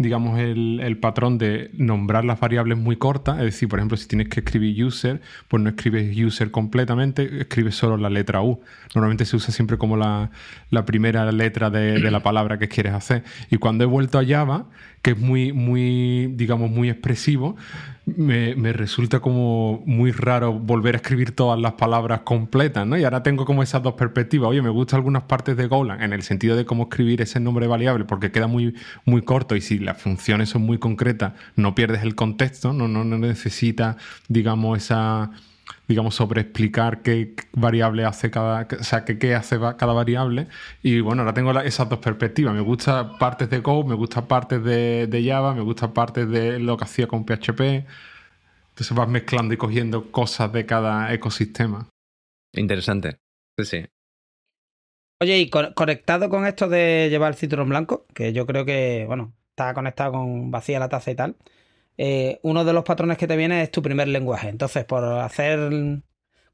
digamos, 0.00 0.38
el, 0.38 0.96
patrón 0.98 1.36
de 1.36 1.70
nombrar 1.74 2.24
las 2.24 2.40
variables 2.40 2.78
muy 2.78 2.96
cortas. 2.96 3.36
Es 3.38 3.44
decir, 3.44 3.68
por 3.68 3.78
ejemplo, 3.78 3.98
si 3.98 4.08
tienes 4.08 4.30
que 4.30 4.40
escribir 4.40 4.82
user, 4.82 5.20
pues 5.46 5.62
no 5.62 5.68
escribes 5.68 6.16
user 6.16 6.50
completamente, 6.50 7.42
escribes 7.42 7.74
solo 7.74 7.98
la 7.98 8.08
letra 8.08 8.40
U. 8.40 8.62
Normalmente 8.94 9.26
se 9.26 9.36
usa 9.36 9.52
siempre 9.52 9.76
como 9.76 9.98
la, 9.98 10.30
primera 10.86 11.30
letra 11.32 11.68
de, 11.68 12.00
de, 12.00 12.10
la 12.10 12.22
palabra 12.22 12.58
que 12.58 12.66
quieres 12.66 12.94
hacer. 12.94 13.24
Y 13.50 13.58
cuando 13.58 13.84
he 13.84 13.86
vuelto 13.86 14.18
a 14.18 14.24
Java, 14.24 14.68
que 15.02 15.12
es 15.12 15.18
muy, 15.18 15.52
muy, 15.52 16.26
digamos, 16.34 16.70
muy 16.70 16.90
expresivo, 16.90 17.56
me, 18.16 18.72
resulta 18.72 19.20
como 19.20 19.82
muy 19.86 20.10
raro 20.10 20.52
volver 20.52 20.94
a 20.94 20.98
escribir 20.98 21.32
todas 21.32 21.58
las 21.58 21.74
palabras 21.74 22.20
completas, 22.20 22.86
¿no? 22.86 22.98
Y 22.98 23.04
ahora 23.04 23.22
tengo 23.22 23.44
como 23.44 23.62
esas 23.62 23.82
dos 23.82 23.94
perspectivas. 23.94 24.50
Oye, 24.50 24.62
me 24.62 24.68
gustan 24.68 24.98
algunas 24.98 25.22
partes 25.24 25.56
de 25.56 25.66
Golang 25.66 26.02
en 26.02 26.12
el 26.12 26.22
sentido 26.22 26.56
de 26.56 26.64
cómo 26.64 26.84
escribir 26.84 27.22
ese 27.22 27.40
nombre 27.40 27.66
variable 27.66 28.04
porque 28.04 28.30
queda 28.30 28.46
muy, 28.46 28.74
muy 29.04 29.22
corto 29.22 29.56
y 29.56 29.60
si 29.60 29.78
las 29.78 30.00
funciones 30.00 30.48
son 30.48 30.62
muy 30.62 30.78
concretas 30.78 31.32
no 31.56 31.74
pierdes 31.74 32.02
el 32.02 32.14
contexto, 32.14 32.72
no, 32.72 32.88
no, 32.88 33.04
no 33.04 33.18
necesita, 33.18 33.96
digamos, 34.28 34.78
esa 34.78 35.30
digamos, 35.90 36.14
sobre 36.14 36.42
explicar 36.42 37.02
qué 37.02 37.34
variable 37.52 38.04
hace 38.04 38.30
cada, 38.30 38.68
o 38.78 38.84
sea, 38.84 39.04
qué, 39.04 39.34
hace 39.34 39.58
cada 39.58 39.92
variable. 39.92 40.46
Y 40.84 41.00
bueno, 41.00 41.22
ahora 41.22 41.34
tengo 41.34 41.50
esas 41.62 41.88
dos 41.88 41.98
perspectivas. 41.98 42.54
Me 42.54 42.60
gusta 42.60 43.18
partes 43.18 43.50
de 43.50 43.58
Go, 43.58 43.82
me 43.82 43.96
gusta 43.96 44.28
partes 44.28 44.62
de, 44.62 45.24
Java, 45.26 45.52
me 45.52 45.62
gusta 45.62 45.92
partes 45.92 46.30
de 46.30 46.60
lo 46.60 46.76
que 46.76 46.84
hacía 46.84 47.08
con 47.08 47.24
PHP. 47.24 47.60
Entonces 48.68 48.96
vas 48.96 49.08
mezclando 49.08 49.52
y 49.52 49.56
cogiendo 49.56 50.12
cosas 50.12 50.52
de 50.52 50.64
cada 50.64 51.12
ecosistema. 51.12 51.88
Interesante. 52.54 53.18
Sí, 53.58 53.64
sí. 53.64 53.86
Oye, 55.20 55.38
y 55.38 55.50
conectado 55.50 56.30
con 56.30 56.46
esto 56.46 56.68
de 56.68 57.08
llevar 57.10 57.32
el 57.32 57.38
cinturón 57.38 57.68
blanco, 57.68 58.06
que 58.14 58.32
yo 58.32 58.46
creo 58.46 58.64
que, 58.64 59.06
bueno, 59.08 59.34
está 59.50 59.74
conectado 59.74 60.12
con 60.12 60.52
vacía 60.52 60.78
la 60.78 60.88
taza 60.88 61.10
y 61.10 61.16
tal. 61.16 61.36
Eh, 62.02 62.40
uno 62.44 62.64
de 62.64 62.72
los 62.72 62.82
patrones 62.82 63.18
que 63.18 63.26
te 63.26 63.36
viene 63.36 63.62
es 63.62 63.70
tu 63.70 63.82
primer 63.82 64.08
lenguaje. 64.08 64.48
Entonces, 64.48 64.86
por 64.86 65.04
hacer... 65.04 65.70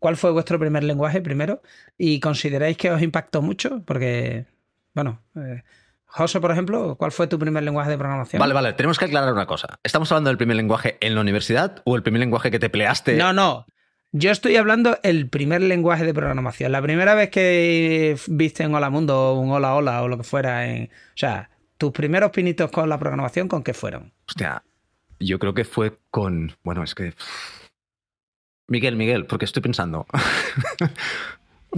¿Cuál 0.01 0.17
fue 0.17 0.33
vuestro 0.33 0.59
primer 0.59 0.83
lenguaje 0.83 1.23
primero? 1.23 1.63
¿Y 1.97 2.19
consideráis 2.19 2.77
que 2.77 2.91
os 2.91 3.01
impactó 3.01 3.43
mucho? 3.43 3.81
Porque, 3.87 4.47
bueno, 4.93 5.23
eh, 5.37 5.63
José, 6.05 6.41
por 6.41 6.51
ejemplo, 6.51 6.97
¿cuál 6.97 7.13
fue 7.13 7.29
tu 7.29 7.39
primer 7.39 7.63
lenguaje 7.63 7.91
de 7.91 7.97
programación? 7.97 8.41
Vale, 8.41 8.55
vale, 8.55 8.73
tenemos 8.73 8.99
que 8.99 9.05
aclarar 9.05 9.33
una 9.33 9.47
cosa. 9.47 9.79
¿Estamos 9.85 10.11
hablando 10.11 10.31
del 10.31 10.37
primer 10.37 10.57
lenguaje 10.57 10.99
en 11.01 11.15
la 11.15 11.21
universidad 11.21 11.81
o 11.85 11.95
el 11.95 12.03
primer 12.03 12.21
lenguaje 12.21 12.51
que 12.51 12.59
te 12.59 12.69
pleaste? 12.69 13.17
No, 13.17 13.33
no. 13.33 13.67
Yo 14.11 14.33
estoy 14.33 14.57
hablando 14.57 14.99
el 15.05 15.29
primer 15.29 15.63
lenguaje 15.63 16.05
de 16.05 16.13
programación. 16.13 16.73
La 16.73 16.83
primera 16.83 17.15
vez 17.15 17.31
que 17.31 18.17
viste 18.27 18.65
en 18.65 18.75
Hola 18.75 18.91
Mundo 18.91 19.31
o 19.31 19.41
un 19.41 19.53
Hola 19.53 19.77
Hola 19.77 20.03
o 20.03 20.09
lo 20.09 20.19
que 20.19 20.25
fuera. 20.25 20.67
En... 20.67 20.87
O 20.87 21.17
sea, 21.17 21.51
tus 21.79 21.93
primeros 21.93 22.33
pinitos 22.33 22.69
con 22.73 22.89
la 22.89 22.99
programación, 22.99 23.47
¿con 23.47 23.63
qué 23.63 23.75
fueron? 23.75 24.13
Hostia, 24.27 24.63
yo 25.19 25.39
creo 25.39 25.55
que 25.55 25.65
fue 25.65 25.99
con. 26.11 26.53
Bueno, 26.63 26.83
es 26.83 26.95
que. 26.95 27.15
Miguel, 28.69 28.97
Miguel, 28.97 29.27
porque 29.27 29.45
estoy 29.45 29.63
pensando. 29.63 30.07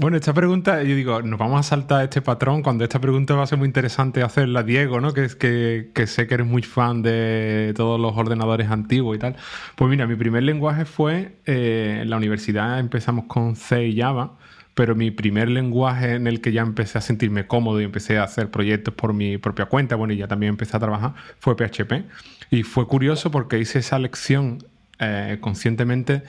Bueno, 0.00 0.16
esta 0.16 0.32
pregunta, 0.32 0.84
yo 0.84 0.94
digo, 0.94 1.22
nos 1.22 1.40
vamos 1.40 1.58
a 1.58 1.62
saltar 1.64 2.04
este 2.04 2.22
patrón 2.22 2.62
cuando 2.62 2.84
esta 2.84 3.00
pregunta 3.00 3.34
va 3.34 3.42
a 3.42 3.46
ser 3.48 3.58
muy 3.58 3.66
interesante 3.66 4.22
hacerla, 4.22 4.62
Diego, 4.62 5.00
¿no? 5.00 5.12
Que 5.12 5.24
es 5.24 5.34
que, 5.34 5.90
sé 6.06 6.28
que 6.28 6.34
eres 6.34 6.46
muy 6.46 6.62
fan 6.62 7.02
de 7.02 7.72
todos 7.76 7.98
los 7.98 8.16
ordenadores 8.16 8.70
antiguos 8.70 9.16
y 9.16 9.18
tal. 9.18 9.34
Pues 9.74 9.90
mira, 9.90 10.06
mi 10.06 10.14
primer 10.14 10.44
lenguaje 10.44 10.84
fue 10.84 11.40
eh, 11.46 11.98
en 12.02 12.10
la 12.10 12.16
universidad 12.16 12.78
empezamos 12.78 13.24
con 13.24 13.56
C 13.56 13.88
y 13.88 13.98
Java, 13.98 14.38
pero 14.74 14.94
mi 14.94 15.10
primer 15.10 15.48
lenguaje 15.48 16.14
en 16.14 16.28
el 16.28 16.40
que 16.40 16.52
ya 16.52 16.62
empecé 16.62 16.98
a 16.98 17.00
sentirme 17.00 17.48
cómodo 17.48 17.80
y 17.80 17.84
empecé 17.84 18.18
a 18.18 18.22
hacer 18.22 18.52
proyectos 18.52 18.94
por 18.94 19.12
mi 19.14 19.36
propia 19.36 19.66
cuenta, 19.66 19.96
bueno, 19.96 20.14
y 20.14 20.18
ya 20.18 20.28
también 20.28 20.50
empecé 20.50 20.76
a 20.76 20.80
trabajar, 20.80 21.14
fue 21.40 21.56
PHP. 21.56 22.04
Y 22.50 22.62
fue 22.62 22.86
curioso 22.86 23.30
porque 23.30 23.58
hice 23.58 23.80
esa 23.80 23.98
lección 23.98 24.58
eh, 24.98 25.38
conscientemente 25.40 26.22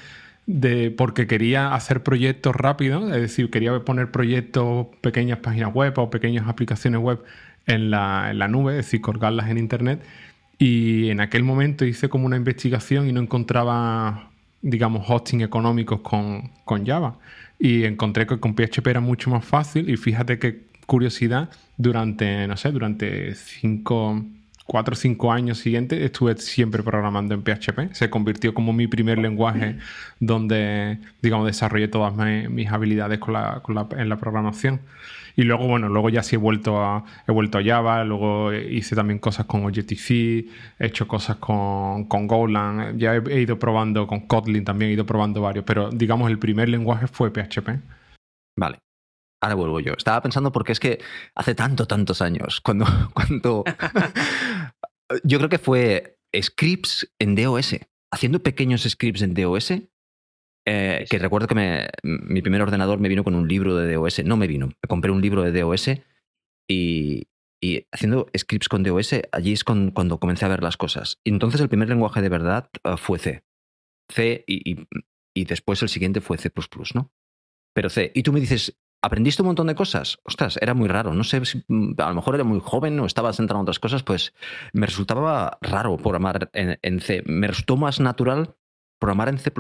de, 0.46 0.92
porque 0.92 1.28
quería 1.28 1.74
hacer 1.74 2.04
proyectos 2.04 2.56
rápidos, 2.56 3.12
es 3.12 3.22
decir, 3.22 3.50
quería 3.50 3.80
poner 3.82 4.12
proyectos, 4.12 4.88
pequeñas 5.02 5.40
páginas 5.40 5.74
web 5.74 5.94
o 5.98 6.10
pequeñas 6.10 6.48
aplicaciones 6.48 7.00
web 7.00 7.24
en 7.68 7.92
la, 7.92 8.32
en 8.32 8.40
la 8.40 8.48
nube, 8.48 8.72
es 8.74 8.86
decir, 8.86 9.02
colgarlas 9.02 9.50
en 9.50 9.58
Internet. 9.58 10.02
Y 10.58 11.10
en 11.10 11.22
aquel 11.22 11.44
momento 11.44 11.86
hice 11.86 12.10
como 12.10 12.26
una 12.26 12.36
investigación 12.36 13.08
y 13.08 13.14
no 13.14 13.22
encontraba, 13.22 14.32
digamos, 14.62 15.06
hosting 15.08 15.42
económicos 15.42 16.02
con, 16.02 16.52
con 16.66 16.86
Java. 16.86 17.18
Y 17.60 17.86
encontré 17.86 18.28
que 18.28 18.40
con 18.40 18.56
PHP 18.56 18.88
era 18.88 19.00
mucho 19.00 19.30
más 19.30 19.46
fácil. 19.46 19.90
Y 19.90 19.98
fíjate 19.98 20.40
qué 20.40 20.64
curiosidad, 20.86 21.50
durante, 21.78 22.48
no 22.48 22.58
sé, 22.58 22.72
durante 22.72 23.36
cinco 23.36 24.26
cuatro 24.70 24.94
o 24.94 24.96
cinco 24.96 25.32
años 25.32 25.58
siguientes 25.58 26.00
estuve 26.00 26.38
siempre 26.38 26.84
programando 26.84 27.34
en 27.34 27.42
PHP. 27.42 27.94
Se 27.94 28.12
convirtió 28.12 28.54
como 28.54 28.72
mi 28.72 28.86
primer 28.86 29.18
lenguaje 29.18 29.78
donde, 30.20 31.00
digamos, 31.24 31.48
desarrollé 31.48 31.88
todas 31.88 32.14
mis 32.50 32.72
habilidades 32.72 33.20
en 33.98 34.10
la 34.10 34.18
programación. 34.18 34.82
Y 35.36 35.44
luego, 35.44 35.68
bueno, 35.68 35.90
luego 35.90 36.10
ya 36.10 36.22
sí 36.22 36.36
he 36.36 36.38
vuelto 36.38 36.84
a, 36.84 37.04
he 37.28 37.32
vuelto 37.32 37.58
a 37.58 37.64
Java, 37.64 38.04
luego 38.04 38.54
hice 38.54 38.96
también 38.96 39.18
cosas 39.20 39.48
con 39.48 39.66
Objective-C, 39.66 40.46
he 40.78 40.86
hecho 40.86 41.08
cosas 41.08 41.38
con, 41.38 42.06
con 42.06 42.28
Golang, 42.28 42.96
ya 42.98 43.16
he, 43.16 43.42
ido 43.42 43.58
probando 43.58 44.06
con 44.06 44.28
Kotlin 44.28 44.64
también, 44.66 44.92
he 44.92 44.94
ido 44.94 45.06
probando 45.06 45.42
varios, 45.42 45.66
pero 45.66 45.90
digamos 45.90 46.30
el 46.30 46.38
primer 46.38 46.70
lenguaje 46.70 47.08
fue 47.08 47.32
PHP. 47.32 47.70
Vale. 48.58 48.80
Ahora 49.42 49.56
vuelvo 49.56 49.80
yo. 49.80 49.94
Estaba 49.94 50.22
pensando 50.22 50.52
porque 50.52 50.74
es 50.74 50.80
que 50.80 51.00
hace 51.36 51.56
tanto, 51.56 51.86
tantos 51.86 52.22
años, 52.22 52.62
cuando, 52.62 52.86
cuando 53.14 53.64
yo 55.24 55.38
creo 55.38 55.50
que 55.50 55.60
fue 55.60 56.18
scripts 56.40 57.12
en 57.20 57.36
DOS, 57.36 57.78
haciendo 58.12 58.44
pequeños 58.44 58.84
scripts 58.84 59.22
en 59.22 59.34
DOS, 59.34 59.72
eh, 60.68 61.06
que 61.10 61.20
recuerdo 61.20 61.48
que 61.48 61.90
mi 62.04 62.42
primer 62.42 62.62
ordenador 62.62 63.00
me 63.00 63.10
vino 63.10 63.24
con 63.24 63.36
un 63.36 63.48
libro 63.48 63.76
de 63.76 63.94
DOS, 63.94 64.24
no 64.26 64.38
me 64.38 64.48
vino, 64.48 64.68
me 64.68 64.88
compré 64.88 65.12
un 65.12 65.22
libro 65.22 65.44
de 65.44 65.60
DOS 65.60 65.92
y, 66.70 67.28
haciendo 67.92 68.28
scripts 68.38 68.70
con 68.70 68.84
DOS, 68.84 69.16
allí 69.32 69.54
es 69.54 69.64
cuando 69.64 70.20
comencé 70.20 70.46
a 70.46 70.50
ver 70.50 70.64
las 70.64 70.78
cosas. 70.78 71.20
Y 71.24 71.32
entonces 71.32 71.62
el 71.62 71.70
primer 71.70 71.90
lenguaje 71.90 72.22
de 72.22 72.30
verdad 72.30 72.70
eh, 72.84 72.98
fue 72.98 73.20
C. 73.20 73.44
C 74.12 74.44
y, 74.48 74.88
y, 75.36 75.46
después 75.46 75.82
el 75.82 75.90
siguiente 75.90 76.20
fue 76.20 76.38
C, 76.38 76.52
¿no? 76.94 77.12
pero 77.74 77.90
C. 77.90 78.12
Y 78.14 78.24
tú 78.24 78.34
me 78.34 78.40
dices, 78.40 78.78
¿aprendiste 79.02 79.42
un 79.42 79.48
montón 79.48 79.68
de 79.68 79.76
cosas? 79.76 80.20
Ostras, 80.24 80.58
era 80.62 80.74
muy 80.74 80.88
raro. 80.88 81.14
No 81.14 81.24
sé 81.24 81.44
si 81.46 81.64
mm, 81.68 81.94
a 81.98 82.10
lo 82.10 82.16
mejor 82.16 82.36
era 82.36 82.44
muy 82.44 82.60
joven 82.60 83.00
o 83.00 83.06
estaba 83.06 83.34
centrado 83.34 83.60
en 83.60 83.64
otras 83.64 83.80
cosas, 83.80 84.04
pues 84.04 84.34
me 84.74 84.86
resultaba 84.86 85.58
raro 85.62 85.98
programar 85.98 86.50
en, 86.54 86.80
en 86.82 87.00
C. 87.00 87.24
Me 87.26 87.48
resultó 87.48 87.78
más 87.78 88.00
natural 88.00 88.56
programar 89.00 89.30
en 89.30 89.40
C 89.40 89.52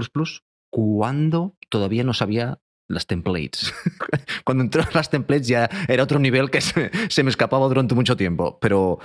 cuando 0.69 1.57
todavía 1.69 2.03
no 2.03 2.13
sabía 2.13 2.61
las 2.87 3.07
templates. 3.07 3.73
Cuando 4.43 4.63
entró 4.63 4.83
las 4.93 5.09
templates 5.09 5.47
ya 5.47 5.69
era 5.87 6.03
otro 6.03 6.17
nivel 6.19 6.49
que 6.49 6.59
se, 6.59 7.23
me 7.23 7.29
escapaba 7.29 7.67
durante 7.67 7.93
mucho 7.93 8.17
tiempo. 8.17 8.57
Pero 8.59 8.99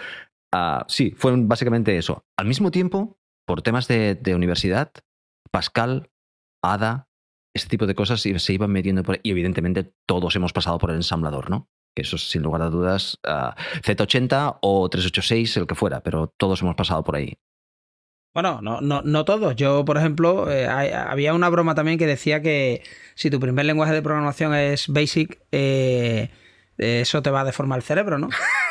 ah, 0.53 0.85
sí, 0.89 1.15
fue 1.17 1.35
básicamente 1.37 1.97
eso. 1.97 2.25
Al 2.39 2.47
mismo 2.47 2.71
tiempo, 2.71 3.19
por 3.47 3.61
temas 3.61 3.87
de, 3.87 4.19
universidad, 4.35 4.91
Pascal, 5.51 6.11
Ada, 6.63 7.09
este 7.55 7.69
tipo 7.69 7.87
de 7.87 7.95
cosas 7.95 8.21
se 8.21 8.53
iban 8.53 8.71
metiendo 8.71 9.03
por 9.03 9.21
Y 9.23 9.31
evidentemente 9.31 9.93
todos 10.07 10.35
hemos 10.37 10.53
pasado 10.53 10.79
por 10.79 10.91
el 10.91 10.97
ensamblador, 10.97 11.51
¿no? 11.51 11.71
Que 11.95 12.03
eso 12.03 12.19
sin 12.19 12.43
lugar 12.43 12.63
a 12.63 12.71
dudas, 12.71 13.19
ah, 13.25 13.55
Z80 13.83 14.59
o 14.61 14.89
386, 14.89 15.57
el 15.59 15.67
que 15.67 15.77
fuera, 15.77 16.03
pero 16.03 16.35
todos 16.37 16.61
hemos 16.63 16.75
pasado 16.75 17.05
por 17.05 17.17
ahí. 17.17 17.39
Bueno, 18.35 18.61
no, 18.61 18.81
no, 18.81 19.01
no 19.03 19.25
todos. 19.25 19.55
Yo, 19.55 19.85
por 19.85 19.97
ejemplo, 19.97 20.51
eh, 20.51 20.67
había 20.67 21.35
una 21.35 21.49
broma 21.49 21.77
también 21.77 21.99
que 21.99 22.07
decía 22.07 22.43
que 22.43 22.83
si 23.15 23.31
tu 23.31 23.39
primer 23.39 23.65
lenguaje 23.65 23.93
de 23.93 24.03
programación 24.03 24.53
es 24.57 24.89
Basic, 24.89 25.41
eh, 25.53 26.31
eso 26.77 27.23
te 27.23 27.31
va 27.31 27.43
a 27.43 27.45
deformar 27.45 27.79
el 27.79 27.85
cerebro, 27.85 28.19
¿no? 28.19 28.29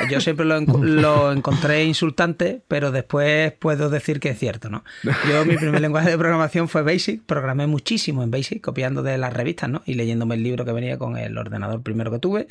Yo 0.10 0.21
siempre 0.21 0.45
lo, 0.45 0.60
lo, 0.60 1.32
encontré 1.32 1.84
insultante, 1.86 2.62
pero 2.67 2.91
después 2.91 3.51
puedo 3.53 3.89
decir 3.89 4.19
que 4.19 4.29
es 4.29 4.39
cierto, 4.39 4.69
¿no? 4.69 4.84
Yo, 5.29 5.45
mi 5.45 5.56
primer 5.56 5.82
lenguaje 5.82 6.10
de 6.10 6.17
programación 6.17 6.67
fue 6.67 6.82
Basic, 6.82 7.23
programé 7.23 7.67
muchísimo 7.67 8.23
en 8.23 8.32
Basic, 8.32 8.62
copiando 8.62 9.03
de 9.03 9.17
las 9.17 9.34
revistas, 9.34 9.69
¿no? 9.69 9.82
Y 9.86 9.93
leyéndome 9.93 10.36
el 10.36 10.43
libro 10.43 10.65
que 10.65 10.71
venía 10.71 10.97
con 10.97 11.17
el 11.17 11.38
ordenador 11.38 11.82
primero 11.84 12.12
que 12.12 12.19
tuve. 12.19 12.47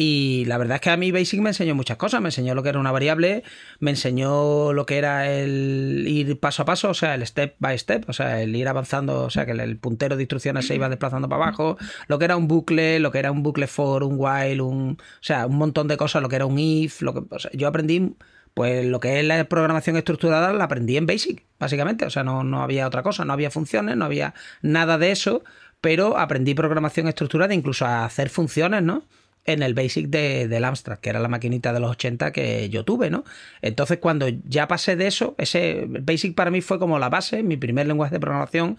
Y 0.00 0.44
la 0.44 0.58
verdad 0.58 0.76
es 0.76 0.80
que 0.80 0.90
a 0.90 0.96
mí 0.96 1.10
Basic 1.10 1.40
me 1.40 1.50
enseñó 1.50 1.74
muchas 1.74 1.96
cosas. 1.96 2.20
Me 2.20 2.28
enseñó 2.28 2.54
lo 2.54 2.62
que 2.62 2.68
era 2.68 2.78
una 2.78 2.92
variable, 2.92 3.42
me 3.80 3.90
enseñó 3.90 4.72
lo 4.72 4.86
que 4.86 4.96
era 4.96 5.28
el 5.28 6.04
ir 6.06 6.38
paso 6.38 6.62
a 6.62 6.66
paso, 6.66 6.90
o 6.90 6.94
sea, 6.94 7.16
el 7.16 7.26
step 7.26 7.56
by 7.58 7.76
step, 7.76 8.08
o 8.08 8.12
sea, 8.12 8.40
el 8.40 8.54
ir 8.54 8.68
avanzando, 8.68 9.24
o 9.24 9.30
sea, 9.30 9.44
que 9.44 9.50
el 9.50 9.76
puntero 9.76 10.14
de 10.14 10.22
instrucciones 10.22 10.68
se 10.68 10.76
iba 10.76 10.88
desplazando 10.88 11.28
para 11.28 11.42
abajo, 11.42 11.78
lo 12.06 12.20
que 12.20 12.26
era 12.26 12.36
un 12.36 12.46
bucle, 12.46 13.00
lo 13.00 13.10
que 13.10 13.18
era 13.18 13.32
un 13.32 13.42
bucle 13.42 13.66
for, 13.66 14.04
un 14.04 14.14
while, 14.18 14.62
un, 14.62 14.98
o 15.00 15.04
sea, 15.20 15.46
un 15.46 15.58
montón 15.58 15.88
de 15.88 15.96
cosas, 15.96 16.22
lo 16.22 16.28
que 16.28 16.36
era 16.36 16.46
un 16.46 16.60
if, 16.60 17.02
lo 17.02 17.12
que, 17.12 17.22
yo 17.54 17.66
aprendí 17.66 18.14
pues 18.54 18.86
lo 18.86 19.00
que 19.00 19.18
es 19.18 19.26
la 19.26 19.48
programación 19.48 19.96
estructurada 19.96 20.52
la 20.52 20.64
aprendí 20.64 20.96
en 20.96 21.06
Basic, 21.06 21.44
básicamente. 21.58 22.06
O 22.06 22.10
sea, 22.10 22.22
no, 22.22 22.44
no, 22.44 22.62
había 22.62 22.86
otra 22.86 23.02
cosa, 23.02 23.24
no 23.24 23.32
había 23.32 23.50
funciones, 23.50 23.96
no 23.96 24.04
había 24.04 24.34
nada 24.62 24.96
de 24.96 25.10
eso, 25.10 25.42
pero 25.80 26.18
aprendí 26.18 26.54
programación 26.54 27.08
estructurada, 27.08 27.52
incluso 27.52 27.84
a 27.84 28.04
hacer 28.04 28.30
funciones, 28.30 28.82
¿no? 28.82 29.02
En 29.48 29.62
el 29.62 29.74
Basic 29.74 30.08
de, 30.08 30.46
del 30.46 30.64
Amstrad, 30.64 30.98
que 30.98 31.10
era 31.10 31.20
la 31.20 31.28
maquinita 31.28 31.72
de 31.72 31.80
los 31.80 31.90
80 31.92 32.32
que 32.32 32.68
yo 32.68 32.84
tuve, 32.84 33.10
¿no? 33.10 33.24
Entonces, 33.62 33.98
cuando 33.98 34.28
ya 34.28 34.68
pasé 34.68 34.94
de 34.94 35.06
eso, 35.06 35.34
ese 35.38 35.86
Basic 35.88 36.34
para 36.34 36.50
mí 36.50 36.60
fue 36.60 36.78
como 36.78 36.98
la 36.98 37.08
base, 37.08 37.42
mi 37.42 37.56
primer 37.56 37.86
lenguaje 37.86 38.14
de 38.14 38.20
programación. 38.20 38.78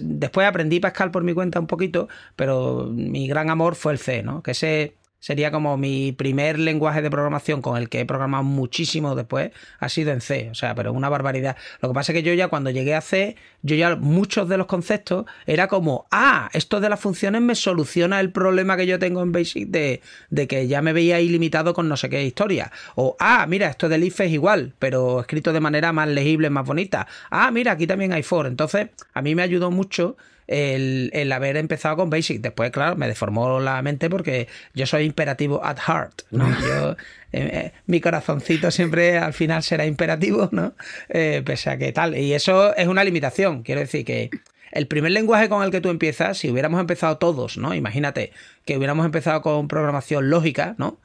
después 0.00 0.46
aprendí 0.46 0.80
Pascal 0.80 1.10
por 1.10 1.24
mi 1.24 1.34
cuenta 1.34 1.60
un 1.60 1.66
poquito, 1.66 2.08
pero 2.36 2.88
mi 2.90 3.28
gran 3.28 3.50
amor 3.50 3.74
fue 3.74 3.92
el 3.92 3.98
C, 3.98 4.22
¿no? 4.22 4.42
Que 4.42 4.52
ese 4.52 4.97
Sería 5.20 5.50
como 5.50 5.76
mi 5.76 6.12
primer 6.12 6.60
lenguaje 6.60 7.02
de 7.02 7.10
programación 7.10 7.60
con 7.60 7.76
el 7.76 7.88
que 7.88 8.00
he 8.00 8.06
programado 8.06 8.44
muchísimo 8.44 9.16
después, 9.16 9.50
ha 9.80 9.88
sido 9.88 10.12
en 10.12 10.20
C, 10.20 10.48
o 10.50 10.54
sea, 10.54 10.76
pero 10.76 10.92
una 10.92 11.08
barbaridad. 11.08 11.56
Lo 11.80 11.88
que 11.88 11.94
pasa 11.94 12.12
es 12.12 12.18
que 12.18 12.22
yo 12.22 12.32
ya 12.34 12.46
cuando 12.48 12.70
llegué 12.70 12.94
a 12.94 13.00
C, 13.00 13.34
yo 13.62 13.74
ya 13.74 13.96
muchos 13.96 14.48
de 14.48 14.56
los 14.56 14.66
conceptos 14.66 15.26
era 15.46 15.66
como, 15.66 16.06
ah, 16.12 16.48
esto 16.52 16.80
de 16.80 16.88
las 16.88 17.00
funciones 17.00 17.42
me 17.42 17.56
soluciona 17.56 18.20
el 18.20 18.30
problema 18.30 18.76
que 18.76 18.86
yo 18.86 19.00
tengo 19.00 19.22
en 19.22 19.32
Basic 19.32 19.68
de, 19.68 20.02
de 20.30 20.46
que 20.46 20.68
ya 20.68 20.82
me 20.82 20.92
veía 20.92 21.20
ilimitado 21.20 21.74
con 21.74 21.88
no 21.88 21.96
sé 21.96 22.08
qué 22.08 22.24
historia. 22.24 22.70
O, 22.94 23.16
ah, 23.18 23.44
mira, 23.48 23.68
esto 23.68 23.88
del 23.88 24.04
if 24.04 24.20
es 24.20 24.30
igual, 24.30 24.74
pero 24.78 25.20
escrito 25.20 25.52
de 25.52 25.60
manera 25.60 25.92
más 25.92 26.08
legible, 26.08 26.48
más 26.48 26.64
bonita. 26.64 27.08
Ah, 27.30 27.50
mira, 27.50 27.72
aquí 27.72 27.88
también 27.88 28.12
hay 28.12 28.22
for. 28.22 28.46
Entonces, 28.46 28.90
a 29.14 29.22
mí 29.22 29.34
me 29.34 29.42
ayudó 29.42 29.72
mucho 29.72 30.16
el, 30.48 31.30
haber 31.30 31.56
empezado 31.56 31.96
con 31.96 32.10
Basic. 32.10 32.40
Después, 32.40 32.70
claro, 32.70 32.96
me 32.96 33.06
deformó 33.06 33.60
la 33.60 33.80
mente 33.82 34.10
porque 34.10 34.48
yo 34.74 34.86
soy 34.86 35.04
imperativo 35.04 35.64
at 35.64 35.78
heart, 35.78 36.22
¿no? 36.30 36.48
Yo, 36.60 36.92
eh, 36.92 36.96
eh, 37.32 37.72
mi 37.86 38.00
corazoncito 38.00 38.70
siempre 38.70 39.18
al 39.18 39.34
final 39.34 39.62
será 39.62 39.86
imperativo, 39.86 40.48
¿no? 40.50 40.72
Eh, 41.10 41.42
pese 41.44 41.70
a 41.70 41.78
que 41.78 41.92
tal. 41.92 42.16
Y 42.16 42.32
eso 42.32 42.74
es 42.74 42.88
una 42.88 43.04
limitación. 43.04 43.62
Quiero 43.62 43.82
decir 43.82 44.04
que 44.04 44.30
el 44.72 44.86
primer 44.86 45.12
lenguaje 45.12 45.48
con 45.48 45.62
el 45.62 45.70
que 45.70 45.80
tú 45.80 45.90
empiezas, 45.90 46.38
si 46.38 46.50
hubiéramos 46.50 46.80
empezado 46.80 47.18
todos, 47.18 47.58
¿no? 47.58 47.74
Imagínate 47.74 48.32
que 48.64 48.76
hubiéramos 48.78 49.04
empezado 49.04 49.42
con 49.42 49.68
programación 49.68 50.30
lógica, 50.30 50.74
¿no? 50.78 51.00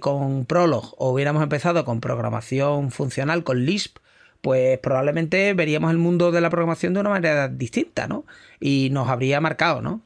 con 0.00 0.46
Prolog 0.46 0.96
o 0.98 1.10
hubiéramos 1.12 1.44
empezado 1.44 1.84
con 1.84 2.00
programación 2.00 2.90
funcional, 2.90 3.44
con 3.44 3.64
Lisp, 3.64 3.98
pues 4.40 4.78
probablemente 4.78 5.52
veríamos 5.54 5.90
el 5.90 5.98
mundo 5.98 6.32
de 6.32 6.40
la 6.40 6.50
programación 6.50 6.94
de 6.94 7.00
una 7.00 7.10
manera 7.10 7.48
distinta, 7.48 8.06
¿no? 8.06 8.24
Y 8.58 8.88
nos 8.90 9.08
habría 9.08 9.40
marcado, 9.40 9.82
¿no? 9.82 10.02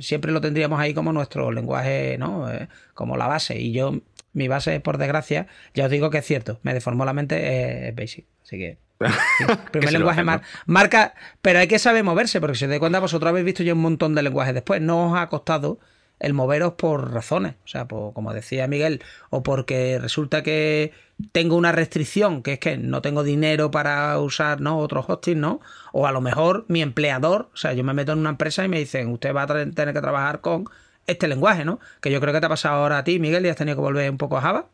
siempre 0.00 0.32
lo 0.32 0.40
tendríamos 0.40 0.80
ahí 0.80 0.94
como 0.94 1.12
nuestro 1.12 1.52
lenguaje, 1.52 2.16
¿no? 2.18 2.50
Eh, 2.50 2.68
como 2.94 3.16
la 3.16 3.26
base. 3.26 3.58
Y 3.58 3.72
yo, 3.72 4.00
mi 4.32 4.48
base, 4.48 4.80
por 4.80 4.98
desgracia, 4.98 5.46
ya 5.74 5.84
os 5.86 5.90
digo 5.90 6.10
que 6.10 6.18
es 6.18 6.26
cierto, 6.26 6.60
me 6.62 6.74
deformó 6.74 7.04
la 7.04 7.12
mente, 7.12 7.88
es 7.88 7.94
Basic. 7.94 8.26
Así 8.42 8.58
que. 8.58 8.78
primer 9.70 9.92
lenguaje 9.92 10.24
marca, 10.66 11.14
pero 11.40 11.60
hay 11.60 11.68
que 11.68 11.78
saber 11.78 12.02
moverse, 12.02 12.40
porque 12.40 12.56
si 12.56 12.64
os 12.64 12.68
dais 12.68 12.80
cuenta, 12.80 12.98
vosotros 12.98 13.28
habéis 13.28 13.44
visto 13.44 13.62
ya 13.62 13.74
un 13.74 13.80
montón 13.80 14.14
de 14.14 14.22
lenguajes 14.22 14.54
después. 14.54 14.80
No 14.80 15.12
os 15.12 15.18
ha 15.18 15.28
costado 15.28 15.78
el 16.18 16.34
moveros 16.34 16.72
por 16.74 17.12
razones, 17.12 17.54
o 17.64 17.68
sea, 17.68 17.86
como 17.86 18.34
decía 18.34 18.66
Miguel, 18.66 19.02
o 19.30 19.42
porque 19.42 19.98
resulta 20.00 20.42
que 20.42 20.92
tengo 21.32 21.56
una 21.56 21.72
restricción, 21.72 22.42
que 22.42 22.54
es 22.54 22.58
que 22.58 22.76
no 22.76 23.02
tengo 23.02 23.22
dinero 23.22 23.70
para 23.70 24.18
usar 24.18 24.60
¿no? 24.60 24.78
otros 24.78 25.04
hosting, 25.08 25.40
¿no? 25.40 25.60
O 25.92 26.06
a 26.06 26.12
lo 26.12 26.20
mejor 26.20 26.64
mi 26.68 26.82
empleador, 26.82 27.48
o 27.52 27.56
sea, 27.56 27.72
yo 27.72 27.84
me 27.84 27.92
meto 27.92 28.12
en 28.12 28.18
una 28.18 28.30
empresa 28.30 28.64
y 28.64 28.68
me 28.68 28.78
dicen, 28.78 29.08
usted 29.08 29.34
va 29.34 29.42
a 29.42 29.46
tener 29.46 29.92
que 29.92 30.00
trabajar 30.00 30.40
con 30.40 30.66
este 31.06 31.26
lenguaje, 31.26 31.64
¿no? 31.64 31.80
Que 32.00 32.10
yo 32.10 32.20
creo 32.20 32.32
que 32.32 32.40
te 32.40 32.46
ha 32.46 32.50
pasado 32.50 32.76
ahora 32.76 32.98
a 32.98 33.04
ti, 33.04 33.18
Miguel, 33.18 33.44
y 33.46 33.48
has 33.48 33.56
tenido 33.56 33.76
que 33.76 33.82
volver 33.82 34.10
un 34.10 34.18
poco 34.18 34.36
a 34.36 34.42
Java. 34.42 34.66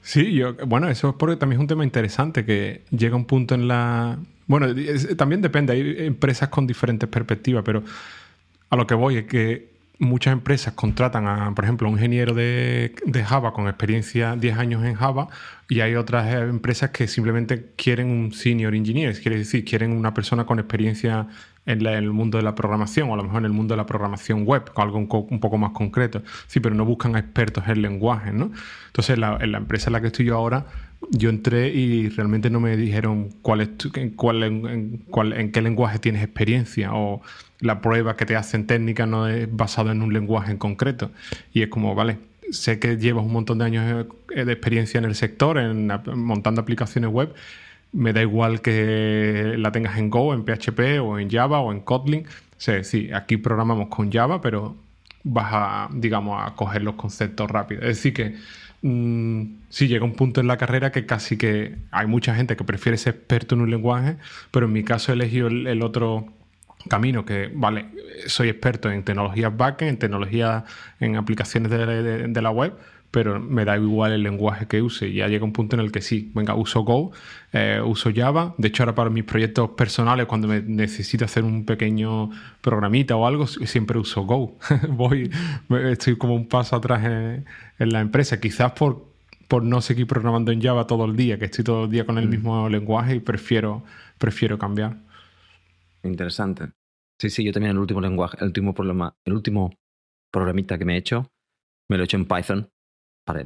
Sí, 0.00 0.32
yo, 0.32 0.54
bueno, 0.66 0.88
eso 0.88 1.10
es 1.10 1.14
porque 1.18 1.36
también 1.36 1.60
es 1.60 1.62
un 1.62 1.68
tema 1.68 1.84
interesante 1.84 2.44
que 2.44 2.84
llega 2.90 3.16
un 3.16 3.26
punto 3.26 3.54
en 3.54 3.68
la... 3.68 4.18
Bueno, 4.46 4.68
también 5.16 5.42
depende, 5.42 5.72
hay 5.72 6.06
empresas 6.06 6.48
con 6.48 6.66
diferentes 6.66 7.08
perspectivas, 7.08 7.62
pero 7.64 7.82
a 8.70 8.76
lo 8.76 8.86
que 8.86 8.94
voy 8.94 9.16
es 9.16 9.24
que 9.24 9.71
muchas 10.02 10.32
empresas 10.32 10.74
contratan 10.74 11.28
a, 11.28 11.54
por 11.54 11.64
ejemplo, 11.64 11.88
un 11.88 11.94
ingeniero 11.94 12.34
de, 12.34 12.92
Java 13.24 13.52
con 13.52 13.68
experiencia 13.68 14.34
10 14.34 14.58
años 14.58 14.84
en 14.84 14.94
Java 14.94 15.28
y 15.68 15.80
hay 15.80 15.94
otras 15.94 16.34
empresas 16.34 16.90
que 16.90 17.06
simplemente 17.06 17.70
quieren 17.76 18.10
un 18.10 18.32
senior 18.32 18.74
engineer, 18.74 19.18
quiere 19.20 19.38
decir, 19.38 19.64
quieren 19.64 19.92
una 19.92 20.12
persona 20.12 20.44
con 20.44 20.58
experiencia 20.58 21.28
en, 21.66 21.86
el 21.86 22.10
mundo 22.10 22.38
de 22.38 22.44
la 22.44 22.56
programación 22.56 23.10
o 23.10 23.14
a 23.14 23.16
lo 23.16 23.22
mejor 23.22 23.38
en 23.38 23.44
el 23.46 23.52
mundo 23.52 23.74
de 23.74 23.76
la 23.76 23.86
programación 23.86 24.44
web, 24.44 24.70
algo 24.74 24.98
un, 24.98 25.06
poco 25.06 25.56
más 25.56 25.70
concreto. 25.70 26.22
Sí, 26.48 26.58
pero 26.58 26.74
no 26.74 26.84
buscan 26.84 27.14
a 27.14 27.20
expertos 27.20 27.64
en 27.68 27.80
lenguaje, 27.80 28.32
¿no? 28.32 28.50
Entonces, 28.88 29.16
la, 29.18 29.38
en 29.40 29.52
la 29.52 29.58
empresa 29.58 29.88
en 29.88 29.92
la 29.92 30.00
que 30.00 30.08
estoy 30.08 30.26
yo 30.26 30.36
ahora, 30.36 30.66
yo 31.10 31.30
entré 31.30 31.68
y 31.68 32.08
realmente 32.08 32.50
no 32.50 32.58
me 32.60 32.76
dijeron 32.76 33.30
cuál 33.42 33.60
es 33.60 33.70
cuál, 34.16 34.42
en, 34.42 34.98
cuál, 35.10 35.32
en 35.32 35.52
qué 35.52 35.62
lenguaje 35.62 35.98
tienes 35.98 36.22
experiencia 36.22 36.92
o 36.92 37.22
la 37.62 37.80
prueba 37.80 38.16
que 38.16 38.26
te 38.26 38.36
hacen 38.36 38.66
técnica 38.66 39.06
no 39.06 39.28
es 39.28 39.48
basada 39.50 39.92
en 39.92 40.02
un 40.02 40.12
lenguaje 40.12 40.50
en 40.50 40.58
concreto. 40.58 41.12
Y 41.54 41.62
es 41.62 41.68
como, 41.68 41.94
vale, 41.94 42.18
sé 42.50 42.78
que 42.78 42.98
llevas 42.98 43.24
un 43.24 43.32
montón 43.32 43.58
de 43.58 43.64
años 43.64 44.06
eh, 44.34 44.44
de 44.44 44.52
experiencia 44.52 44.98
en 44.98 45.04
el 45.04 45.14
sector, 45.14 45.58
en, 45.58 45.90
montando 46.14 46.60
aplicaciones 46.60 47.10
web. 47.10 47.32
Me 47.92 48.12
da 48.12 48.20
igual 48.20 48.60
que 48.60 49.54
la 49.56 49.70
tengas 49.70 49.96
en 49.96 50.10
Go, 50.10 50.34
en 50.34 50.44
PHP 50.44 51.00
o 51.00 51.18
en 51.18 51.30
Java 51.30 51.60
o 51.60 51.72
en 51.72 51.80
Kotlin. 51.80 52.26
Sí, 52.56 52.84
sí, 52.84 53.10
aquí 53.12 53.36
programamos 53.36 53.88
con 53.88 54.10
Java, 54.10 54.40
pero 54.40 54.76
vas 55.22 55.48
a, 55.52 55.88
digamos, 55.92 56.42
a 56.44 56.54
coger 56.56 56.82
los 56.82 56.96
conceptos 56.96 57.48
rápido. 57.48 57.82
Es 57.82 57.98
decir, 57.98 58.12
que 58.12 58.36
mm, 58.82 59.42
sí 59.68 59.86
llega 59.86 60.04
un 60.04 60.14
punto 60.14 60.40
en 60.40 60.48
la 60.48 60.56
carrera 60.56 60.90
que 60.90 61.06
casi 61.06 61.36
que 61.36 61.76
hay 61.92 62.08
mucha 62.08 62.34
gente 62.34 62.56
que 62.56 62.64
prefiere 62.64 62.98
ser 62.98 63.14
experto 63.14 63.54
en 63.54 63.60
un 63.60 63.70
lenguaje, 63.70 64.16
pero 64.50 64.66
en 64.66 64.72
mi 64.72 64.82
caso 64.82 65.12
he 65.12 65.14
elegido 65.14 65.46
el 65.46 65.82
otro 65.82 66.26
camino 66.88 67.24
que, 67.24 67.50
vale, 67.54 67.86
soy 68.26 68.48
experto 68.48 68.90
en 68.90 69.02
tecnologías 69.02 69.56
backend, 69.56 69.90
en 69.90 69.98
tecnologías, 69.98 70.64
en 71.00 71.16
aplicaciones 71.16 71.70
de, 71.70 72.42
la 72.42 72.50
web, 72.50 72.74
pero 73.10 73.38
me 73.38 73.64
da 73.64 73.76
igual 73.76 74.12
el 74.12 74.22
lenguaje 74.22 74.66
que 74.66 74.80
use. 74.82 75.12
Ya 75.12 75.28
llega 75.28 75.44
un 75.44 75.52
punto 75.52 75.76
en 75.76 75.80
el 75.80 75.92
que 75.92 76.00
sí, 76.00 76.30
venga, 76.34 76.54
uso 76.54 76.82
Go, 76.82 77.12
eh, 77.52 77.80
uso 77.84 78.10
Java. 78.14 78.54
De 78.58 78.68
hecho, 78.68 78.82
ahora 78.82 78.94
para 78.94 79.10
mis 79.10 79.24
proyectos 79.24 79.70
personales, 79.70 80.26
cuando 80.26 80.48
me 80.48 80.62
necesito 80.62 81.24
hacer 81.24 81.44
un 81.44 81.64
pequeño 81.64 82.30
programita 82.60 83.16
o 83.16 83.26
algo, 83.26 83.46
siempre 83.46 83.98
uso 83.98 84.22
Go. 84.22 84.56
Voy, 84.88 85.30
estoy 85.90 86.16
como 86.16 86.34
un 86.34 86.48
paso 86.48 86.76
atrás 86.76 87.04
en, 87.04 87.44
la 87.78 88.00
empresa. 88.00 88.40
Quizás 88.40 88.72
por, 88.72 89.04
por 89.46 89.62
no 89.62 89.80
seguir 89.82 90.06
programando 90.06 90.50
en 90.52 90.62
Java 90.62 90.86
todo 90.86 91.04
el 91.04 91.16
día, 91.16 91.38
que 91.38 91.44
estoy 91.46 91.64
todo 91.64 91.84
el 91.84 91.90
día 91.90 92.06
con 92.06 92.16
el 92.16 92.26
mm. 92.28 92.30
mismo 92.30 92.68
lenguaje 92.68 93.16
y 93.16 93.20
prefiero, 93.20 93.82
prefiero 94.18 94.58
cambiar. 94.58 94.96
Interesante. 96.02 96.72
Sí, 97.20 97.30
sí, 97.30 97.44
yo 97.44 97.52
también 97.52 97.72
el 97.72 97.78
último 97.78 98.00
lenguaje, 98.00 98.36
el 98.40 98.46
último 98.46 98.74
problema, 98.74 99.16
el 99.24 99.34
último 99.34 99.72
programita 100.32 100.78
que 100.78 100.84
me 100.84 100.94
he 100.94 100.98
hecho, 100.98 101.30
me 101.88 101.96
lo 101.96 102.02
he 102.02 102.06
hecho 102.06 102.16
en 102.16 102.26
Python, 102.26 102.70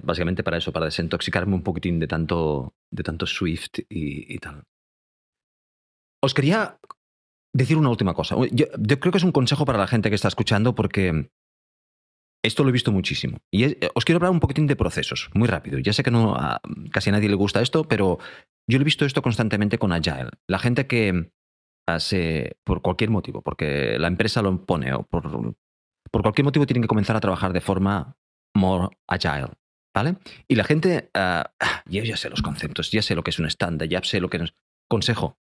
básicamente 0.03 0.43
para 0.43 0.57
eso, 0.57 0.73
para 0.73 0.87
desintoxicarme 0.87 1.55
un 1.55 1.63
poquitín 1.63 1.99
de 1.99 2.07
tanto, 2.07 2.75
de 2.91 3.03
tanto 3.03 3.27
Swift 3.27 3.81
y, 3.89 4.39
tal. 4.39 4.65
Os 6.23 6.33
quería 6.33 6.79
decir 7.55 7.77
una 7.77 7.91
última 7.91 8.15
cosa. 8.15 8.37
Yo, 8.53 8.67
creo 9.01 9.13
que 9.13 9.19
es 9.19 9.25
un 9.25 9.33
consejo 9.33 9.65
para 9.65 9.79
la 9.79 9.87
gente 9.87 10.09
que 10.09 10.15
está 10.15 10.29
escuchando 10.29 10.75
porque 10.75 11.31
esto 12.43 12.63
lo 12.63 12.71
he 12.71 12.73
visto 12.73 12.93
muchísimo. 12.93 13.39
Y 13.53 13.77
os 13.95 14.05
quiero 14.05 14.17
hablar 14.17 14.31
un 14.31 14.41
poquitín 14.41 14.67
de 14.67 14.77
procesos, 14.77 15.31
muy 15.35 15.49
rápido. 15.49 15.79
Ya 15.79 15.93
sé 15.93 16.03
que 16.03 16.11
no 16.11 16.35
a 16.35 16.61
casi 16.93 17.11
a 17.11 17.13
nadie 17.13 17.29
le 17.29 17.35
gusta 17.35 17.61
esto, 17.61 17.85
pero 17.85 18.19
yo 18.69 18.79
lo 18.79 18.83
he 18.83 18.85
visto 18.85 19.05
esto 19.05 19.23
constantemente 19.23 19.79
con 19.79 19.93
Agile. 19.93 20.31
La 20.49 20.59
gente 20.59 20.87
que 20.87 21.33
por 22.65 22.83
cualquier 22.83 23.11
motivo, 23.11 23.43
porque 23.43 23.99
la 23.99 24.09
empresa 24.09 24.43
lo 24.43 24.51
impone 24.51 24.93
o 24.93 25.05
por, 25.05 25.55
por 26.11 26.23
cualquier 26.23 26.45
motivo 26.45 26.67
tienen 26.67 26.83
que 26.83 26.89
comenzar 26.89 27.17
a 27.17 27.21
trabajar 27.21 27.53
de 27.53 27.61
forma 27.61 28.17
more 28.55 28.97
agile. 29.09 29.53
¿Vale? 29.95 30.17
Y 30.47 30.57
la 30.57 30.65
gente, 30.65 31.09
ah, 31.15 31.55
yo 31.87 32.05
ya 32.05 32.19
sé 32.19 32.29
los 32.29 32.43
conceptos, 32.43 32.91
ya 32.91 33.01
sé 33.01 33.15
lo 33.15 33.23
que 33.23 33.31
es 33.31 33.39
un 33.39 33.47
estándar, 33.47 33.89
ya 33.89 34.03
sé 34.03 34.21
lo 34.21 34.29
que 34.29 34.37
es. 34.37 34.55
Consejo: 34.91 35.39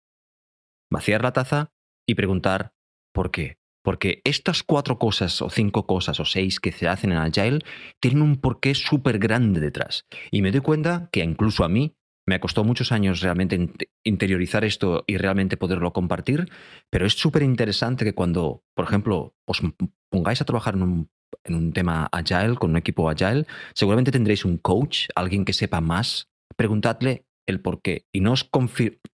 vaciar 0.89 1.24
la 1.24 1.34
taza 1.34 1.74
y 2.08 2.16
preguntar 2.16 2.74
por 3.14 3.32
qué. 3.32 3.58
Porque 3.84 4.22
estas 4.24 4.64
cuatro 4.64 4.98
cosas, 4.98 5.41
o 5.41 5.50
cinco 5.50 5.86
cosas, 5.86 6.22
o 6.22 6.26
seis 6.26 6.62
que 6.62 6.72
se 6.72 6.88
hacen 6.88 7.12
en 7.12 7.18
Agile, 7.18 7.60
tienen 8.00 8.22
un 8.22 8.38
porqué 8.38 8.74
súper 8.76 9.20
grande 9.20 9.60
detrás. 9.60 10.06
Y 10.32 10.41
me 10.41 10.52
doy 10.52 10.62
cuenta 10.62 11.10
que 11.12 11.22
incluso 11.22 11.66
a 11.66 11.70
mí 11.70 11.98
me 12.28 12.39
costó 12.39 12.63
muchos 12.63 12.91
años 12.91 13.21
realmente 13.21 13.71
interiorizar 14.03 14.65
esto 14.65 15.03
y 15.07 15.17
realmente 15.17 15.57
poderlo 15.57 15.93
compartir, 15.93 16.49
pero 16.89 17.05
es 17.05 17.13
súper 17.13 17.43
interesante 17.43 18.03
que 18.03 18.15
cuando, 18.15 18.63
por 18.76 18.86
ejemplo, 18.86 19.36
os 19.45 19.61
pongáis 20.09 20.41
a 20.41 20.45
trabajar 20.45 20.76
en 20.76 20.84
un, 20.84 21.73
tema 21.73 22.07
agile, 22.11 22.55
con 22.55 22.71
un 22.71 22.78
equipo 22.78 23.09
agile, 23.09 23.45
seguramente 23.73 24.11
tendréis 24.11 24.45
un 24.45 24.57
coach, 24.57 25.07
alguien 25.15 25.45
que 25.45 25.53
sepa 25.53 25.82
más, 25.82 26.30
preguntadle 26.55 27.26
el 27.47 27.61
por 27.61 27.82
qué. 27.82 28.07
Y 28.11 28.21
no 28.21 28.32
os 28.32 28.49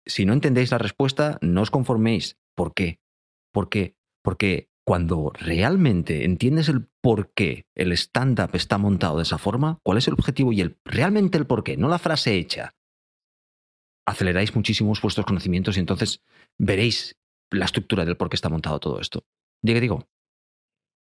si 0.05 0.25
no 0.25 0.33
entendéis 0.33 0.71
la 0.71 0.77
respuesta, 0.77 1.37
no 1.41 1.61
os 1.61 1.71
conforméis. 1.71 2.37
¿Por 2.55 2.73
qué? 2.73 3.01
¿Por 3.51 3.69
qué? 3.69 3.97
Porque 4.23 4.69
cuando 4.85 5.31
realmente 5.35 6.25
entiendes 6.25 6.69
el 6.69 6.87
por 7.01 7.33
qué 7.33 7.65
el 7.75 7.91
stand-up 7.93 8.51
está 8.53 8.77
montado 8.77 9.17
de 9.17 9.23
esa 9.23 9.37
forma, 9.37 9.79
cuál 9.83 9.97
es 9.97 10.07
el 10.07 10.13
objetivo 10.13 10.51
y 10.51 10.61
el, 10.61 10.77
realmente 10.85 11.37
el 11.37 11.47
por 11.47 11.63
qué, 11.63 11.77
no 11.77 11.87
la 11.87 11.99
frase 11.99 12.35
hecha, 12.35 12.73
aceleráis 14.05 14.55
muchísimo 14.55 14.93
vuestros 15.01 15.25
conocimientos 15.25 15.77
y 15.77 15.79
entonces 15.79 16.21
veréis 16.57 17.15
la 17.51 17.65
estructura 17.65 18.05
del 18.05 18.17
por 18.17 18.29
qué 18.29 18.35
está 18.35 18.49
montado 18.49 18.79
todo 18.79 18.99
esto. 18.99 19.23
Digo, 19.61 19.79
digo. 19.79 20.07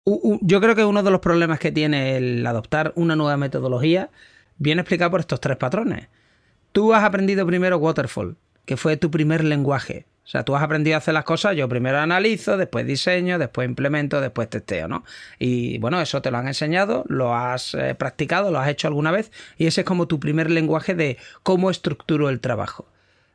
Yo 0.05 0.59
creo 0.59 0.75
que 0.75 0.83
uno 0.83 1.01
de 1.01 1.11
los 1.11 1.21
problemas 1.21 1.59
que 1.59 1.71
tiene 1.71 2.17
el 2.17 2.45
adoptar 2.45 2.91
una 2.95 3.15
nueva 3.15 3.37
metodología 3.37 4.09
viene 4.57 4.81
explicado 4.81 5.11
por 5.11 5.21
estos 5.21 5.39
tres 5.39 5.57
patrones. 5.57 6.09
Tú 6.73 6.93
has 6.93 7.03
aprendido 7.03 7.45
primero 7.45 7.77
Waterfall, 7.77 8.35
que 8.65 8.77
fue 8.77 8.97
tu 8.97 9.09
primer 9.09 9.43
lenguaje. 9.43 10.05
O 10.26 10.28
sea, 10.28 10.43
tú 10.43 10.55
has 10.55 10.63
aprendido 10.63 10.95
a 10.95 10.99
hacer 10.99 11.13
las 11.13 11.26
cosas, 11.26 11.55
yo 11.55 11.67
primero 11.67 11.99
analizo, 11.99 12.55
después 12.55 12.88
diseño, 12.88 13.38
después 13.38 13.67
implemento, 13.67 14.21
después 14.21 14.49
testeo, 14.49 14.88
¿no? 14.88 15.03
Y 15.38 15.80
bueno, 15.80 15.99
eso 15.99 16.21
te 16.21 16.32
lo 16.32 16.38
han 16.38 16.47
enseñado, 16.47 17.03
lo 17.09 17.36
has 17.36 17.74
eh, 17.74 17.93
practicado, 17.95 18.49
lo 18.49 18.59
has 18.59 18.69
hecho 18.69 18.88
alguna 18.88 19.11
vez 19.11 19.32
y 19.57 19.67
ese 19.67 19.82
es 19.82 19.86
como 19.86 20.07
tu 20.07 20.21
primer 20.21 20.49
lenguaje 20.49 20.95
de 20.95 21.17
cómo 21.43 21.69
estructuro 21.69 22.30
el 22.30 22.39
trabajo. 22.39 22.88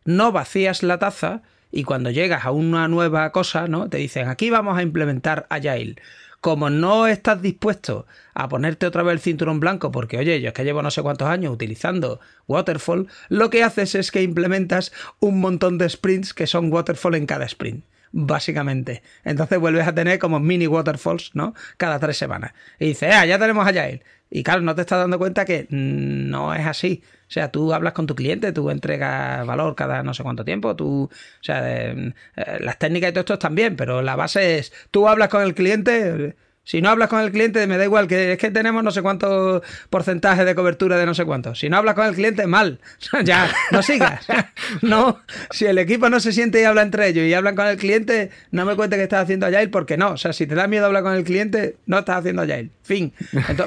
No 0.05 0.32
vacías 0.32 0.82
la 0.82 0.99
taza 0.99 1.43
y 1.70 1.84
cuando 1.84 2.11
llegas 2.11 2.47
a 2.47 2.53
una 2.53 2.89
nueva 2.89 3.30
cosa, 3.32 3.68
¿no? 3.68 3.91
Te 3.91 3.99
dicen, 3.99 4.28
aquí 4.28 4.49
vamos 4.49 4.78
a 4.78 4.82
implementar 4.82 5.47
Agile 5.51 5.97
como 6.41 6.70
no 6.70 7.07
estás 7.07 7.43
dispuesto 7.43 8.07
a 8.34 8.49
ponerte 8.49 8.86
otra 8.86 9.03
vez 9.03 9.14
el 9.14 9.20
cinturón 9.20 9.61
blanco, 9.61 9.91
porque 9.91 10.18
oye, 10.18 10.41
yo 10.41 10.49
es 10.49 10.55
que 10.55 10.64
llevo 10.64 10.82
no 10.82 10.91
sé 10.91 11.03
cuántos 11.03 11.28
años 11.28 11.53
utilizando 11.53 12.20
Waterfall, 12.47 13.09
lo 13.28 13.51
que 13.51 13.64
haces 13.64 13.95
es 13.95 14.11
que 14.11 14.22
implementas 14.22 14.93
un 15.20 15.41
montón 15.41 15.78
de 15.78 15.89
sprints 15.89 16.34
que 16.34 16.47
son 16.47 16.72
Waterfall 16.72 17.16
en 17.16 17.26
cada 17.26 17.45
sprint 17.45 17.84
básicamente. 18.12 19.03
Entonces 19.24 19.59
vuelves 19.59 19.86
a 19.86 19.95
tener 19.95 20.18
como 20.18 20.41
mini 20.41 20.66
waterfalls, 20.66 21.32
¿no? 21.34 21.55
Cada 21.76 21.99
tres 21.99 22.16
semanas. 22.16 22.53
Y 22.78 22.86
dices, 22.86 23.14
ah, 23.14 23.26
ya 23.26 23.39
tenemos 23.39 23.66
Agile. 23.66 24.03
Y 24.31 24.43
claro, 24.43 24.61
no 24.61 24.74
te 24.74 24.83
estás 24.83 24.99
dando 24.99 25.18
cuenta 25.18 25.45
que 25.45 25.66
no 25.70 26.55
es 26.55 26.66
así. 26.66 27.03
O 27.29 27.31
sea, 27.31 27.51
tú 27.51 27.72
hablas 27.72 27.93
con 27.93 28.07
tu 28.07 28.14
cliente, 28.14 28.53
tú 28.53 28.70
entregas 28.70 29.47
valor 29.47 29.74
cada 29.74 30.03
no 30.03 30.14
sé 30.14 30.22
cuánto 30.22 30.45
tiempo, 30.45 30.76
tú, 30.76 31.05
o 31.05 31.43
sea, 31.43 31.62
eh, 31.91 32.12
las 32.61 32.79
técnicas 32.79 33.11
y 33.11 33.12
todo 33.12 33.20
esto 33.20 33.35
están 33.35 33.55
bien, 33.55 33.76
pero 33.76 34.03
la 34.03 34.16
base 34.16 34.59
es, 34.59 34.72
tú 34.91 35.09
hablas 35.09 35.29
con 35.29 35.43
el 35.43 35.55
cliente, 35.55 36.37
si 36.68 36.82
no 36.82 36.90
hablas 36.90 37.08
con 37.08 37.22
el 37.22 37.32
cliente, 37.32 37.66
me 37.66 37.78
da 37.78 37.84
igual, 37.84 38.06
que 38.06 38.32
es 38.32 38.38
que 38.38 38.50
tenemos 38.50 38.84
no 38.84 38.90
sé 38.90 39.00
cuánto 39.00 39.62
porcentaje 39.88 40.44
de 40.44 40.54
cobertura 40.54 40.98
de 40.98 41.06
no 41.06 41.14
sé 41.14 41.24
cuánto. 41.24 41.54
Si 41.54 41.70
no 41.70 41.78
hablas 41.78 41.94
con 41.94 42.04
el 42.06 42.14
cliente, 42.14 42.46
mal. 42.46 42.78
ya, 43.24 43.50
no 43.70 43.82
sigas. 43.82 44.26
no, 44.82 45.18
si 45.50 45.64
el 45.64 45.78
equipo 45.78 46.10
no 46.10 46.20
se 46.20 46.30
siente 46.30 46.60
y 46.60 46.64
habla 46.64 46.82
entre 46.82 47.08
ellos 47.08 47.24
y 47.24 47.32
hablan 47.32 47.56
con 47.56 47.66
el 47.68 47.78
cliente, 47.78 48.28
no 48.50 48.66
me 48.66 48.76
cuente 48.76 48.96
que 48.96 49.04
estás 49.04 49.22
haciendo 49.22 49.46
Agile 49.46 49.68
porque 49.68 49.96
no. 49.96 50.10
O 50.10 50.16
sea, 50.18 50.34
si 50.34 50.46
te 50.46 50.54
da 50.54 50.66
miedo 50.66 50.84
hablar 50.84 51.04
con 51.04 51.14
el 51.14 51.24
cliente, 51.24 51.76
no 51.86 52.00
estás 52.00 52.18
haciendo 52.18 52.42
Agile. 52.42 52.68
Fin. 52.82 53.14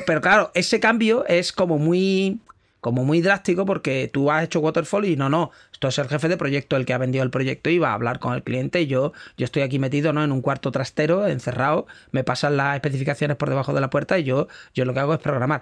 pero 0.06 0.22
claro, 0.22 0.52
ese 0.54 0.80
cambio 0.80 1.26
es 1.26 1.52
como 1.52 1.80
muy 1.80 2.40
como 2.82 3.06
muy 3.06 3.22
drástico 3.22 3.66
porque 3.66 4.10
tú 4.12 4.32
has 4.32 4.44
hecho 4.44 4.60
waterfall 4.60 5.06
y 5.06 5.16
no, 5.16 5.30
no, 5.30 5.52
esto 5.72 5.88
es 5.88 5.98
el 6.00 6.10
jefe 6.10 6.28
de 6.28 6.36
proyecto 6.36 6.76
el 6.76 6.86
que 6.86 6.94
ha 6.94 6.98
vendido 6.98 7.24
el 7.24 7.30
proyecto 7.30 7.70
y 7.70 7.78
va 7.78 7.92
a 7.92 7.94
hablar 7.94 8.20
con 8.20 8.34
el 8.34 8.44
cliente 8.44 8.82
y 8.82 8.88
yo, 8.88 9.14
yo 9.38 9.46
estoy 9.46 9.62
aquí 9.62 9.80
metido 9.80 10.12
¿no? 10.12 10.24
en 10.24 10.32
un 10.32 10.42
cuarto 10.42 10.72
trastero, 10.72 11.28
encerrado, 11.28 11.86
me 12.12 12.24
pasan 12.24 12.58
las 12.58 12.76
especificaciones 12.76 13.38
por 13.38 13.50
debajo 13.50 13.74
de 13.74 13.82
la 13.82 13.90
puerta 13.90 14.20
y 14.20 14.24
yo, 14.24 14.48
yo 14.74 14.84
lo 14.84 14.94
que 14.94 15.00
hago 15.00 15.14
es 15.14 15.20
programar. 15.20 15.62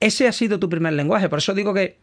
Ese 0.00 0.28
ha 0.28 0.32
sido 0.32 0.58
tu 0.58 0.68
primer 0.68 0.92
lenguaje, 0.92 1.28
por 1.28 1.38
eso 1.38 1.54
digo 1.54 1.72
que 1.72 1.98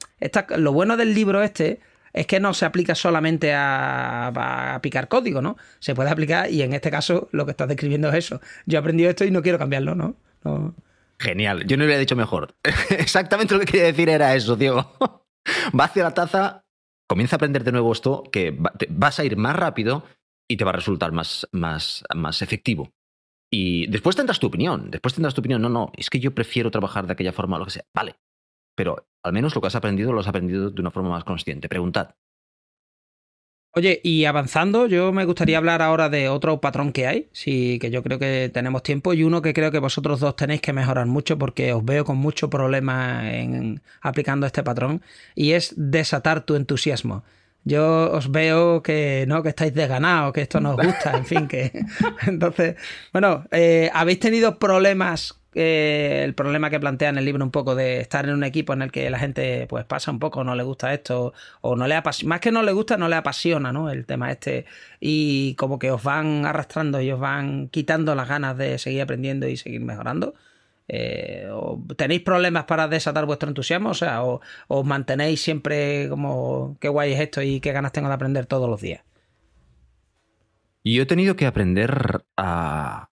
lo 0.58 0.72
bueno 0.72 0.98
del 0.98 1.14
libro 1.14 1.44
este 1.44 1.80
es 2.14 2.26
que 2.26 2.40
no 2.40 2.54
se 2.54 2.66
aplica 2.66 2.96
solamente 2.96 3.54
a, 3.54 4.28
a, 4.76 4.82
picar 4.82 5.08
código, 5.08 5.42
¿no? 5.42 5.58
Se 5.80 5.96
puede 5.96 6.12
aplicar 6.12 6.50
y 6.50 6.62
en 6.62 6.74
este 6.74 6.92
caso 6.92 7.28
lo 7.32 7.46
que 7.46 7.52
estás 7.52 7.68
describiendo 7.68 8.08
es 8.10 8.16
eso. 8.16 8.40
Yo 8.66 8.78
he 8.78 8.80
aprendido 8.80 9.10
esto 9.10 9.26
y 9.26 9.32
no 9.32 9.42
quiero 9.42 9.58
cambiarlo, 9.58 9.96
¿no? 9.96 10.16
no 10.44 10.76
Genial, 11.20 11.66
yo 11.66 11.78
no 11.78 11.86
hubiera 11.86 12.00
dicho 12.00 12.16
mejor. 12.16 12.56
Exactamente 12.90 13.54
lo 13.54 13.60
que 13.60 13.66
quería 13.68 13.86
decir 13.86 14.10
era 14.10 14.36
eso, 14.36 14.56
Diego. 14.56 14.94
Va 15.80 15.86
hacia 15.86 16.04
la 16.04 16.14
taza, 16.14 16.66
comienza 17.08 17.36
a 17.36 17.38
aprender 17.38 17.64
de 17.64 17.72
nuevo 17.72 17.92
esto, 17.92 18.24
que 18.32 18.58
vas 18.90 19.20
a 19.20 19.26
ir 19.26 19.36
más 19.36 19.56
rápido 19.56 20.06
y 20.50 20.58
te 20.58 20.64
va 20.64 20.72
a 20.72 20.76
resultar 20.76 21.12
más, 21.12 21.48
más, 21.52 22.04
más 22.16 22.42
efectivo. 22.42 22.94
Y 23.52 23.88
después 23.88 24.16
tendrás 24.16 24.40
tu 24.40 24.48
opinión, 24.48 24.90
después 24.90 25.14
tendrás 25.14 25.34
tu 25.34 25.42
opinión, 25.42 25.62
no, 25.62 25.70
no, 25.70 25.92
es 25.98 26.10
que 26.10 26.20
yo 26.20 26.34
prefiero 26.34 26.72
trabajar 26.72 27.06
de 27.06 27.14
aquella 27.14 27.34
forma 27.34 27.58
o 27.58 27.60
lo 27.60 27.66
que 27.66 27.72
sea. 27.72 27.86
Vale, 27.94 28.16
pero 28.76 29.08
al 29.24 29.34
menos 29.34 29.54
lo 29.54 29.62
que 29.62 29.68
has 29.68 29.76
aprendido 29.76 30.12
lo 30.12 30.22
has 30.22 30.28
aprendido 30.28 30.70
de 30.70 30.82
una 30.82 30.92
forma 30.92 31.10
más 31.10 31.24
consciente. 31.24 31.70
Preguntad, 31.70 32.16
Oye, 33.76 34.00
y 34.04 34.26
avanzando, 34.26 34.86
yo 34.86 35.12
me 35.12 35.26
gustaría 35.26 35.58
hablar 35.58 35.82
ahora 35.82 36.08
de 36.08 36.30
otro 36.30 36.62
patrón 36.62 36.92
que 36.92 37.08
hay, 37.08 37.28
sí, 37.32 37.80
que 37.82 37.90
yo 37.90 38.04
creo 38.04 38.20
que 38.20 38.52
tenemos 38.54 38.84
tiempo, 38.84 39.16
y 39.16 39.24
uno 39.24 39.42
que 39.42 39.54
creo 39.56 39.72
que 39.72 39.80
vosotros 39.80 40.20
dos 40.20 40.36
tenéis 40.36 40.62
que 40.62 40.74
mejorar 40.74 41.08
mucho 41.08 41.40
porque 41.40 41.74
os 41.74 41.84
veo 41.84 42.06
con 42.06 42.18
mucho 42.18 42.52
problema 42.52 43.34
en 43.34 43.82
aplicando 44.02 44.46
este 44.46 44.62
patrón, 44.62 45.02
y 45.34 45.54
es 45.54 45.74
desatar 45.76 46.46
tu 46.46 46.54
entusiasmo. 46.56 47.24
Yo 47.64 48.12
os 48.12 48.30
veo 48.30 48.84
que 48.84 49.26
no, 49.28 49.42
que 49.42 49.50
estáis 49.50 49.74
desganados, 49.74 50.34
que 50.34 50.42
esto 50.42 50.60
no 50.60 50.76
os 50.76 50.86
gusta, 50.86 51.18
en 51.18 51.26
fin, 51.26 51.48
que. 51.48 51.72
Entonces, 52.28 52.76
bueno, 53.12 53.46
eh, 53.52 53.90
¿habéis 53.94 54.20
tenido 54.20 54.60
problemas 54.60 55.40
el 55.56 56.34
problema 56.36 56.70
que 56.70 56.80
plantea 56.80 57.10
en 57.10 57.18
el 57.18 57.26
libro 57.26 57.44
un 57.44 57.52
poco 57.52 57.76
de 57.76 58.00
estar 58.00 58.26
en 58.26 58.34
un 58.34 58.44
equipo 58.44 58.74
en 58.74 58.82
el 58.82 58.92
que 58.92 59.10
la 59.10 59.20
gente 59.20 59.68
pues 59.68 59.86
pasa 59.86 60.12
un 60.12 60.20
poco, 60.20 60.44
no 60.44 60.56
le 60.56 60.64
gusta 60.64 60.94
esto, 60.94 61.34
o 61.62 61.76
no 61.76 61.88
le 61.88 61.96
apasiona, 61.96 62.30
más 62.30 62.40
que 62.42 62.52
no 62.52 62.64
le 62.64 62.72
gusta, 62.72 62.98
no 62.98 63.08
le 63.08 63.16
apasiona, 63.16 63.72
¿no? 63.72 63.90
El 63.90 64.06
tema 64.06 64.32
este, 64.32 64.66
y 65.00 65.56
como 65.56 65.80
que 65.80 65.92
os 65.92 66.04
van 66.04 66.46
arrastrando 66.46 67.02
y 67.02 67.12
os 67.12 67.20
van 67.20 67.70
quitando 67.70 68.16
las 68.16 68.28
ganas 68.28 68.58
de 68.58 68.78
seguir 68.78 69.02
aprendiendo 69.02 69.48
y 69.48 69.58
seguir 69.58 69.82
mejorando. 69.82 70.34
Eh, 70.88 71.48
¿Tenéis 71.98 72.22
problemas 72.22 72.66
para 72.66 72.88
desatar 72.88 73.26
vuestro 73.26 73.50
entusiasmo? 73.50 73.90
O 73.92 73.94
sea, 73.94 74.24
o, 74.24 74.42
os 74.68 74.86
mantenéis 74.86 75.42
siempre 75.42 76.10
como 76.10 76.78
qué 76.80 76.90
guay 76.90 77.14
es 77.14 77.20
esto 77.22 77.42
y 77.42 77.60
qué 77.60 77.72
ganas 77.72 77.92
tengo 77.94 78.10
de 78.10 78.16
aprender 78.16 78.46
todos 78.46 78.70
los 78.70 78.82
días. 78.82 79.04
Yo 80.84 81.04
he 81.04 81.06
tenido 81.06 81.36
que 81.38 81.46
aprender 81.46 82.26
a, 82.36 83.10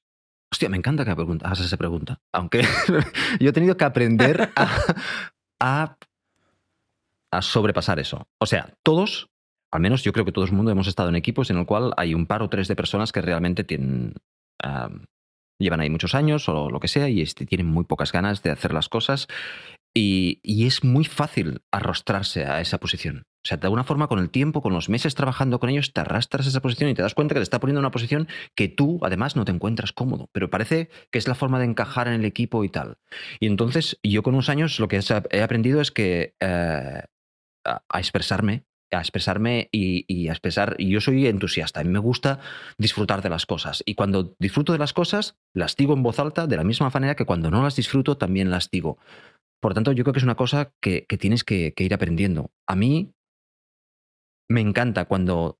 Hostia, 0.51 0.67
me 0.69 0.77
encanta 0.77 1.05
que 1.05 1.11
hagas 1.11 1.59
esa 1.61 1.77
pregunta. 1.77 2.19
Aunque 2.33 2.61
yo 3.39 3.49
he 3.49 3.53
tenido 3.53 3.77
que 3.77 3.85
aprender 3.85 4.51
a, 4.55 5.97
a, 7.31 7.41
sobrepasar 7.41 7.99
eso. 7.99 8.27
O 8.37 8.45
sea, 8.45 8.73
todos, 8.83 9.29
al 9.71 9.79
menos 9.79 10.03
yo 10.03 10.11
creo 10.11 10.25
que 10.25 10.33
todo 10.33 10.43
el 10.43 10.51
mundo 10.51 10.71
hemos 10.71 10.87
estado 10.87 11.09
en 11.09 11.15
equipos 11.15 11.49
en 11.49 11.57
el 11.57 11.65
cual 11.65 11.93
hay 11.95 12.13
un 12.13 12.25
par 12.25 12.41
o 12.41 12.49
tres 12.49 12.67
de 12.67 12.75
personas 12.75 13.13
que 13.13 13.21
realmente 13.21 13.63
tienen, 13.63 14.15
llevan 15.57 15.79
ahí 15.79 15.89
muchos 15.89 16.15
años 16.15 16.49
o 16.49 16.69
lo 16.69 16.81
que 16.81 16.89
sea 16.89 17.07
y 17.07 17.21
este, 17.21 17.45
tienen 17.45 17.67
muy 17.67 17.85
pocas 17.85 18.11
ganas 18.11 18.43
de 18.43 18.51
hacer 18.51 18.73
las 18.73 18.89
cosas. 18.89 19.27
Y, 19.93 20.39
y, 20.43 20.67
es 20.67 20.83
muy 20.83 21.05
fácil 21.05 21.61
arrostrarse 21.71 22.45
a 22.45 22.61
esa 22.61 22.77
posición. 22.77 23.25
O 23.43 23.47
sea, 23.47 23.57
de 23.57 23.65
alguna 23.67 23.83
forma, 23.83 24.07
con 24.07 24.19
el 24.19 24.29
tiempo, 24.29 24.61
con 24.61 24.73
los 24.73 24.89
meses 24.89 25.15
trabajando 25.15 25.59
con 25.59 25.69
ellos, 25.69 25.93
te 25.93 26.01
arrastras 26.01 26.45
a 26.45 26.49
esa 26.49 26.61
posición 26.61 26.89
y 26.89 26.93
te 26.93 27.01
das 27.01 27.15
cuenta 27.15 27.33
que 27.33 27.39
te 27.39 27.43
está 27.43 27.59
poniendo 27.59 27.79
en 27.79 27.85
una 27.85 27.91
posición 27.91 28.27
que 28.55 28.67
tú, 28.67 28.99
además, 29.03 29.35
no 29.35 29.45
te 29.45 29.51
encuentras 29.51 29.93
cómodo. 29.93 30.29
Pero 30.31 30.49
parece 30.49 30.89
que 31.11 31.17
es 31.17 31.27
la 31.27 31.35
forma 31.35 31.59
de 31.59 31.65
encajar 31.65 32.07
en 32.07 32.13
el 32.13 32.25
equipo 32.25 32.63
y 32.63 32.69
tal. 32.69 32.97
Y 33.39 33.47
entonces, 33.47 33.99
yo 34.03 34.23
con 34.23 34.35
unos 34.35 34.49
años 34.49 34.79
lo 34.79 34.87
que 34.87 34.99
he 35.31 35.41
aprendido 35.41 35.81
es 35.81 35.91
que 35.91 36.35
eh, 36.39 37.01
a 37.65 37.99
expresarme, 37.99 38.65
a 38.91 38.99
expresarme 38.99 39.69
y, 39.71 40.27
a 40.27 40.31
expresar. 40.31 40.75
Y 40.77 40.89
yo 40.89 41.01
soy 41.01 41.27
entusiasta, 41.27 41.79
a 41.79 41.83
mí 41.83 41.89
me 41.89 41.99
gusta 41.99 42.39
disfrutar 42.77 43.21
de 43.21 43.29
las 43.29 43.45
cosas. 43.45 43.83
Y 43.85 43.95
cuando 43.95 44.35
disfruto 44.39 44.73
de 44.73 44.79
las 44.79 44.93
cosas, 44.93 45.37
las 45.53 45.75
digo 45.75 45.93
en 45.93 46.03
voz 46.03 46.19
alta 46.19 46.47
de 46.47 46.57
la 46.57 46.63
misma 46.63 46.89
manera 46.93 47.15
que 47.15 47.25
cuando 47.25 47.49
no 47.51 47.63
las 47.63 47.75
disfruto, 47.75 48.17
también 48.17 48.51
las 48.51 48.69
digo. 48.69 48.97
Por 49.61 49.73
tanto, 49.73 49.91
yo 49.91 50.03
creo 50.03 50.13
que 50.13 50.19
es 50.19 50.23
una 50.23 50.35
cosa 50.35 50.73
que, 50.81 51.05
tienes 51.19 51.43
que, 51.43 51.73
ir 51.77 51.93
aprendiendo. 51.93 52.51
A 52.67 52.75
mí 52.75 53.13
me 54.51 54.61
encanta 54.61 55.05
cuando 55.05 55.59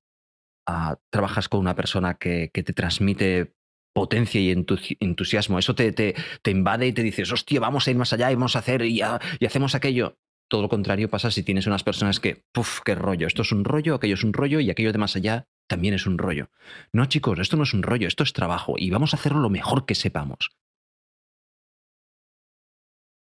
uh, 0.68 0.94
trabajas 1.10 1.48
con 1.48 1.60
una 1.60 1.74
persona 1.74 2.14
que, 2.14 2.50
te 2.52 2.72
transmite 2.72 3.54
potencia 3.94 4.40
y 4.40 4.50
entusiasmo. 4.50 5.58
Eso 5.58 5.74
te, 5.74 5.92
te, 5.92 6.50
invade 6.50 6.86
y 6.86 6.92
te 6.92 7.02
dices, 7.02 7.30
hostia, 7.32 7.60
vamos 7.60 7.86
a 7.86 7.90
ir 7.90 7.96
más 7.96 8.12
allá 8.12 8.30
y 8.30 8.34
vamos 8.34 8.56
a 8.56 8.60
hacer 8.60 8.82
y, 8.82 9.00
y 9.00 9.46
hacemos 9.46 9.74
aquello. 9.74 10.18
Todo 10.48 10.62
lo 10.62 10.68
contrario 10.68 11.08
pasa 11.08 11.30
si 11.30 11.42
tienes 11.42 11.66
unas 11.66 11.82
personas 11.82 12.20
que, 12.20 12.44
puff, 12.52 12.80
qué 12.84 12.94
rollo, 12.94 13.26
esto 13.26 13.42
es 13.42 13.52
un 13.52 13.64
rollo, 13.64 13.94
aquello 13.94 14.14
es 14.14 14.24
un 14.24 14.34
rollo 14.34 14.60
y 14.60 14.70
aquello 14.70 14.92
de 14.92 14.98
más 14.98 15.16
allá 15.16 15.46
también 15.66 15.94
es 15.94 16.06
un 16.06 16.18
rollo. 16.18 16.50
No, 16.92 17.06
chicos, 17.06 17.38
esto 17.38 17.56
no 17.56 17.62
es 17.62 17.72
un 17.72 17.82
rollo, 17.82 18.06
esto 18.06 18.22
es 18.22 18.32
trabajo 18.32 18.74
y 18.76 18.90
vamos 18.90 19.14
a 19.14 19.16
hacerlo 19.16 19.40
lo 19.40 19.48
mejor 19.48 19.86
que 19.86 19.94
sepamos. 19.94 20.50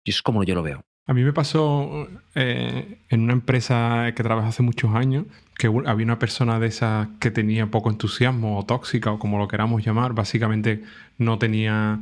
Y 0.05 0.11
es 0.11 0.21
como 0.21 0.45
yo 0.45 0.55
lo 0.55 0.63
veo. 0.63 0.85
A 1.07 1.13
mí 1.13 1.23
me 1.23 1.31
pasó 1.31 2.09
eh, 2.35 2.97
en 3.09 3.21
una 3.21 3.31
empresa 3.31 4.11
que 4.13 4.23
trabajé 4.23 4.49
hace 4.49 4.61
muchos 4.61 4.93
años 4.93 5.25
que 5.57 5.67
había 5.85 6.05
una 6.05 6.19
persona 6.19 6.59
de 6.59 6.67
esas 6.67 7.07
que 7.21 7.31
tenía 7.31 7.67
poco 7.67 7.89
entusiasmo 7.89 8.59
o 8.59 8.65
tóxica 8.65 9.11
o 9.11 9.17
como 9.17 9.37
lo 9.39 9.47
queramos 9.47 9.83
llamar. 9.85 10.13
Básicamente 10.13 10.83
no 11.17 11.39
tenía, 11.39 11.97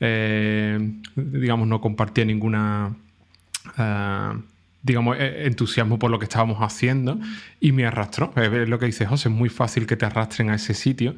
eh, 0.00 0.92
digamos, 1.14 1.68
no 1.68 1.80
compartía 1.80 2.24
ninguna, 2.24 2.96
uh, 3.78 4.42
digamos, 4.82 5.16
entusiasmo 5.20 6.00
por 6.00 6.10
lo 6.10 6.18
que 6.18 6.24
estábamos 6.24 6.58
haciendo 6.58 7.18
y 7.60 7.70
me 7.70 7.86
arrastró. 7.86 8.32
Es 8.36 8.68
lo 8.68 8.78
que 8.80 8.86
dice 8.86 9.06
José, 9.06 9.28
es 9.28 9.34
muy 9.34 9.48
fácil 9.48 9.86
que 9.86 9.96
te 9.96 10.04
arrastren 10.04 10.50
a 10.50 10.56
ese 10.56 10.74
sitio 10.74 11.14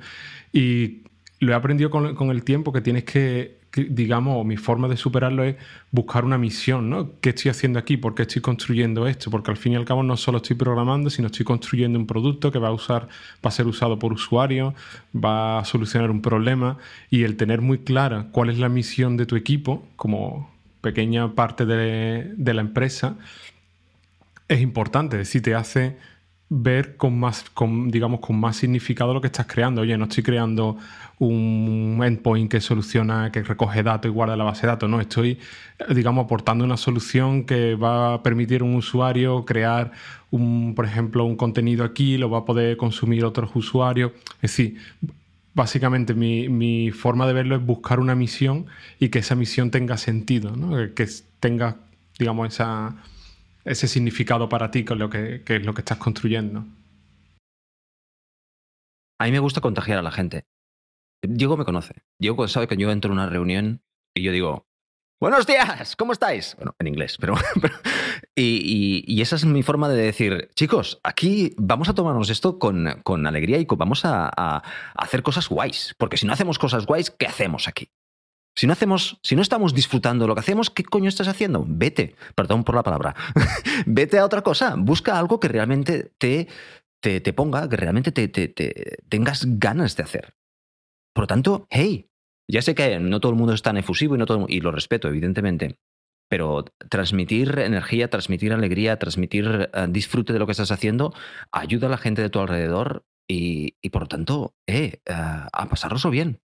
y 0.53 0.99
lo 1.41 1.53
he 1.53 1.55
aprendido 1.55 1.89
con, 1.89 2.15
con 2.15 2.31
el 2.31 2.45
tiempo 2.45 2.71
que 2.71 2.83
tienes 2.83 3.05
que 3.05 3.60
digamos, 3.73 4.45
mi 4.45 4.57
forma 4.57 4.89
de 4.89 4.97
superarlo 4.97 5.45
es 5.45 5.57
buscar 5.91 6.25
una 6.25 6.39
misión, 6.39 6.91
¿no? 6.91 7.13
¿Qué 7.21 7.31
estoy 7.31 7.51
haciendo 7.51 7.79
aquí? 7.79 7.97
¿Por 7.97 8.15
qué 8.15 8.23
estoy 8.23 8.43
construyendo 8.43 9.07
esto? 9.07 9.31
Porque 9.31 9.51
al 9.51 9.57
fin 9.57 9.73
y 9.73 9.77
al 9.77 9.85
cabo 9.85 10.03
no 10.03 10.17
solo 10.17 10.39
estoy 10.39 10.57
programando, 10.57 11.11
sino 11.11 11.27
estoy 11.27 11.45
construyendo 11.45 11.99
un 11.99 12.07
producto 12.07 12.51
que 12.51 12.59
va 12.59 12.69
a 12.69 12.73
usar, 12.73 13.09
va 13.45 13.49
a 13.49 13.51
ser 13.51 13.67
usado 13.67 13.99
por 13.99 14.13
usuarios, 14.13 14.75
va 15.15 15.61
a 15.61 15.65
solucionar 15.65 16.11
un 16.11 16.23
problema 16.23 16.79
y 17.11 17.23
el 17.23 17.37
tener 17.37 17.61
muy 17.61 17.79
clara 17.79 18.29
cuál 18.33 18.51
es 18.51 18.59
la 18.59 18.69
misión 18.69 19.17
de 19.17 19.27
tu 19.27 19.37
equipo 19.37 19.87
como 19.97 20.51
pequeña 20.81 21.35
parte 21.35 21.67
de, 21.67 22.33
de 22.37 22.55
la 22.55 22.63
empresa 22.63 23.17
es 24.51 24.61
importante, 24.61 25.17
decir, 25.17 25.43
te 25.43 25.55
hace 25.55 25.97
ver 26.53 26.97
con 26.97 27.19
más, 27.19 27.49
con, 27.55 27.91
digamos, 27.91 28.19
con 28.21 28.39
más 28.39 28.57
significado 28.57 29.15
lo 29.15 29.21
que 29.21 29.29
estás 29.29 29.47
creando. 29.47 29.83
Oye, 29.83 29.97
no 29.97 30.05
estoy 30.05 30.25
creando 30.25 30.77
un 31.21 32.01
endpoint 32.05 32.51
que 32.51 32.61
soluciona, 32.61 33.31
que 33.31 33.43
recoge 33.45 33.83
datos 33.85 34.11
y 34.11 34.13
guarda 34.13 34.37
la 34.37 34.45
base 34.45 34.63
de 34.63 34.69
datos, 34.69 34.91
no, 34.91 35.01
estoy, 35.01 35.39
digamos, 35.95 36.25
aportando 36.25 36.65
una 36.65 36.77
solución 36.77 37.45
que 37.45 37.77
va 37.77 38.15
a 38.15 38.23
permitir 38.23 38.63
a 38.63 38.65
un 38.65 38.75
usuario 38.75 39.45
crear, 39.45 39.93
un, 40.31 40.75
por 40.75 40.87
ejemplo, 40.87 41.25
un 41.25 41.37
contenido 41.37 41.85
aquí, 41.85 42.19
lo 42.19 42.29
va 42.31 42.39
a 42.39 42.45
poder 42.45 42.77
consumir 42.77 43.25
otros 43.25 43.51
usuarios. 43.55 44.11
Es 44.43 44.51
decir, 44.51 44.79
básicamente 45.55 46.15
mi, 46.15 46.49
mi 46.49 46.91
forma 46.91 47.29
de 47.29 47.33
verlo 47.33 47.55
es 47.55 47.65
buscar 47.65 48.01
una 48.01 48.17
misión 48.17 48.67
y 48.99 49.11
que 49.11 49.21
esa 49.21 49.37
misión 49.37 49.71
tenga 49.71 49.99
sentido, 49.99 50.57
¿no? 50.57 50.77
que 50.95 51.07
tenga, 51.39 51.77
digamos, 52.19 52.49
esa 52.49 52.97
ese 53.65 53.89
significado 53.89 54.49
para 54.49 54.71
ti 54.71 54.85
con 54.85 54.99
lo 54.99 55.11
que, 55.11 55.43
es 55.47 55.67
lo 55.67 55.75
que 55.75 55.81
estás 55.81 55.99
construyendo. 55.99 56.65
A 59.19 59.25
mí 59.25 59.33
me 59.33 59.39
gusta 59.39 59.61
contagiar 59.61 59.99
a 59.99 60.03
la 60.03 60.13
gente. 60.13 60.47
Diego 61.23 61.57
me 61.57 61.65
conoce. 61.65 62.03
Diego 62.19 62.49
sabe 62.49 62.67
que 62.67 62.77
yo 62.77 62.91
entro 62.91 63.11
en 63.11 63.19
una 63.19 63.29
reunión 63.29 63.83
y 64.15 64.23
yo 64.23 64.33
digo, 64.33 64.67
buenos 65.21 65.47
días, 65.47 65.95
¿cómo 65.97 66.13
estáis? 66.13 66.57
Bueno, 66.57 66.75
en 66.79 66.87
inglés, 66.87 67.19
pero... 67.21 67.35
y, 68.35 69.21
esa 69.21 69.37
es 69.37 69.45
mi 69.45 69.63
forma 69.63 69.91
de 69.91 70.03
decir, 70.03 70.49
chicos, 70.55 70.99
aquí 71.05 71.55
vamos 71.59 71.91
a 71.91 71.95
tomarnos 71.95 72.31
esto 72.31 72.59
con, 72.59 73.01
con 73.03 73.27
alegría 73.27 73.59
y 73.59 73.67
vamos 73.69 74.07
a, 74.07 74.31
a 74.35 74.63
hacer 74.95 75.23
cosas 75.23 75.49
guays. 75.51 75.95
Porque 75.99 76.17
si 76.17 76.27
no 76.27 76.33
hacemos 76.33 76.59
cosas 76.59 76.87
guays, 76.87 77.11
¿qué 77.11 77.27
hacemos 77.27 77.69
aquí? 77.69 77.91
Si 78.57 78.67
no 78.67 78.73
hacemos, 78.73 79.19
si 79.23 79.37
no 79.37 79.43
estamos 79.43 79.75
disfrutando 79.75 80.27
lo 80.27 80.35
que 80.35 80.41
hacemos, 80.41 80.71
¿qué 80.71 80.85
coño 80.85 81.09
estás 81.09 81.29
haciendo? 81.29 81.65
Vete, 81.67 82.17
perdón 82.35 82.65
por 82.65 82.75
la 82.75 82.83
palabra. 82.83 83.15
Vete 83.87 84.19
a 84.19 84.25
otra 84.25 84.43
cosa. 84.43 84.75
Busca 84.77 85.19
algo 85.19 85.41
que 85.41 85.49
realmente 85.49 86.13
te, 86.19 86.49
te, 87.01 87.21
te 87.21 87.33
ponga, 87.33 87.69
que 87.69 87.77
realmente 87.77 88.13
te, 88.13 88.29
te, 88.29 88.49
tengas 89.09 89.45
ganas 89.59 89.97
de 89.97 90.03
hacer. 90.03 90.35
Por 91.15 91.25
lo 91.25 91.27
tanto, 91.27 91.67
hey, 91.71 92.11
ya 92.49 92.63
sé 92.63 92.75
que 92.75 92.99
no 92.99 93.21
todo 93.21 93.33
el 93.33 93.39
mundo 93.39 93.55
es 93.55 93.63
tan 93.63 93.77
efusivo 93.77 94.15
y, 94.15 94.19
no 94.19 94.27
todo, 94.27 94.47
y 94.49 94.61
lo 94.61 94.73
respeto, 94.73 95.09
evidentemente. 95.09 95.79
Pero 96.29 96.65
transmitir 96.89 97.59
energía, 97.59 98.11
transmitir 98.11 98.53
alegría, 98.53 98.99
transmitir 98.99 99.71
uh, 99.75 99.91
disfrute 99.91 100.33
de 100.33 100.39
lo 100.39 100.47
que 100.47 100.53
estás 100.53 100.71
haciendo, 100.71 101.13
ayuda 101.53 101.87
a 101.87 101.91
la 101.91 101.99
gente 101.99 102.23
de 102.23 102.31
tu 102.31 102.41
alrededor 102.41 103.05
y, 103.29 103.77
y 103.81 103.91
por 103.91 104.03
lo 104.03 104.09
tanto, 104.09 104.55
eh, 104.67 105.01
uh, 105.09 105.49
a 105.53 105.69
pasarlo 105.69 106.11
bien. 106.11 106.41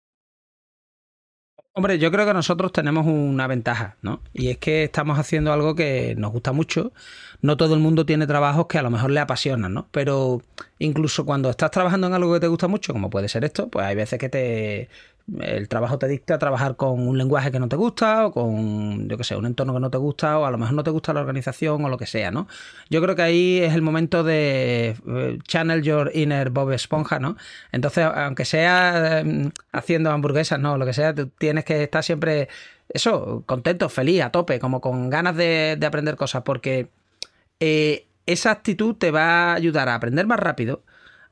Hombre, 1.74 1.98
yo 1.98 2.10
creo 2.12 2.26
que 2.26 2.34
nosotros 2.34 2.70
tenemos 2.70 3.06
una 3.06 3.46
ventaja, 3.46 3.96
¿no? 4.02 4.20
Y 4.34 4.48
es 4.48 4.58
que 4.58 4.84
estamos 4.84 5.18
haciendo 5.18 5.54
algo 5.54 5.74
que 5.74 6.14
nos 6.18 6.30
gusta 6.30 6.52
mucho. 6.52 6.92
No 7.40 7.56
todo 7.56 7.72
el 7.72 7.80
mundo 7.80 8.04
tiene 8.04 8.26
trabajos 8.26 8.66
que 8.66 8.76
a 8.78 8.82
lo 8.82 8.90
mejor 8.90 9.10
le 9.10 9.20
apasionan, 9.20 9.72
¿no? 9.72 9.88
Pero 9.90 10.42
incluso 10.78 11.24
cuando 11.24 11.48
estás 11.48 11.70
trabajando 11.70 12.08
en 12.08 12.12
algo 12.12 12.34
que 12.34 12.40
te 12.40 12.46
gusta 12.46 12.68
mucho, 12.68 12.92
como 12.92 13.08
puede 13.08 13.28
ser 13.30 13.44
esto, 13.44 13.68
pues 13.70 13.86
hay 13.86 13.96
veces 13.96 14.18
que 14.18 14.28
te 14.28 14.90
el 15.40 15.68
trabajo 15.68 15.98
te 15.98 16.08
dicta 16.08 16.38
trabajar 16.38 16.76
con 16.76 17.06
un 17.06 17.18
lenguaje 17.18 17.50
que 17.50 17.58
no 17.58 17.68
te 17.68 17.76
gusta 17.76 18.26
o 18.26 18.32
con, 18.32 19.08
yo 19.08 19.16
qué 19.16 19.24
sé, 19.24 19.36
un 19.36 19.46
entorno 19.46 19.74
que 19.74 19.80
no 19.80 19.90
te 19.90 19.98
gusta 19.98 20.38
o 20.38 20.44
a 20.44 20.50
lo 20.50 20.58
mejor 20.58 20.74
no 20.74 20.84
te 20.84 20.90
gusta 20.90 21.12
la 21.12 21.20
organización 21.20 21.84
o 21.84 21.88
lo 21.88 21.98
que 21.98 22.06
sea, 22.06 22.30
¿no? 22.30 22.48
Yo 22.90 23.00
creo 23.02 23.16
que 23.16 23.22
ahí 23.22 23.58
es 23.58 23.74
el 23.74 23.82
momento 23.82 24.24
de 24.24 24.96
eh, 25.06 25.38
channel 25.46 25.82
your 25.82 26.10
inner 26.14 26.50
Bob 26.50 26.72
Esponja, 26.72 27.18
¿no? 27.18 27.36
Entonces, 27.72 28.04
aunque 28.04 28.44
sea 28.44 29.20
eh, 29.20 29.50
haciendo 29.72 30.10
hamburguesas, 30.10 30.58
¿no? 30.60 30.76
Lo 30.78 30.86
que 30.86 30.92
sea, 30.92 31.14
tú 31.14 31.28
tienes 31.28 31.64
que 31.64 31.82
estar 31.82 32.04
siempre, 32.04 32.48
eso, 32.88 33.44
contento, 33.46 33.88
feliz, 33.88 34.22
a 34.22 34.30
tope, 34.30 34.58
como 34.58 34.80
con 34.80 35.10
ganas 35.10 35.36
de, 35.36 35.76
de 35.78 35.86
aprender 35.86 36.16
cosas, 36.16 36.42
porque 36.42 36.90
eh, 37.60 38.06
esa 38.26 38.50
actitud 38.50 38.96
te 38.96 39.10
va 39.10 39.52
a 39.52 39.54
ayudar 39.54 39.88
a 39.88 39.94
aprender 39.94 40.26
más 40.26 40.40
rápido, 40.40 40.82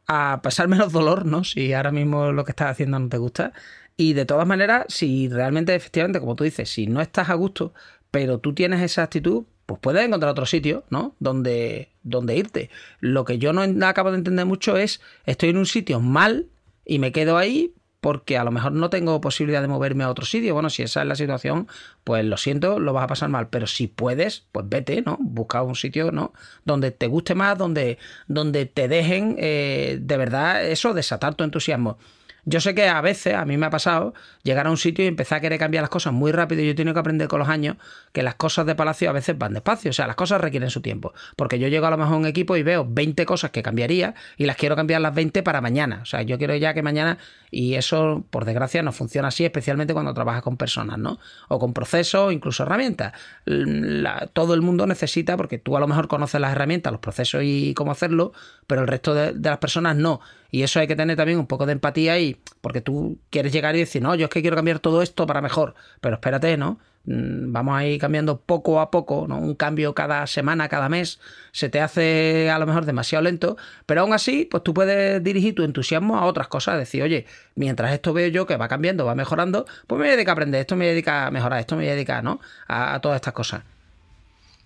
a 0.07 0.41
pasar 0.43 0.69
menos 0.69 0.93
dolor, 0.93 1.27
¿no? 1.27 1.45
Si 1.45 1.73
ahora 1.73 1.93
mismo 1.93 2.33
lo 2.33 2.45
que 2.45 2.53
estás 2.53 2.71
haciendo 2.71 2.99
no 2.99 3.09
te 3.09 3.19
gusta. 3.19 3.53
Y 3.97 4.15
de 4.15 4.25
todas 4.25 4.47
maneras, 4.47 4.87
si 4.89 5.29
realmente, 5.29 5.75
efectivamente, 5.75 6.21
como 6.21 6.37
tú 6.37 6.45
dices, 6.45 6.69
si 6.71 6.87
no 6.87 7.01
estás 7.01 7.29
a 7.29 7.35
gusto, 7.35 7.75
pero 8.11 8.39
tú 8.39 8.55
tienes 8.55 8.81
esa 8.83 9.03
actitud, 9.03 9.45
pues 9.67 9.79
puedes 9.81 10.05
encontrar 10.05 10.33
otro 10.33 10.47
sitio, 10.47 10.85
¿no? 10.91 11.15
Donde, 11.21 11.91
donde 12.03 12.37
irte. 12.37 12.71
Lo 12.99 13.25
que 13.25 13.39
yo 13.39 13.53
no 13.53 13.87
acabo 13.87 14.11
de 14.11 14.19
entender 14.19 14.47
mucho 14.47 14.77
es, 14.77 15.01
estoy 15.27 15.51
en 15.51 15.59
un 15.59 15.67
sitio 15.67 16.01
mal 16.01 16.49
y 16.85 16.99
me 16.99 17.13
quedo 17.13 17.37
ahí 17.37 17.75
porque 18.01 18.39
a 18.39 18.45
lo 18.45 18.51
mejor 18.51 18.73
no 18.73 18.91
tengo 18.91 19.21
posibilidad 19.21 19.63
de 19.63 19.69
moverme 19.69 20.05
a 20.05 20.11
otro 20.11 20.25
sitio. 20.25 20.55
Bueno, 20.55 20.71
si 20.71 20.83
esa 20.83 21.03
es 21.03 21.07
la 21.07 21.15
situación, 21.15 21.69
pues 22.05 22.25
lo 22.25 22.37
siento, 22.37 22.79
lo 22.79 22.93
vas 22.93 23.05
a 23.05 23.09
pasar 23.09 23.29
mal. 23.29 23.49
Pero 23.49 23.67
si 23.67 23.87
puedes, 23.87 24.47
pues 24.53 24.67
vete, 24.69 25.03
¿no? 25.03 25.19
Busca 25.21 25.63
un 25.63 25.75
sitio, 25.75 26.11
¿no? 26.11 26.33
Donde 26.65 26.91
te 26.91 27.07
guste 27.07 27.35
más, 27.35 27.59
donde, 27.59 27.99
donde 28.27 28.67
te 28.67 28.89
dejen 28.89 29.37
eh, 29.39 29.99
de 30.01 30.17
verdad 30.17 30.65
eso, 30.65 30.95
desatar 30.95 31.35
tu 31.35 31.45
entusiasmo. 31.45 31.99
Yo 32.45 32.61
sé 32.61 32.75
que 32.75 32.89
a 32.89 33.01
veces, 33.01 33.35
a 33.35 33.45
mí 33.45 33.57
me 33.57 33.67
ha 33.67 33.71
pasado, 33.71 34.15
llegar 34.43 34.67
a 34.67 34.71
un 34.71 34.77
sitio 34.77 35.05
y 35.05 35.09
empezar 35.09 35.39
a 35.39 35.41
querer 35.41 35.59
cambiar 35.59 35.83
las 35.83 35.91
cosas 35.91 36.13
muy 36.13 36.33
rápido. 36.33 36.63
Yo 36.63 36.71
he 36.71 36.75
tenido 36.75 36.95
que 36.95 37.01
aprender 37.01 37.29
con 37.29 37.39
los 37.39 37.49
años 37.49 37.77
que 38.13 38.23
las 38.23 38.35
cosas 38.35 38.67
de 38.67 38.75
Palacio 38.75 39.11
a 39.11 39.13
veces 39.13 39.37
van 39.37 39.53
despacio. 39.53 39.91
O 39.91 39.93
sea, 39.93 40.07
las 40.07 40.17
cosas 40.17 40.41
requieren 40.41 40.71
su 40.71 40.81
tiempo. 40.81 41.13
Porque 41.37 41.59
yo 41.59 41.69
llego 41.69 41.87
a 41.87 41.91
lo 41.91 41.99
mejor 41.99 42.15
a 42.15 42.17
un 42.17 42.27
equipo 42.27 42.57
y 42.57 42.63
veo 42.63 42.87
20 42.89 43.27
cosas 43.27 43.51
que 43.51 43.63
cambiaría 43.63 44.15
y 44.37 44.47
las 44.47 44.57
quiero 44.57 44.77
cambiar 44.77 45.01
las 45.01 45.15
20 45.15 45.43
para 45.43 45.61
mañana. 45.61 46.01
O 46.03 46.07
sea, 46.07 46.23
yo 46.23 46.39
quiero 46.39 46.55
ya 46.57 46.75
que 46.75 46.83
mañana, 46.83 47.19
y 47.51 47.75
eso, 47.75 48.25
por 48.31 48.45
desgracia, 48.45 48.83
no 48.83 48.93
funciona 48.93 49.29
así, 49.29 49.45
especialmente 49.45 49.93
cuando 49.93 50.15
trabajas 50.15 50.43
con 50.43 50.57
personas, 50.57 50.99
¿no? 50.99 51.19
O 51.49 51.59
con 51.59 51.73
procesos, 51.73 52.33
incluso 52.33 52.63
herramientas. 52.63 53.13
La, 53.45 54.29
todo 54.33 54.55
el 54.55 54.63
mundo 54.63 54.87
necesita, 54.87 55.37
porque 55.37 55.59
tú 55.59 55.77
a 55.77 55.81
lo 55.81 55.87
mejor 55.87 56.09
conoces 56.09 56.41
las 56.41 56.53
herramientas, 56.53 56.93
los 56.93 57.01
procesos 57.01 57.43
y 57.45 57.75
cómo 57.75 57.93
hacerlo, 57.93 58.33
pero 58.67 58.83
el 58.83 58.89
resto 58.89 59.15
de 59.15 59.35
las 59.41 59.59
personas 59.59 59.97
no. 59.97 60.21
Y 60.51 60.63
eso 60.63 60.81
hay 60.81 60.87
que 60.87 60.97
tener 60.97 61.17
también 61.17 61.39
un 61.39 61.47
poco 61.47 61.67
de 61.67 61.73
empatía 61.73 62.19
y, 62.19 62.30
porque 62.61 62.81
tú 62.81 63.19
quieres 63.31 63.53
llegar 63.53 63.77
y 63.77 63.81
decir, 63.81 64.03
no, 64.03 64.15
yo 64.15 64.25
es 64.25 64.31
que 64.31 64.43
quiero 64.43 64.57
cambiar 64.57 64.79
todo 64.79 65.03
esto 65.03 65.27
para 65.27 65.41
mejor, 65.41 65.75
pero 66.01 66.15
espérate, 66.17 66.57
¿no? 66.57 66.79
Mm, 67.05 67.53
vamos 67.53 67.79
a 67.79 67.87
ir 67.87 67.99
cambiando 67.99 68.41
poco 68.41 68.81
a 68.81 68.91
poco, 68.91 69.27
¿no? 69.27 69.39
Un 69.39 69.55
cambio 69.55 69.95
cada 69.95 70.27
semana, 70.27 70.69
cada 70.69 70.89
mes, 70.89 71.19
se 71.53 71.71
te 71.71 71.81
hace 71.81 72.51
a 72.51 72.59
lo 72.59 72.67
mejor 72.67 72.85
demasiado 72.85 73.25
lento, 73.25 73.57
pero 73.87 74.03
aún 74.03 74.13
así, 74.13 74.47
pues 74.51 74.63
tú 74.63 74.75
puedes 74.75 75.23
dirigir 75.23 75.55
tu 75.55 75.65
entusiasmo 75.65 76.19
a 76.19 76.27
otras 76.27 76.49
cosas, 76.49 76.79
decir, 76.79 77.03
oye, 77.03 77.27
mientras 77.55 77.93
esto 77.93 78.13
veo 78.13 78.29
yo 78.29 78.47
que 78.47 78.57
va 78.57 78.69
cambiando, 78.69 79.07
va 79.07 79.15
mejorando, 79.15 79.65
pues 79.87 80.01
me 80.01 80.15
voy 80.15 80.25
a 80.27 80.33
aprender, 80.33 80.61
esto 80.61 80.77
me 80.77 80.93
voy 80.93 81.03
a 81.07 81.31
mejorar, 81.31 81.61
esto 81.61 81.77
me 81.77 81.87
dedicar, 81.87 82.23
¿no? 82.23 82.41
A, 82.69 83.01
todas 83.01 83.17
estas 83.17 83.33
cosas. 83.33 83.63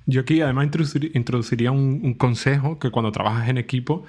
Yo 0.06 0.22
aquí 0.22 0.40
además 0.40 0.68
introduciría 1.14 1.70
un 1.70 2.14
consejo 2.14 2.78
que 2.78 2.90
cuando 2.90 3.12
trabajas 3.12 3.48
en 3.48 3.58
equipo, 3.58 4.04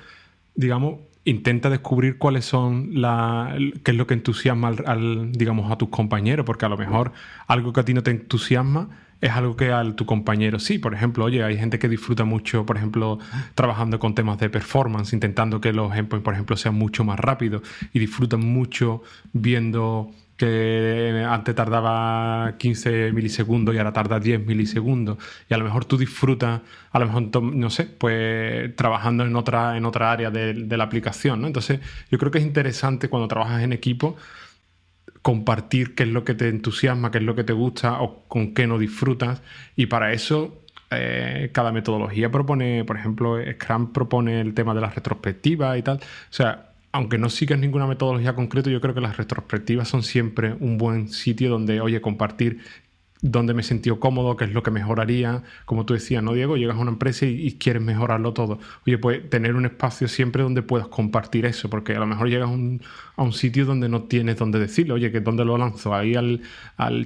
digamos, 0.56 1.00
intenta 1.26 1.70
descubrir 1.70 2.18
cuáles 2.18 2.46
son 2.46 2.90
la, 2.94 3.58
qué 3.84 3.92
es 3.92 3.98
lo 3.98 4.08
que 4.08 4.14
entusiasma 4.14 4.70
al, 4.86 5.32
digamos, 5.32 5.72
a 5.72 5.78
tus 5.78 5.90
compañeros, 5.90 6.46
porque 6.46 6.66
a 6.66 6.70
lo 6.70 6.78
mejor 6.78 7.12
algo 7.48 7.74
que 7.74 7.80
a 7.82 7.86
ti 7.86 7.94
no 7.94 8.04
te 8.04 8.12
entusiasma 8.12 8.90
es 9.22 9.32
algo 9.32 9.56
que 9.56 9.72
a 9.72 9.84
tu 9.96 10.06
compañero 10.06 10.60
sí. 10.60 10.78
Por 10.78 10.94
ejemplo, 10.94 11.26
oye, 11.26 11.44
hay 11.44 11.58
gente 11.58 11.80
que 11.80 11.90
disfruta 11.90 12.26
mucho, 12.26 12.66
por 12.66 12.78
ejemplo, 12.78 13.18
trabajando 13.56 14.00
con 14.00 14.14
temas 14.14 14.38
de 14.38 14.50
performance, 14.50 15.14
intentando 15.14 15.60
que 15.60 15.74
los 15.74 15.92
ejemplos, 15.92 16.22
por 16.22 16.34
ejemplo, 16.34 16.56
sean 16.58 16.76
mucho 16.76 17.04
más 17.04 17.20
rápidos 17.20 17.64
y 17.92 18.00
disfrutan 18.00 18.42
mucho 18.42 19.02
viendo 19.34 20.12
que 20.38 21.26
antes 21.28 21.56
tardaba 21.56 22.56
15 22.58 23.12
milisegundos 23.14 23.74
y 23.74 23.78
ahora 23.78 23.94
tarda 23.94 24.20
10 24.20 24.46
milisegundos. 24.46 25.18
Y 25.50 25.54
a 25.54 25.58
lo 25.58 25.64
mejor 25.64 25.86
tú 25.86 25.98
disfrutas, 25.98 26.62
a 26.92 27.00
lo 27.00 27.06
mejor, 27.06 27.44
no 27.44 27.70
sé, 27.70 27.86
pues 27.86 28.76
trabajando 28.76 29.26
en 29.26 29.36
otra, 29.36 29.78
en 29.78 29.86
otra 29.86 30.12
área 30.12 30.32
de, 30.32 30.54
la 30.78 30.84
aplicación. 30.84 31.42
¿no? 31.42 31.48
Entonces, 31.48 31.80
yo 32.12 32.18
creo 32.18 32.32
que 32.32 32.40
es 32.40 32.46
interesante 32.46 33.10
cuando 33.10 33.28
trabajas 33.28 33.64
en 33.64 33.74
equipo 33.74 34.18
compartir 35.22 35.96
qué 35.96 36.04
es 36.04 36.10
lo 36.10 36.24
que 36.24 36.36
te 36.36 36.50
entusiasma, 36.50 37.10
qué 37.10 37.18
es 37.18 37.24
lo 37.24 37.36
que 37.36 37.44
te 37.44 37.54
gusta 37.54 38.02
o 38.02 38.26
con 38.28 38.54
qué 38.54 38.68
no 38.68 38.78
disfrutas. 38.78 39.42
Y 39.76 39.88
para 39.88 40.14
eso, 40.14 40.62
eh, 40.92 41.50
cada 41.54 41.72
metodología 41.72 42.30
propone, 42.30 42.84
por 42.86 42.98
ejemplo, 42.98 43.38
Scrum 43.54 43.92
propone 43.92 44.42
el 44.42 44.54
tema 44.54 44.74
de 44.76 44.82
la 44.82 44.90
retrospectiva 44.90 45.78
y 45.78 45.82
tal. 45.82 45.98
O 45.98 46.34
sea, 46.34 46.75
aunque 46.96 47.18
no 47.18 47.30
sigas 47.30 47.60
ninguna 47.60 47.88
metodología 47.88 48.36
concreta, 48.36 48.70
yo 48.70 48.80
creo 48.80 48.94
que 48.94 49.02
las 49.02 49.18
retrospectivas 49.18 49.90
son 49.90 50.02
siempre 50.02 50.56
un 50.62 50.78
buen 50.78 51.10
sitio 51.10 51.50
donde, 51.50 51.82
oye, 51.82 52.00
compartir 52.00 52.62
dónde 53.22 53.54
me 53.54 53.64
sentido 53.64 54.00
cómodo, 54.00 54.38
qué 54.38 54.46
es 54.46 54.54
lo 54.54 54.64
que 54.64 54.72
mejoraría. 54.72 55.44
Como 55.66 55.86
tú 55.86 55.94
decías, 55.94 56.24
¿no, 56.24 56.32
Diego? 56.34 56.56
Llegas 56.56 56.78
a 56.78 56.80
una 56.80 56.92
empresa 56.92 57.26
y, 57.26 57.52
quieres 57.58 57.82
mejorarlo 57.82 58.32
todo. 58.34 58.60
Oye, 58.88 58.98
pues 58.98 59.30
tener 59.30 59.56
un 59.56 59.66
espacio 59.66 60.08
siempre 60.08 60.44
donde 60.44 60.62
puedas 60.62 60.88
compartir 60.88 61.46
eso, 61.46 61.70
porque 61.70 61.94
a 61.96 62.00
lo 62.00 62.06
mejor 62.06 62.30
llegas 62.30 62.48
a 62.48 62.54
un, 62.54 63.34
sitio 63.34 63.66
donde 63.66 63.90
no 63.90 64.04
tienes 64.04 64.38
dónde 64.38 64.58
decirlo. 64.58 64.94
Oye, 64.94 65.12
que 65.12 65.20
¿dónde 65.20 65.44
lo 65.44 65.58
lanzo? 65.58 65.94
¿Ahí 65.94 66.16
al, 66.16 66.40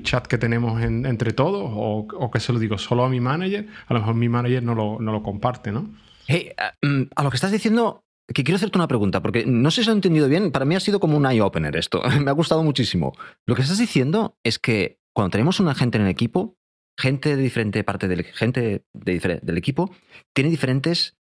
chat 0.03 0.27
que 0.27 0.37
tenemos 0.37 0.83
entre 0.83 1.33
todos? 1.33 1.63
O, 1.63 2.07
o, 2.13 2.29
que 2.29 2.39
se 2.39 2.53
lo 2.53 2.59
digo 2.59 2.77
solo 2.77 3.05
a 3.05 3.09
mi 3.09 3.19
manager? 3.19 3.65
A 3.87 3.93
lo 3.95 4.01
mejor 4.01 4.13
mi 4.13 4.29
manager 4.29 4.61
no 4.61 4.75
lo, 4.75 4.99
no 4.99 5.11
lo 5.11 5.23
comparte, 5.23 5.71
¿no? 5.71 5.89
Hey, 6.27 6.51
mm, 6.83 7.05
a 7.15 7.23
lo 7.23 7.31
que 7.31 7.37
estás 7.37 7.51
diciendo, 7.51 8.03
que 8.33 8.43
quiero 8.43 8.57
hacerte 8.57 8.77
una 8.77 8.87
pregunta, 8.87 9.21
porque 9.21 9.45
no 9.45 9.71
sé 9.71 9.81
si 9.81 9.87
lo 9.87 9.93
he 9.93 9.95
entendido 9.95 10.27
bien, 10.27 10.51
para 10.51 10.65
mí 10.65 10.75
ha 10.75 10.79
sido 10.79 10.99
como 10.99 11.17
un 11.17 11.25
eye-opener 11.25 11.75
esto, 11.75 12.01
me 12.21 12.29
ha 12.29 12.33
gustado 12.33 12.63
muchísimo. 12.63 13.13
Lo 13.45 13.55
que 13.55 13.61
estás 13.61 13.77
diciendo 13.77 14.37
es 14.43 14.59
que 14.59 14.99
cuando 15.13 15.31
tenemos 15.31 15.59
una 15.59 15.75
gente 15.75 15.97
en 15.97 16.05
el 16.05 16.09
equipo, 16.09 16.57
gente 16.97 17.35
de 17.35 17.41
diferente 17.41 17.83
parte 17.83 18.07
del, 18.07 18.23
gente 18.23 18.85
del 18.93 19.57
equipo, 19.57 19.93
tiene 20.33 20.49
diferentes 20.49 21.17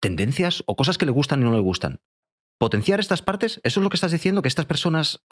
tendencias 0.00 0.62
o 0.66 0.76
cosas 0.76 0.96
que 0.96 1.06
le 1.06 1.12
gustan 1.12 1.40
y 1.40 1.44
no 1.44 1.52
le 1.52 1.60
gustan. 1.60 2.00
Potenciar 2.58 3.00
estas 3.00 3.22
partes, 3.22 3.60
eso 3.62 3.80
es 3.80 3.84
lo 3.84 3.90
que 3.90 3.96
estás 3.96 4.12
diciendo, 4.12 4.42
que 4.42 4.48
estas 4.48 4.66
personas 4.66 5.24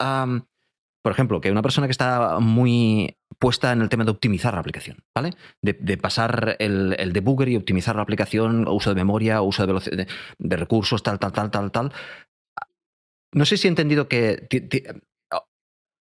por 1.03 1.11
ejemplo, 1.11 1.41
que 1.41 1.51
una 1.51 1.61
persona 1.61 1.87
que 1.87 1.91
está 1.91 2.39
muy 2.39 3.17
puesta 3.39 3.71
en 3.71 3.81
el 3.81 3.89
tema 3.89 4.03
de 4.03 4.11
optimizar 4.11 4.53
la 4.53 4.59
aplicación, 4.59 4.97
¿vale? 5.15 5.31
De, 5.61 5.97
pasar 5.97 6.55
el, 6.59 7.13
debugger 7.13 7.49
y 7.49 7.55
optimizar 7.55 7.95
la 7.95 8.01
aplicación, 8.01 8.67
uso 8.67 8.89
de 8.89 8.95
memoria, 8.95 9.41
uso 9.41 9.65
de, 9.65 10.07
recursos, 10.39 11.03
tal, 11.03 11.19
tal, 11.19 11.31
tal, 11.31 11.51
tal, 11.51 11.71
tal. 11.71 11.93
No 13.33 13.45
sé 13.45 13.57
si 13.57 13.67
he 13.67 13.69
entendido 13.69 14.07
que 14.07 14.47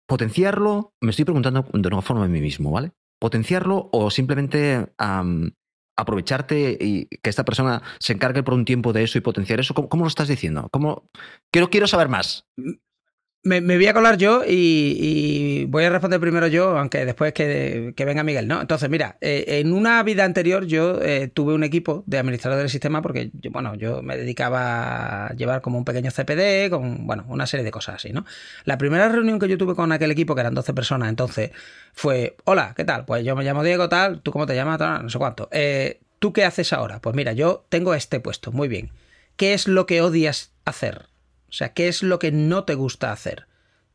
potenciarlo, 0.07 0.93
me 1.01 1.11
estoy 1.11 1.25
preguntando 1.25 1.65
de 1.71 1.87
una 1.87 2.01
forma 2.01 2.25
a 2.25 2.27
mí 2.27 2.41
mismo, 2.41 2.71
¿vale? 2.71 2.91
Potenciarlo 3.19 3.89
o 3.91 4.11
simplemente 4.11 4.93
aprovecharte 5.97 6.77
y 6.79 7.07
que 7.07 7.29
esta 7.29 7.45
persona 7.45 7.81
se 7.99 8.13
encargue 8.13 8.43
por 8.43 8.53
un 8.53 8.65
tiempo 8.65 8.93
de 8.93 9.03
eso 9.03 9.17
y 9.17 9.21
potenciar 9.21 9.59
eso. 9.59 9.73
¿Cómo, 9.73 10.03
lo 10.03 10.07
estás 10.07 10.27
diciendo? 10.27 10.67
¿Cómo? 10.71 11.09
Quiero 11.51 11.87
saber 11.87 12.09
más. 12.09 12.45
Me, 13.45 13.59
voy 13.59 13.87
a 13.87 13.93
colar 13.93 14.17
yo 14.17 14.43
y, 14.47 15.65
voy 15.65 15.83
a 15.83 15.89
responder 15.89 16.21
primero 16.21 16.47
yo, 16.47 16.77
aunque 16.77 17.05
después 17.05 17.33
que, 17.33 17.93
venga 17.97 18.23
Miguel, 18.23 18.47
¿no? 18.47 18.61
Entonces, 18.61 18.89
mira, 18.89 19.17
eh, 19.19 19.59
en 19.59 19.73
una 19.73 20.01
vida 20.03 20.23
anterior 20.23 20.65
yo 20.65 21.01
eh, 21.01 21.27
tuve 21.27 21.53
un 21.53 21.65
equipo 21.65 22.05
de 22.07 22.19
administrador 22.19 22.59
del 22.59 22.69
sistema 22.69 23.01
porque, 23.01 23.31
yo, 23.33 23.51
bueno, 23.51 23.75
yo 23.75 24.01
me 24.01 24.15
dedicaba 24.15 25.27
a 25.27 25.33
llevar 25.33 25.59
como 25.59 25.77
un 25.77 25.83
pequeño 25.83 26.09
CPD, 26.09 26.69
con, 26.69 27.05
bueno, 27.05 27.25
una 27.27 27.45
serie 27.45 27.65
de 27.65 27.71
cosas 27.71 27.95
así, 27.95 28.13
¿no? 28.13 28.25
La 28.63 28.77
primera 28.77 29.09
reunión 29.09 29.39
que 29.39 29.49
yo 29.49 29.57
tuve 29.57 29.75
con 29.75 29.91
aquel 29.91 30.11
equipo, 30.11 30.35
que 30.35 30.41
eran 30.41 30.53
12 30.53 30.73
personas, 30.73 31.09
entonces, 31.09 31.51
fue, 31.91 32.37
hola, 32.45 32.73
¿qué 32.77 32.85
tal? 32.85 33.03
Pues 33.03 33.25
yo 33.25 33.35
me 33.35 33.43
llamo 33.43 33.61
Diego, 33.61 33.89
tal, 33.89 34.21
¿tú 34.21 34.31
cómo 34.31 34.45
te 34.45 34.55
llamas? 34.55 34.79
no 34.79 35.09
sé 35.09 35.17
cuánto. 35.17 35.49
Eh, 35.51 35.99
¿Tú 36.19 36.31
qué 36.31 36.45
haces 36.45 36.71
ahora? 36.71 37.01
Pues 37.01 37.13
mira, 37.13 37.33
yo 37.33 37.65
tengo 37.67 37.93
este 37.93 38.21
puesto, 38.21 38.53
muy 38.53 38.69
bien. 38.69 38.91
¿Qué 39.35 39.53
es 39.53 39.67
lo 39.67 39.85
que 39.85 40.01
odias 40.01 40.53
hacer? 40.63 41.12
O 41.53 41.55
sea, 41.55 41.71
¿qué 41.71 41.87
es 41.87 42.01
lo 42.01 42.17
que 42.17 42.31
no 42.31 42.63
te 42.63 42.73
gusta 42.73 43.11
hacer? 43.11 43.45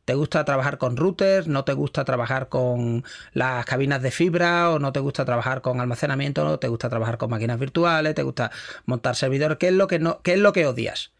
¿Te 0.05 0.13
gusta 0.13 0.45
trabajar 0.45 0.77
con 0.77 0.95
routers? 0.95 1.49
¿No 1.49 1.65
te 1.65 1.73
gusta 1.73 2.05
trabajar 2.05 2.47
con 2.47 3.03
las 3.33 3.65
cabinas 3.65 4.01
de 4.01 4.11
fibra? 4.11 4.69
¿O 4.71 4.79
no 4.79 4.93
te 4.93 5.01
gusta 5.01 5.25
trabajar 5.25 5.61
con 5.61 5.81
almacenamiento? 5.81 6.45
¿No 6.45 6.57
te 6.57 6.69
gusta 6.69 6.87
trabajar 6.87 7.17
con 7.17 7.29
máquinas 7.29 7.59
virtuales? 7.59 8.15
¿Te 8.15 8.23
gusta 8.23 8.49
montar 8.85 9.17
servidores? 9.17 9.57
¿Qué 9.57 9.67
es 9.67 9.73
lo 9.73 9.87
que, 9.87 9.99
no, 9.99 10.21
qué 10.21 10.35
es 10.35 10.39
lo 10.39 10.53
que 10.53 10.67
odias? 10.67 11.11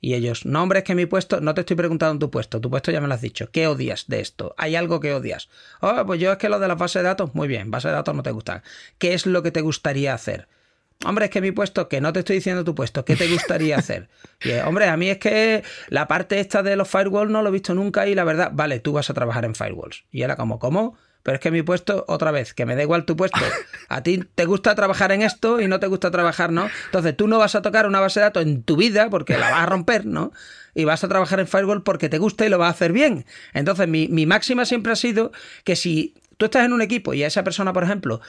Y 0.00 0.14
ellos, 0.14 0.44
no, 0.44 0.64
hombre, 0.64 0.80
es 0.80 0.84
que 0.84 0.96
mi 0.96 1.06
puesto, 1.06 1.40
no 1.40 1.54
te 1.54 1.60
estoy 1.60 1.76
preguntando 1.76 2.14
en 2.14 2.18
tu 2.18 2.28
puesto, 2.28 2.60
tu 2.60 2.70
puesto 2.70 2.90
ya 2.90 3.00
me 3.00 3.06
lo 3.06 3.14
has 3.14 3.20
dicho. 3.20 3.52
¿Qué 3.52 3.68
odias 3.68 4.06
de 4.08 4.18
esto? 4.18 4.52
¿Hay 4.58 4.74
algo 4.74 4.98
que 4.98 5.14
odias? 5.14 5.48
Oh, 5.80 6.02
pues 6.04 6.18
yo 6.18 6.32
es 6.32 6.38
que 6.38 6.48
lo 6.48 6.58
de 6.58 6.66
las 6.66 6.76
bases 6.76 7.02
de 7.02 7.08
datos, 7.08 7.36
muy 7.36 7.46
bien, 7.46 7.70
bases 7.70 7.92
de 7.92 7.94
datos 7.94 8.16
no 8.16 8.24
te 8.24 8.32
gustan. 8.32 8.64
¿Qué 8.98 9.14
es 9.14 9.26
lo 9.26 9.44
que 9.44 9.52
te 9.52 9.60
gustaría 9.60 10.12
hacer? 10.12 10.48
Hombre, 11.04 11.26
es 11.26 11.30
que 11.30 11.40
mi 11.40 11.52
puesto, 11.52 11.88
que 11.88 12.00
no 12.00 12.12
te 12.12 12.20
estoy 12.20 12.36
diciendo 12.36 12.64
tu 12.64 12.74
puesto, 12.74 13.04
¿qué 13.04 13.16
te 13.16 13.28
gustaría 13.28 13.76
hacer? 13.76 14.08
Y, 14.44 14.52
hombre, 14.58 14.88
a 14.88 14.96
mí 14.98 15.08
es 15.08 15.18
que 15.18 15.64
la 15.88 16.06
parte 16.06 16.38
esta 16.38 16.62
de 16.62 16.76
los 16.76 16.88
firewalls 16.88 17.30
no 17.30 17.40
lo 17.40 17.48
he 17.48 17.52
visto 17.52 17.72
nunca 17.72 18.06
y 18.06 18.14
la 18.14 18.24
verdad, 18.24 18.50
vale, 18.52 18.78
tú 18.78 18.92
vas 18.92 19.08
a 19.08 19.14
trabajar 19.14 19.46
en 19.46 19.54
firewalls. 19.54 20.04
Y 20.10 20.20
era 20.20 20.36
como, 20.36 20.58
¿cómo? 20.58 20.98
Pero 21.24 21.36
es 21.36 21.40
que 21.40 21.50
mi 21.50 21.62
puesto, 21.62 22.04
otra 22.06 22.30
vez, 22.30 22.52
que 22.52 22.66
me 22.66 22.76
da 22.76 22.82
igual 22.82 23.06
tu 23.06 23.16
puesto. 23.16 23.40
A 23.88 24.02
ti 24.02 24.22
te 24.34 24.44
gusta 24.44 24.74
trabajar 24.74 25.10
en 25.10 25.22
esto 25.22 25.58
y 25.58 25.66
no 25.66 25.80
te 25.80 25.86
gusta 25.86 26.10
trabajar, 26.10 26.52
¿no? 26.52 26.68
Entonces 26.84 27.16
tú 27.16 27.26
no 27.26 27.38
vas 27.38 27.54
a 27.54 27.62
tocar 27.62 27.86
una 27.86 27.98
base 27.98 28.20
de 28.20 28.24
datos 28.24 28.42
en 28.42 28.62
tu 28.62 28.76
vida 28.76 29.08
porque 29.08 29.38
la 29.38 29.50
vas 29.50 29.60
a 29.60 29.66
romper, 29.66 30.04
¿no? 30.04 30.32
Y 30.74 30.84
vas 30.84 31.02
a 31.02 31.08
trabajar 31.08 31.40
en 31.40 31.48
firewall 31.48 31.82
porque 31.82 32.10
te 32.10 32.18
gusta 32.18 32.44
y 32.44 32.50
lo 32.50 32.58
vas 32.58 32.68
a 32.68 32.70
hacer 32.72 32.92
bien. 32.92 33.24
Entonces 33.54 33.88
mi, 33.88 34.06
mi 34.08 34.26
máxima 34.26 34.66
siempre 34.66 34.92
ha 34.92 34.96
sido 34.96 35.32
que 35.64 35.76
si 35.76 36.14
tú 36.36 36.44
estás 36.44 36.66
en 36.66 36.74
un 36.74 36.82
equipo 36.82 37.14
y 37.14 37.22
a 37.22 37.26
esa 37.26 37.42
persona, 37.42 37.72
por 37.72 37.84
ejemplo, 37.84 38.20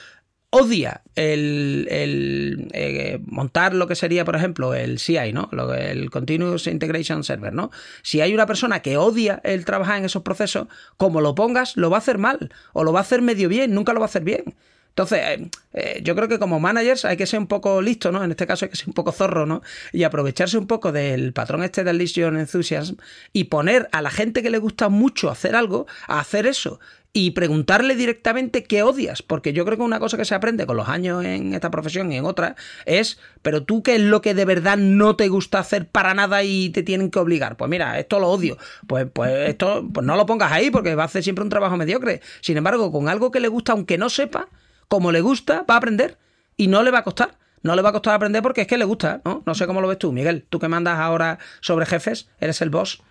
odia 0.56 1.02
el, 1.16 2.70
eh, 2.72 3.20
montar 3.26 3.74
lo 3.74 3.88
que 3.88 3.96
sería, 3.96 4.24
por 4.24 4.38
ejemplo, 4.38 4.74
el 4.74 5.00
CI, 5.00 5.34
¿no? 5.34 5.50
El 5.74 6.10
Continuous 6.10 6.68
Integration 6.68 7.26
Server, 7.26 7.54
¿no? 7.54 7.72
Si 8.04 8.22
hay 8.22 8.34
una 8.34 8.46
persona 8.46 8.82
que 8.82 8.96
odia 8.96 9.42
el 9.44 9.66
trabajar 9.66 9.98
en 9.98 10.06
esos 10.06 10.24
procesos, 10.24 10.68
como 10.96 11.20
lo 11.20 11.36
pongas, 11.36 11.76
lo 11.76 11.90
va 11.90 11.98
a 11.98 12.00
hacer 12.00 12.18
mal 12.20 12.54
o 12.72 12.86
lo 12.86 12.94
va 12.94 13.00
a 13.00 13.02
hacer 13.02 13.22
medio 13.22 13.50
bien, 13.50 13.74
nunca 13.74 13.92
lo 13.92 14.00
va 14.00 14.06
a 14.06 14.08
hacer 14.08 14.24
bien. 14.24 14.56
Entonces, 14.90 15.20
eh, 15.20 15.50
eh, 15.74 16.02
yo 16.04 16.16
creo 16.16 16.30
que 16.30 16.40
como 16.40 16.62
managers 16.62 17.04
hay 17.04 17.18
que 17.18 17.28
ser 17.28 17.40
un 17.40 17.48
poco 17.48 17.82
listo, 17.82 18.14
¿no? 18.14 18.24
En 18.24 18.32
este 18.32 18.48
caso 18.48 18.64
hay 18.64 18.70
que 18.70 18.78
ser 18.78 18.88
un 18.88 18.94
poco 18.94 19.12
zorro, 19.12 19.46
¿no? 19.46 19.62
Y 19.92 20.04
aprovecharse 20.04 20.58
un 20.58 20.68
poco 20.68 20.94
del 20.94 21.34
patrón 21.34 21.64
este 21.64 21.84
del 21.84 21.98
Legion 21.98 22.38
Enthusiasm 22.38 22.96
y 23.34 23.46
poner 23.46 23.90
a 23.92 24.02
la 24.02 24.10
gente 24.10 24.42
que 24.42 24.50
le 24.50 24.58
gusta 24.58 24.88
mucho 24.88 25.30
hacer 25.30 25.54
algo 25.54 25.86
a 26.08 26.22
hacer 26.22 26.48
eso 26.48 26.80
y 27.18 27.32
preguntarle 27.32 27.96
directamente 27.96 28.66
qué 28.66 28.84
odias, 28.84 29.22
porque 29.22 29.54
yo 29.54 29.64
creo 29.64 29.78
que 29.78 29.84
una 29.86 30.02
cosa 30.02 30.18
que 30.18 30.26
se 30.26 30.36
aprende 30.36 30.66
con 30.66 30.76
los 30.76 30.90
años 30.90 31.24
en 31.24 31.54
esta 31.54 31.72
profesión 31.72 32.12
y 32.12 32.18
en 32.18 32.26
otra 32.26 32.58
es, 32.86 33.20
pero 33.42 33.64
tú 33.64 33.84
qué 33.84 33.96
es 33.96 34.02
lo 34.02 34.22
que 34.22 34.34
de 34.34 34.44
verdad 34.44 34.76
no 34.76 35.16
te 35.16 35.30
gusta 35.30 35.60
hacer 35.60 35.88
para 35.88 36.14
nada 36.14 36.44
y 36.44 36.72
te 36.72 36.84
tienen 36.84 37.10
que 37.10 37.20
obligar. 37.20 37.56
Pues 37.56 37.70
mira, 37.70 37.98
esto 38.00 38.20
lo 38.20 38.28
odio. 38.28 38.58
Pues, 38.86 39.08
pues 39.14 39.48
esto, 39.48 39.88
pues 39.94 40.06
no 40.06 40.18
lo 40.18 40.26
pongas 40.26 40.52
ahí 40.52 40.72
porque 40.72 40.94
va 40.94 41.04
a 41.04 41.06
hacer 41.06 41.24
siempre 41.24 41.42
un 41.42 41.50
trabajo 41.50 41.78
mediocre. 41.78 42.20
Sin 42.42 42.58
embargo, 42.58 42.92
con 42.92 43.08
algo 43.08 43.32
que 43.32 43.40
le 43.40 43.48
gusta, 43.48 43.72
aunque 43.72 43.98
no 43.98 44.10
sepa, 44.10 44.50
como 44.90 45.14
le 45.14 45.22
gusta, 45.22 45.64
va 45.70 45.76
a 45.76 45.78
aprender 45.78 46.18
y 46.58 46.68
no 46.68 46.84
le 46.84 46.92
va 46.92 47.00
a 47.00 47.04
costar 47.06 47.38
no 47.66 47.76
le 47.76 47.82
va 47.82 47.90
a 47.90 47.92
costar 47.94 48.14
aprender 48.14 48.44
porque 48.44 48.62
es 48.62 48.68
que 48.68 48.78
le 48.78 48.86
gusta, 48.86 49.22
¿no? 49.26 49.42
No 49.44 49.56
sé 49.56 49.66
cómo 49.66 49.82
lo 49.82 49.88
ves 49.88 49.98
tú, 49.98 50.12
Miguel. 50.12 50.46
Tú 50.50 50.60
que 50.60 50.68
mandas 50.68 51.00
ahora 51.00 51.40
sobre 51.62 51.88
jefes, 51.88 52.30
eres 52.40 52.62
el 52.62 52.70
boss. 52.70 53.02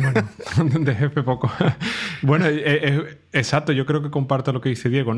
bueno, 0.00 0.80
de 0.80 0.94
jefe 0.94 1.22
poco. 1.22 1.52
bueno, 2.22 2.46
eh, 2.46 2.62
eh, 2.64 3.18
exacto, 3.34 3.72
yo 3.72 3.84
creo 3.84 4.02
que 4.02 4.10
comparto 4.10 4.54
lo 4.54 4.62
que 4.62 4.70
dice 4.70 4.88
Diego. 4.88 5.14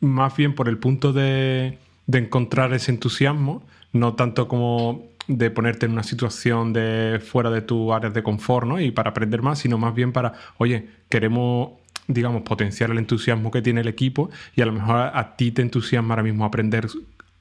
Más 0.00 0.36
bien 0.36 0.56
por 0.56 0.68
el 0.68 0.78
punto 0.78 1.12
de, 1.12 1.78
encontrar 2.12 2.72
ese 2.74 2.90
entusiasmo, 2.90 3.62
no 3.92 4.14
tanto 4.14 4.48
como 4.48 5.04
de 5.28 5.52
ponerte 5.52 5.86
en 5.86 5.92
una 5.92 6.02
situación 6.02 6.72
de 6.72 7.22
fuera 7.24 7.48
de 7.50 7.60
tu 7.62 7.92
área 7.92 8.10
de 8.10 8.24
confort, 8.24 8.66
¿no? 8.66 8.80
Y 8.80 8.90
para 8.90 9.10
aprender 9.10 9.40
más, 9.40 9.60
sino 9.60 9.78
más 9.78 9.94
bien 9.94 10.12
para, 10.12 10.32
oye, 10.58 10.88
queremos 11.08 11.74
digamos, 12.08 12.42
potenciar 12.42 12.90
el 12.90 12.98
entusiasmo 12.98 13.52
que 13.52 13.62
tiene 13.62 13.82
el 13.82 13.86
equipo 13.86 14.30
y 14.56 14.62
a 14.62 14.66
lo 14.66 14.72
mejor 14.72 14.96
a, 14.96 15.36
ti 15.36 15.52
te 15.52 15.62
entusiasma 15.62 16.14
ahora 16.14 16.24
mismo 16.24 16.44
aprender 16.44 16.88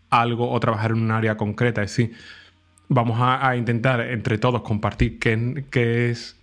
algo 0.10 0.52
o 0.52 0.60
trabajar 0.60 0.92
en 0.92 1.02
un 1.02 1.12
área 1.12 1.38
concreta. 1.38 1.84
Es 1.84 1.92
decir, 1.92 2.16
vamos 2.88 3.18
a, 3.22 3.56
intentar 3.56 4.02
entre 4.02 4.38
todos 4.38 4.62
compartir 4.62 5.20
qué, 5.20 5.66
qué, 5.70 6.10
es 6.10 6.40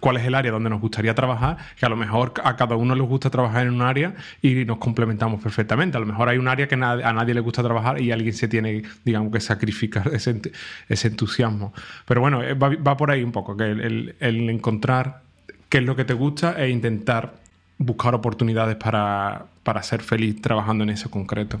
cuál 0.00 0.16
es 0.16 0.24
el 0.24 0.34
área 0.34 0.52
donde 0.52 0.70
nos 0.70 0.80
gustaría 0.80 1.14
trabajar, 1.14 1.56
que 1.78 1.86
a 1.86 1.88
lo 1.88 1.96
mejor 1.96 2.34
a 2.42 2.56
cada 2.56 2.76
uno 2.76 2.94
les 2.94 3.06
gusta 3.06 3.30
trabajar 3.30 3.66
en 3.66 3.74
un 3.74 3.82
área 3.82 4.14
y 4.42 4.64
nos 4.64 4.78
complementamos 4.78 5.42
perfectamente. 5.42 5.96
A 5.96 6.00
lo 6.00 6.06
mejor 6.06 6.28
hay 6.28 6.38
un 6.38 6.48
área 6.48 6.68
que 6.68 6.74
a 6.74 6.78
nadie 7.12 7.34
le 7.34 7.40
gusta 7.40 7.62
trabajar 7.62 8.00
y 8.00 8.12
alguien 8.12 8.34
se 8.34 8.48
tiene, 8.48 8.82
digamos, 9.04 9.32
que 9.32 9.40
sacrificar 9.40 10.10
ese, 10.14 10.40
entusiasmo. 10.88 11.72
Pero 12.06 12.20
bueno, 12.20 12.42
eh, 12.42 12.54
va, 12.54 12.96
por 12.96 13.10
ahí 13.10 13.22
un 13.22 13.32
poco, 13.32 13.56
que 13.56 13.64
el, 13.64 14.14
encontrar 14.20 15.22
qué 15.68 15.78
es 15.78 15.84
lo 15.84 15.96
que 15.96 16.04
te 16.04 16.14
gusta 16.14 16.60
e 16.62 16.70
intentar 16.70 17.34
buscar 17.78 18.14
oportunidades 18.14 18.76
para, 18.76 19.46
para 19.62 19.82
ser 19.82 20.02
feliz 20.02 20.40
trabajando 20.40 20.84
en 20.84 20.90
eso 20.90 21.10
concreto. 21.10 21.60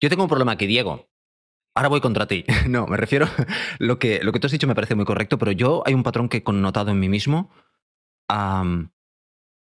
Yo 0.00 0.08
tengo 0.10 0.22
un 0.22 0.28
problema 0.28 0.52
aquí, 0.52 0.66
Diego. 0.66 1.08
Ahora 1.74 1.88
voy 1.88 2.00
contra 2.00 2.26
ti. 2.26 2.44
No, 2.68 2.86
me 2.86 2.96
refiero. 2.96 3.26
Lo 3.78 3.98
que, 3.98 4.22
lo 4.22 4.32
que 4.32 4.40
tú 4.40 4.46
has 4.46 4.52
dicho 4.52 4.66
me 4.66 4.74
parece 4.74 4.94
muy 4.94 5.04
correcto, 5.04 5.38
pero 5.38 5.52
yo 5.52 5.82
hay 5.86 5.94
un 5.94 6.02
patrón 6.02 6.28
que 6.28 6.38
he 6.38 6.42
connotado 6.42 6.90
en 6.90 7.00
mí 7.00 7.08
mismo. 7.08 7.50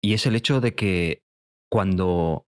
y 0.02 0.14
es 0.14 0.26
el 0.26 0.36
hecho 0.36 0.62
de 0.62 0.76
que 0.76 1.24
cuando, 1.70 2.48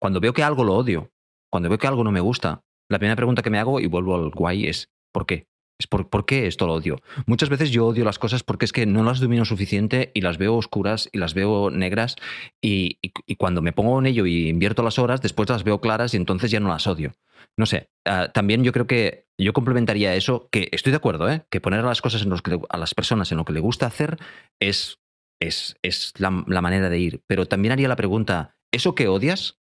cuando 0.00 0.20
veo 0.20 0.32
que 0.32 0.42
algo 0.42 0.64
lo 0.64 0.74
odio, 0.74 1.12
cuando 1.50 1.68
veo 1.68 1.78
que 1.78 1.86
algo 1.86 2.04
no 2.04 2.12
me 2.12 2.20
gusta, 2.20 2.64
la 2.90 2.98
primera 2.98 3.16
pregunta 3.16 3.42
que 3.42 3.50
me 3.50 3.58
hago, 3.58 3.80
y 3.80 3.86
vuelvo 3.86 4.16
al 4.16 4.30
guay, 4.30 4.66
es 4.66 4.90
¿por 5.12 5.26
qué? 5.26 5.48
Es 5.78 5.86
por, 5.86 6.08
por, 6.08 6.26
qué 6.26 6.46
esto 6.46 6.66
lo 6.66 6.74
odio. 6.74 7.00
Muchas 7.26 7.48
veces 7.48 7.70
yo 7.70 7.86
odio 7.86 8.04
las 8.04 8.18
cosas 8.18 8.42
porque 8.42 8.64
es 8.64 8.72
que 8.72 8.84
no 8.84 9.04
las 9.04 9.20
domino 9.20 9.44
suficiente 9.44 10.10
y 10.12 10.22
las 10.22 10.36
veo 10.36 10.56
oscuras 10.56 11.08
y 11.12 11.18
las 11.18 11.34
veo 11.34 11.70
negras 11.70 12.16
y, 12.60 12.98
y, 13.00 13.36
cuando 13.36 13.62
me 13.62 13.72
pongo 13.72 13.98
en 14.00 14.06
ello 14.06 14.26
y 14.26 14.48
invierto 14.48 14.82
las 14.82 14.98
horas, 14.98 15.22
después 15.22 15.48
las 15.48 15.62
veo 15.62 15.80
claras 15.80 16.14
y 16.14 16.16
entonces 16.16 16.50
ya 16.50 16.58
no 16.58 16.68
las 16.68 16.86
odio. 16.88 17.12
No 17.56 17.66
sé, 17.66 17.90
ah, 18.04 18.30
también 18.32 18.64
yo 18.64 18.72
creo 18.72 18.86
que 18.86 19.26
yo 19.38 19.52
complementaría 19.52 20.14
eso, 20.14 20.48
que 20.50 20.68
estoy 20.72 20.90
de 20.90 20.96
acuerdo, 20.96 21.30
¿eh? 21.30 21.44
que 21.50 21.60
poner 21.60 21.80
a 21.80 21.84
las 21.84 22.02
cosas 22.02 22.22
en 22.22 22.30
los 22.30 22.42
que, 22.42 22.58
a 22.68 22.76
las 22.76 22.94
personas 22.94 23.30
en 23.30 23.38
lo 23.38 23.44
que 23.44 23.52
le 23.52 23.60
gusta 23.60 23.86
hacer 23.86 24.18
es, 24.60 24.98
es, 25.40 25.76
es 25.82 26.12
la, 26.18 26.30
manera 26.30 26.88
de 26.88 26.98
ir. 26.98 27.22
Pero 27.26 27.46
también 27.46 27.72
haría 27.72 27.88
la 27.88 27.96
pregunta, 27.96 28.56
¿eso 28.72 28.94
que 28.94 29.08
odias, 29.08 29.58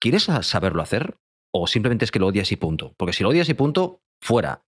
quieres 0.00 0.24
saberlo 0.24 0.82
hacer? 0.82 1.18
¿O 1.52 1.66
simplemente 1.66 2.04
es 2.04 2.10
que 2.10 2.18
lo 2.18 2.26
odias 2.26 2.50
y 2.50 2.56
punto? 2.56 2.94
Porque 2.96 3.12
si 3.12 3.22
lo 3.22 3.28
odias 3.28 3.48
y 3.48 3.54
punto, 3.54 4.02
fuera. 4.20 4.64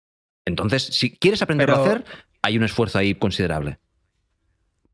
Entonces, 0.45 0.83
si 0.83 1.15
quieres 1.17 1.41
aprenderlo 1.41 1.75
a 1.75 1.81
hacer, 1.81 2.05
hay 2.41 2.57
un 2.57 2.63
esfuerzo 2.63 2.99
ahí 2.99 3.15
considerable. 3.15 3.79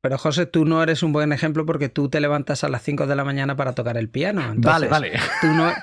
Pero 0.02 0.18
José, 0.18 0.45
tú 0.45 0.66
no 0.66 0.82
eres 0.82 1.04
un 1.04 1.12
buen 1.12 1.34
ejemplo 1.34 1.66
porque 1.66 1.89
tú 1.89 2.10
te 2.10 2.22
levantas 2.22 2.64
a 2.64 2.70
las 2.70 2.84
5 2.84 3.06
de 3.08 3.16
la 3.16 3.26
mañana 3.26 3.56
para 3.56 3.74
tocar 3.74 3.97
el 3.97 4.10
piano. 4.10 4.54
vale, 4.56 4.88
vale. 4.88 5.20
Tú 5.41 5.47
no, 5.47 5.74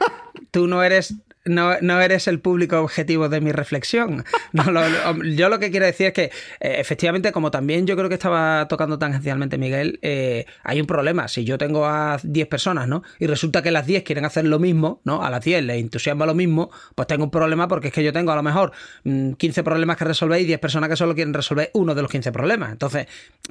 tú 0.50 0.66
no 0.66 0.82
eres 0.82 1.14
no, 1.46 2.00
eres 2.00 2.28
el 2.28 2.40
público 2.40 2.80
objetivo 2.80 3.28
de 3.28 3.40
mi 3.40 3.52
reflexión. 3.52 4.24
yo 5.36 5.48
lo 5.48 5.58
que 5.58 5.70
quiero 5.70 5.86
decir 5.86 6.08
es 6.08 6.12
que, 6.12 6.24
eh, 6.60 6.76
efectivamente, 6.78 7.32
como 7.32 7.50
también 7.50 7.86
yo 7.86 7.96
creo 7.96 8.08
que 8.08 8.14
estaba 8.14 8.66
tocando 8.68 8.98
tangencialmente 8.98 9.58
Miguel, 9.58 9.98
eh, 10.02 10.46
hay 10.62 10.80
un 10.80 10.86
problema. 10.86 11.28
Si 11.28 11.44
yo 11.44 11.58
tengo 11.58 11.86
a 11.86 12.18
10 12.22 12.48
personas, 12.48 12.88
¿no? 12.88 13.02
Y 13.18 13.26
resulta 13.26 13.62
que 13.62 13.70
las 13.70 13.86
10 13.86 14.02
quieren 14.02 14.24
hacer 14.24 14.44
lo 14.44 14.58
mismo, 14.58 15.00
¿no? 15.04 15.22
A 15.22 15.30
las 15.30 15.44
10 15.44 15.64
les 15.64 15.80
entusiasma 15.80 16.26
lo 16.26 16.34
mismo, 16.34 16.70
pues 16.94 17.08
tengo 17.08 17.24
un 17.24 17.30
problema 17.30 17.68
porque 17.68 17.88
es 17.88 17.94
que 17.94 18.04
yo 18.04 18.12
tengo 18.12 18.32
a 18.32 18.36
lo 18.36 18.42
mejor 18.42 18.72
15 19.04 19.36
mm, 19.38 19.64
problemas 19.64 19.96
que 19.96 20.04
resolver 20.04 20.40
y 20.40 20.44
10 20.44 20.58
personas 20.58 20.90
que 20.90 20.96
solo 20.96 21.14
quieren 21.14 21.34
resolver 21.34 21.70
uno 21.74 21.94
de 21.94 22.02
los 22.02 22.10
15 22.10 22.32
problemas. 22.32 22.72
Entonces, 22.72 23.06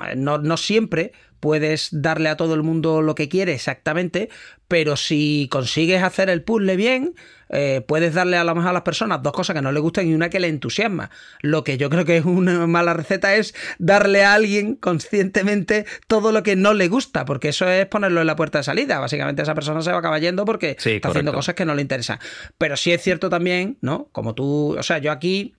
eh, 0.06 0.16
no, 0.16 0.38
no 0.38 0.58
siempre 0.58 1.14
puedes 1.40 1.90
darle 1.92 2.30
a 2.30 2.38
todo 2.38 2.56
el 2.56 2.64
mundo 2.64 3.02
lo 3.02 3.16
que 3.16 3.30
quiere 3.30 3.54
exactamente, 3.54 4.30
pero 4.68 4.96
si 4.96 5.48
consigues 5.52 6.02
hacer 6.02 6.30
el 6.30 6.44
puzzle 6.44 6.76
bien, 6.76 7.14
eh, 7.50 7.82
puedes 7.88 8.14
darle 8.14 8.38
a 8.38 8.44
lo 8.44 8.56
mejor 8.56 8.70
a 8.70 8.74
las 8.74 8.82
personas 8.82 9.22
dos 9.22 9.34
cosas 9.34 9.56
que 9.56 9.62
no 9.62 9.72
le 9.72 9.80
gustan 9.80 10.08
y 10.08 10.14
una 10.14 10.30
que 10.30 10.40
le 10.40 10.48
entusiasma. 10.48 11.10
Lo 11.42 11.64
que 11.64 11.78
yo 11.78 11.90
creo 11.90 12.06
que 12.06 12.18
es 12.18 12.26
una 12.26 12.68
mala 12.68 12.94
receta 12.94 13.36
es 13.36 13.54
darle 13.78 14.24
a 14.24 14.34
alguien 14.34 14.76
conscientemente 14.76 15.86
todo 16.08 16.32
lo 16.32 16.44
que 16.44 16.56
no 16.56 16.74
le 16.74 16.88
gusta, 16.88 17.26
porque 17.26 17.50
eso 17.50 17.68
es 17.68 17.86
ponerlo 17.86 18.22
en 18.22 18.28
la 18.28 18.36
puerta 18.36 18.60
de 18.60 18.64
salida. 18.64 19.00
Básicamente 19.00 19.42
esa 19.42 19.56
persona 19.56 19.82
se 19.82 19.92
va 19.92 19.98
a 19.98 20.00
acabar 20.00 20.22
yendo 20.22 20.46
porque 20.46 20.78
está 20.80 21.10
haciendo 21.10 21.34
cosas 21.34 21.56
que 21.56 21.66
no 21.66 21.76
le 21.76 21.82
interesan. 21.82 22.20
Pero 22.58 22.78
sí 22.78 22.92
es 22.92 23.02
cierto 23.02 23.30
también, 23.30 23.78
¿no? 23.82 24.10
Como 24.12 24.34
tú, 24.34 24.76
o 24.78 24.84
sea, 24.84 24.98
yo 24.98 25.12
aquí 25.12 25.56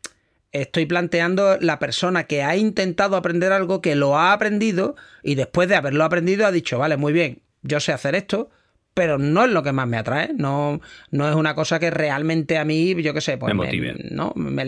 estoy 0.53 0.87
planteando 0.87 1.59
la 1.61 1.79
persona 1.79 2.25
que 2.25 2.43
ha 2.43 2.57
intentado 2.57 3.17
aprender 3.17 3.53
algo, 3.53 3.81
que 3.81 3.95
lo 3.95 4.19
ha 4.19 4.33
aprendido 4.33 4.97
y 5.23 5.35
después 5.35 5.69
de 5.69 5.77
haberlo 5.77 6.05
aprendido 6.05 6.47
ha 6.47 6.53
dicho, 6.53 6.79
vale, 6.79 6.97
muy 6.97 7.13
bien, 7.13 7.43
yo 7.63 7.81
sé 7.81 7.93
hacer 7.93 8.15
esto, 8.15 8.51
pero 8.97 9.19
no 9.19 9.45
es 9.45 9.51
lo 9.51 9.63
que 9.63 9.73
más 9.73 9.87
me 9.87 9.99
atrae. 9.99 10.31
No, 10.35 10.81
no 11.11 11.29
es 11.29 11.35
una 11.35 11.55
cosa 11.55 11.79
que 11.79 11.91
realmente 11.91 12.57
a 12.57 12.65
mí, 12.65 12.95
yo 13.03 13.13
qué 13.13 13.21
sé, 13.21 13.37
pues 13.37 13.55
me, 13.55 13.71
me 13.71 13.95
¿no? 14.11 14.33
me, 14.35 14.65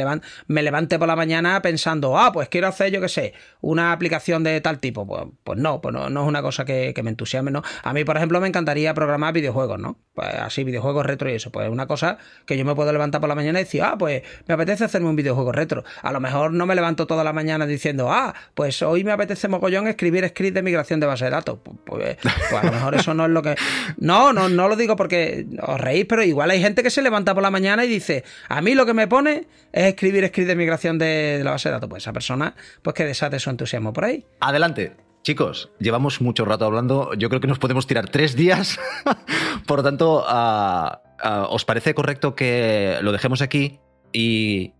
me 0.49 0.62
levante 0.62 0.99
por 0.99 1.09
la 1.09 1.16
mañana 1.16 1.62
pensando, 1.62 2.18
ah, 2.18 2.31
pues 2.31 2.51
quiero 2.51 2.66
hacer, 2.66 2.93
yo 2.93 3.01
qué 3.01 3.09
sé, 3.09 3.33
una 3.62 3.91
aplicación 3.91 4.45
de 4.45 4.61
tal 4.61 4.81
tipo. 4.81 5.07
Pues, 5.07 5.22
pues 5.43 5.59
no, 5.59 5.81
pues 5.81 5.95
no, 5.95 6.11
no, 6.11 6.20
es 6.24 6.29
una 6.29 6.43
cosa 6.43 6.66
que, 6.66 6.93
me 7.03 7.09
entusiasme, 7.09 7.51
¿no? 7.51 7.62
A 7.83 7.95
mí, 7.95 8.05
por 8.05 8.18
ejemplo, 8.18 8.39
me 8.39 8.49
encantaría 8.49 8.93
programar 8.93 9.33
videojuegos, 9.33 9.81
¿no? 9.81 9.97
Pues 10.18 10.34
así, 10.34 10.64
videojuegos 10.64 11.06
retro 11.06 11.30
y 11.30 11.34
eso. 11.34 11.52
Pues 11.52 11.66
es 11.66 11.72
una 11.72 11.86
cosa 11.86 12.18
que 12.44 12.58
yo 12.58 12.64
me 12.64 12.74
puedo 12.74 12.92
levantar 12.92 13.20
por 13.20 13.28
la 13.28 13.36
mañana 13.36 13.60
y 13.60 13.62
decir, 13.62 13.84
ah, 13.84 13.94
pues 13.96 14.24
me 14.48 14.54
apetece 14.54 14.82
hacerme 14.82 15.08
un 15.08 15.14
videojuego 15.14 15.52
retro. 15.52 15.84
A 16.02 16.10
lo 16.10 16.18
mejor 16.18 16.52
no 16.52 16.66
me 16.66 16.74
levanto 16.74 17.06
toda 17.06 17.22
la 17.22 17.32
mañana 17.32 17.66
diciendo, 17.66 18.10
ah, 18.10 18.34
pues 18.54 18.82
hoy 18.82 19.04
me 19.04 19.12
apetece 19.12 19.46
mogollón 19.46 19.86
escribir 19.86 20.26
script 20.26 20.56
de 20.56 20.62
migración 20.62 20.98
de 20.98 21.06
base 21.06 21.26
de 21.26 21.30
datos. 21.30 21.60
Pues, 21.62 21.76
pues, 21.86 22.16
pues 22.50 22.52
a 22.52 22.66
lo 22.66 22.72
mejor 22.72 22.96
eso 22.96 23.14
no 23.14 23.26
es 23.26 23.30
lo 23.30 23.42
que. 23.42 23.54
No, 23.98 24.32
no, 24.32 24.48
no, 24.48 24.66
lo 24.66 24.74
digo 24.74 24.96
porque 24.96 25.46
os 25.62 25.80
reís, 25.80 26.04
pero 26.08 26.24
igual 26.24 26.50
hay 26.50 26.60
gente 26.60 26.82
que 26.82 26.90
se 26.90 27.00
levanta 27.00 27.32
por 27.32 27.44
la 27.44 27.52
mañana 27.52 27.84
y 27.84 27.88
dice, 27.88 28.24
a 28.48 28.60
mí 28.60 28.74
lo 28.74 28.86
que 28.86 28.94
me 28.94 29.06
pone 29.06 29.46
es 29.70 29.84
escribir 29.84 30.26
script 30.26 30.48
de 30.48 30.56
migración 30.56 30.98
de, 30.98 31.42
la 31.44 31.52
base 31.52 31.68
de 31.68 31.74
datos. 31.74 31.88
Pues 31.88 32.02
esa 32.02 32.12
persona, 32.12 32.56
pues 32.82 32.94
que 32.94 33.04
desate 33.04 33.38
su 33.38 33.50
entusiasmo 33.50 33.92
por 33.92 34.04
ahí. 34.04 34.26
Adelante. 34.40 35.07
Chicos, 35.29 35.70
llevamos 35.79 36.22
mucho 36.22 36.47
rato 36.47 36.64
hablando. 36.64 37.12
Yo 37.12 37.29
creo 37.29 37.43
que 37.43 37.49
nos 37.49 37.59
podemos 37.59 37.87
tirar 37.87 38.09
tres 38.09 38.35
días. 38.35 38.81
por 39.66 39.81
lo 39.81 39.83
tanto, 39.83 40.24
ah, 40.26 41.03
ah, 41.22 41.49
¿os 41.51 41.66
parece 41.66 41.93
correcto 41.93 42.35
que 42.35 42.97
lo 43.03 43.12
dejemos 43.12 43.43
aquí 43.43 43.79
y 44.11 44.72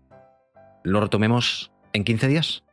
lo 0.83 1.01
retomemos 1.01 1.71
en 1.93 2.03
15 2.03 2.27
días? 2.29 2.63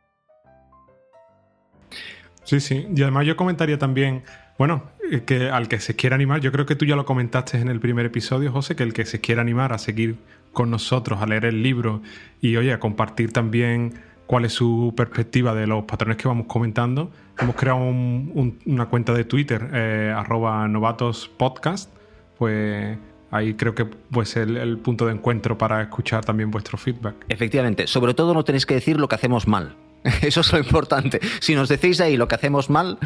Sí, 2.45 2.59
sí. 2.59 2.87
Y 2.95 3.01
además 3.03 3.27
yo 3.27 3.37
comentaría 3.37 3.77
también 3.77 4.23
bueno, 4.57 4.89
eh, 5.11 5.21
que 5.23 5.51
al 5.51 5.67
que 5.67 5.79
se 5.79 5.95
quiera 5.95 6.15
animar, 6.15 6.41
yo 6.41 6.51
creo 6.51 6.65
que 6.65 6.75
tú 6.75 6.85
ya 6.85 6.95
lo 6.95 7.05
comentaste 7.05 7.59
en 7.59 7.67
el 7.67 7.79
primer 7.79 8.07
episodio, 8.07 8.51
José, 8.51 8.75
que 8.75 8.81
el 8.81 8.93
que 8.93 9.05
se 9.05 9.21
quiera 9.21 9.43
animar 9.43 9.71
a 9.71 9.77
seguir 9.77 10.15
con 10.51 10.71
nosotros, 10.71 11.21
a 11.21 11.27
leer 11.27 11.45
el 11.45 11.61
libro 11.61 12.01
y, 12.41 12.55
oye, 12.55 12.73
a 12.73 12.79
compartir 12.79 13.31
también 13.31 14.01
cuál 14.27 14.45
es 14.45 14.53
su 14.53 14.93
perspectiva 14.95 15.55
de 15.55 15.65
los 15.65 15.85
patrones 15.85 16.17
que 16.17 16.27
vamos 16.27 16.45
comentando. 16.47 17.09
Hemos 17.39 17.55
creado 17.55 17.79
una 17.79 18.85
cuenta 18.87 19.13
de 19.13 19.23
Twitter, 19.23 19.69
eh, 19.73 20.13
arroba 20.15 20.67
novatospodcast, 20.67 21.91
pues 22.37 22.97
ahí 23.31 23.53
creo 23.55 23.73
que 23.73 23.85
pues 23.85 24.35
el, 24.35 24.57
el 24.57 24.77
punto 24.77 25.05
de 25.05 25.13
encuentro 25.13 25.57
para 25.57 25.81
escuchar 25.81 26.25
también 26.25 26.51
vuestro 26.51 26.77
feedback. 26.77 27.15
Efectivamente, 27.29 27.87
sobre 27.87 28.13
todo 28.13 28.33
no 28.33 28.43
tenéis 28.43 28.65
que 28.65 28.75
decir 28.75 28.99
lo 28.99 29.07
que 29.07 29.15
hacemos 29.15 29.47
mal. 29.47 29.75
Eso 30.21 30.41
es 30.41 30.51
lo 30.51 30.59
importante. 30.59 31.19
Si 31.39 31.55
nos 31.55 31.69
decís 31.69 31.99
ahí 32.01 32.17
lo 32.17 32.27
que 32.27 32.35
hacemos 32.35 32.69
mal, 32.69 32.99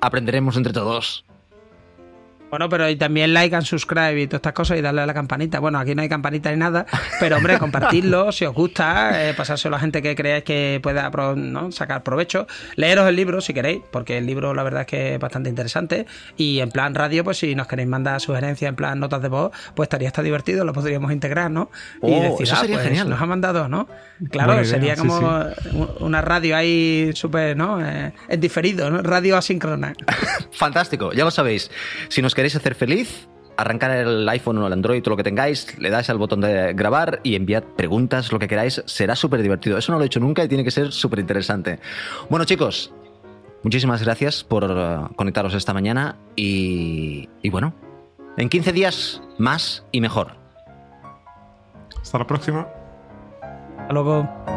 aprenderemos 0.00 0.56
entre 0.56 0.72
todos. 0.72 1.24
Bueno, 2.54 2.68
pero 2.68 2.88
y 2.88 2.94
también 2.94 3.34
like 3.34 3.56
and 3.56 3.66
subscribe 3.66 4.16
y 4.16 4.28
todas 4.28 4.38
estas 4.38 4.52
cosas 4.52 4.78
y 4.78 4.80
darle 4.80 5.00
a 5.00 5.06
la 5.06 5.12
campanita. 5.12 5.58
Bueno, 5.58 5.80
aquí 5.80 5.96
no 5.96 6.02
hay 6.02 6.08
campanita 6.08 6.52
ni 6.52 6.56
nada, 6.56 6.86
pero 7.18 7.36
hombre, 7.36 7.58
compartirlo 7.58 8.30
si 8.30 8.44
os 8.44 8.54
gusta, 8.54 9.28
eh, 9.28 9.34
pasárselo 9.34 9.74
a 9.74 9.78
la 9.78 9.80
gente 9.80 10.00
que 10.00 10.14
creáis 10.14 10.44
que 10.44 10.78
pueda 10.80 11.10
sacar 11.72 12.04
provecho. 12.04 12.46
Leeros 12.76 13.08
el 13.08 13.16
libro 13.16 13.40
si 13.40 13.54
queréis, 13.54 13.82
porque 13.90 14.18
el 14.18 14.26
libro 14.26 14.54
la 14.54 14.62
verdad 14.62 14.82
es 14.82 14.86
que 14.86 15.14
es 15.14 15.18
bastante 15.18 15.48
interesante. 15.48 16.06
Y 16.36 16.60
en 16.60 16.70
plan 16.70 16.94
radio, 16.94 17.24
pues 17.24 17.38
si 17.38 17.56
nos 17.56 17.66
queréis 17.66 17.88
mandar 17.88 18.20
sugerencias 18.20 18.68
en 18.68 18.76
plan 18.76 19.00
notas 19.00 19.20
de 19.20 19.30
voz, 19.30 19.50
pues 19.74 19.86
estaría 19.86 20.06
hasta 20.06 20.22
divertido, 20.22 20.64
lo 20.64 20.72
podríamos 20.72 21.10
integrar, 21.10 21.50
¿no? 21.50 21.72
y 22.04 22.12
oh, 22.12 22.22
decir, 22.22 22.42
eso 22.42 22.54
sería 22.54 22.76
ah, 22.76 22.78
pues, 22.78 22.88
genial. 22.88 23.10
Nos 23.10 23.20
ha 23.20 23.26
mandado, 23.26 23.68
¿no? 23.68 23.88
Claro, 24.30 24.64
sería 24.64 24.94
como 24.94 25.44
una 25.98 26.20
radio 26.20 26.56
ahí 26.56 27.10
súper, 27.14 27.56
¿no? 27.56 27.84
Eh, 27.84 28.12
en 28.28 28.40
diferido, 28.40 28.90
¿no? 28.90 29.02
Radio 29.02 29.36
asíncrona. 29.36 29.92
Fantástico, 30.52 31.12
ya 31.12 31.24
lo 31.24 31.32
sabéis. 31.32 31.68
Si 32.08 32.22
nos 32.22 32.32
queréis 32.32 32.43
queréis 32.44 32.56
hacer 32.56 32.74
feliz, 32.74 33.26
arrancar 33.56 33.90
el 33.92 34.28
iPhone 34.28 34.58
o 34.58 34.66
el 34.66 34.72
Android 34.74 35.02
o 35.06 35.08
lo 35.08 35.16
que 35.16 35.22
tengáis, 35.22 35.78
le 35.78 35.88
dais 35.88 36.10
al 36.10 36.18
botón 36.18 36.42
de 36.42 36.74
grabar 36.74 37.20
y 37.22 37.36
enviad 37.36 37.62
preguntas, 37.62 38.30
lo 38.32 38.38
que 38.38 38.48
queráis, 38.48 38.82
será 38.84 39.16
súper 39.16 39.40
divertido. 39.40 39.78
Eso 39.78 39.92
no 39.92 39.98
lo 39.98 40.04
he 40.04 40.08
hecho 40.08 40.20
nunca 40.20 40.44
y 40.44 40.48
tiene 40.48 40.62
que 40.62 40.70
ser 40.70 40.92
súper 40.92 41.20
interesante. 41.20 41.78
Bueno 42.28 42.44
chicos, 42.44 42.92
muchísimas 43.62 44.02
gracias 44.02 44.44
por 44.44 44.64
uh, 44.64 45.14
conectaros 45.16 45.54
esta 45.54 45.72
mañana 45.72 46.18
y, 46.36 47.30
y 47.40 47.48
bueno, 47.48 47.72
en 48.36 48.50
15 48.50 48.74
días 48.74 49.22
más 49.38 49.86
y 49.90 50.02
mejor. 50.02 50.32
Hasta 51.98 52.18
la 52.18 52.26
próxima. 52.26 52.68
Hasta 53.78 53.94
luego. 53.94 54.53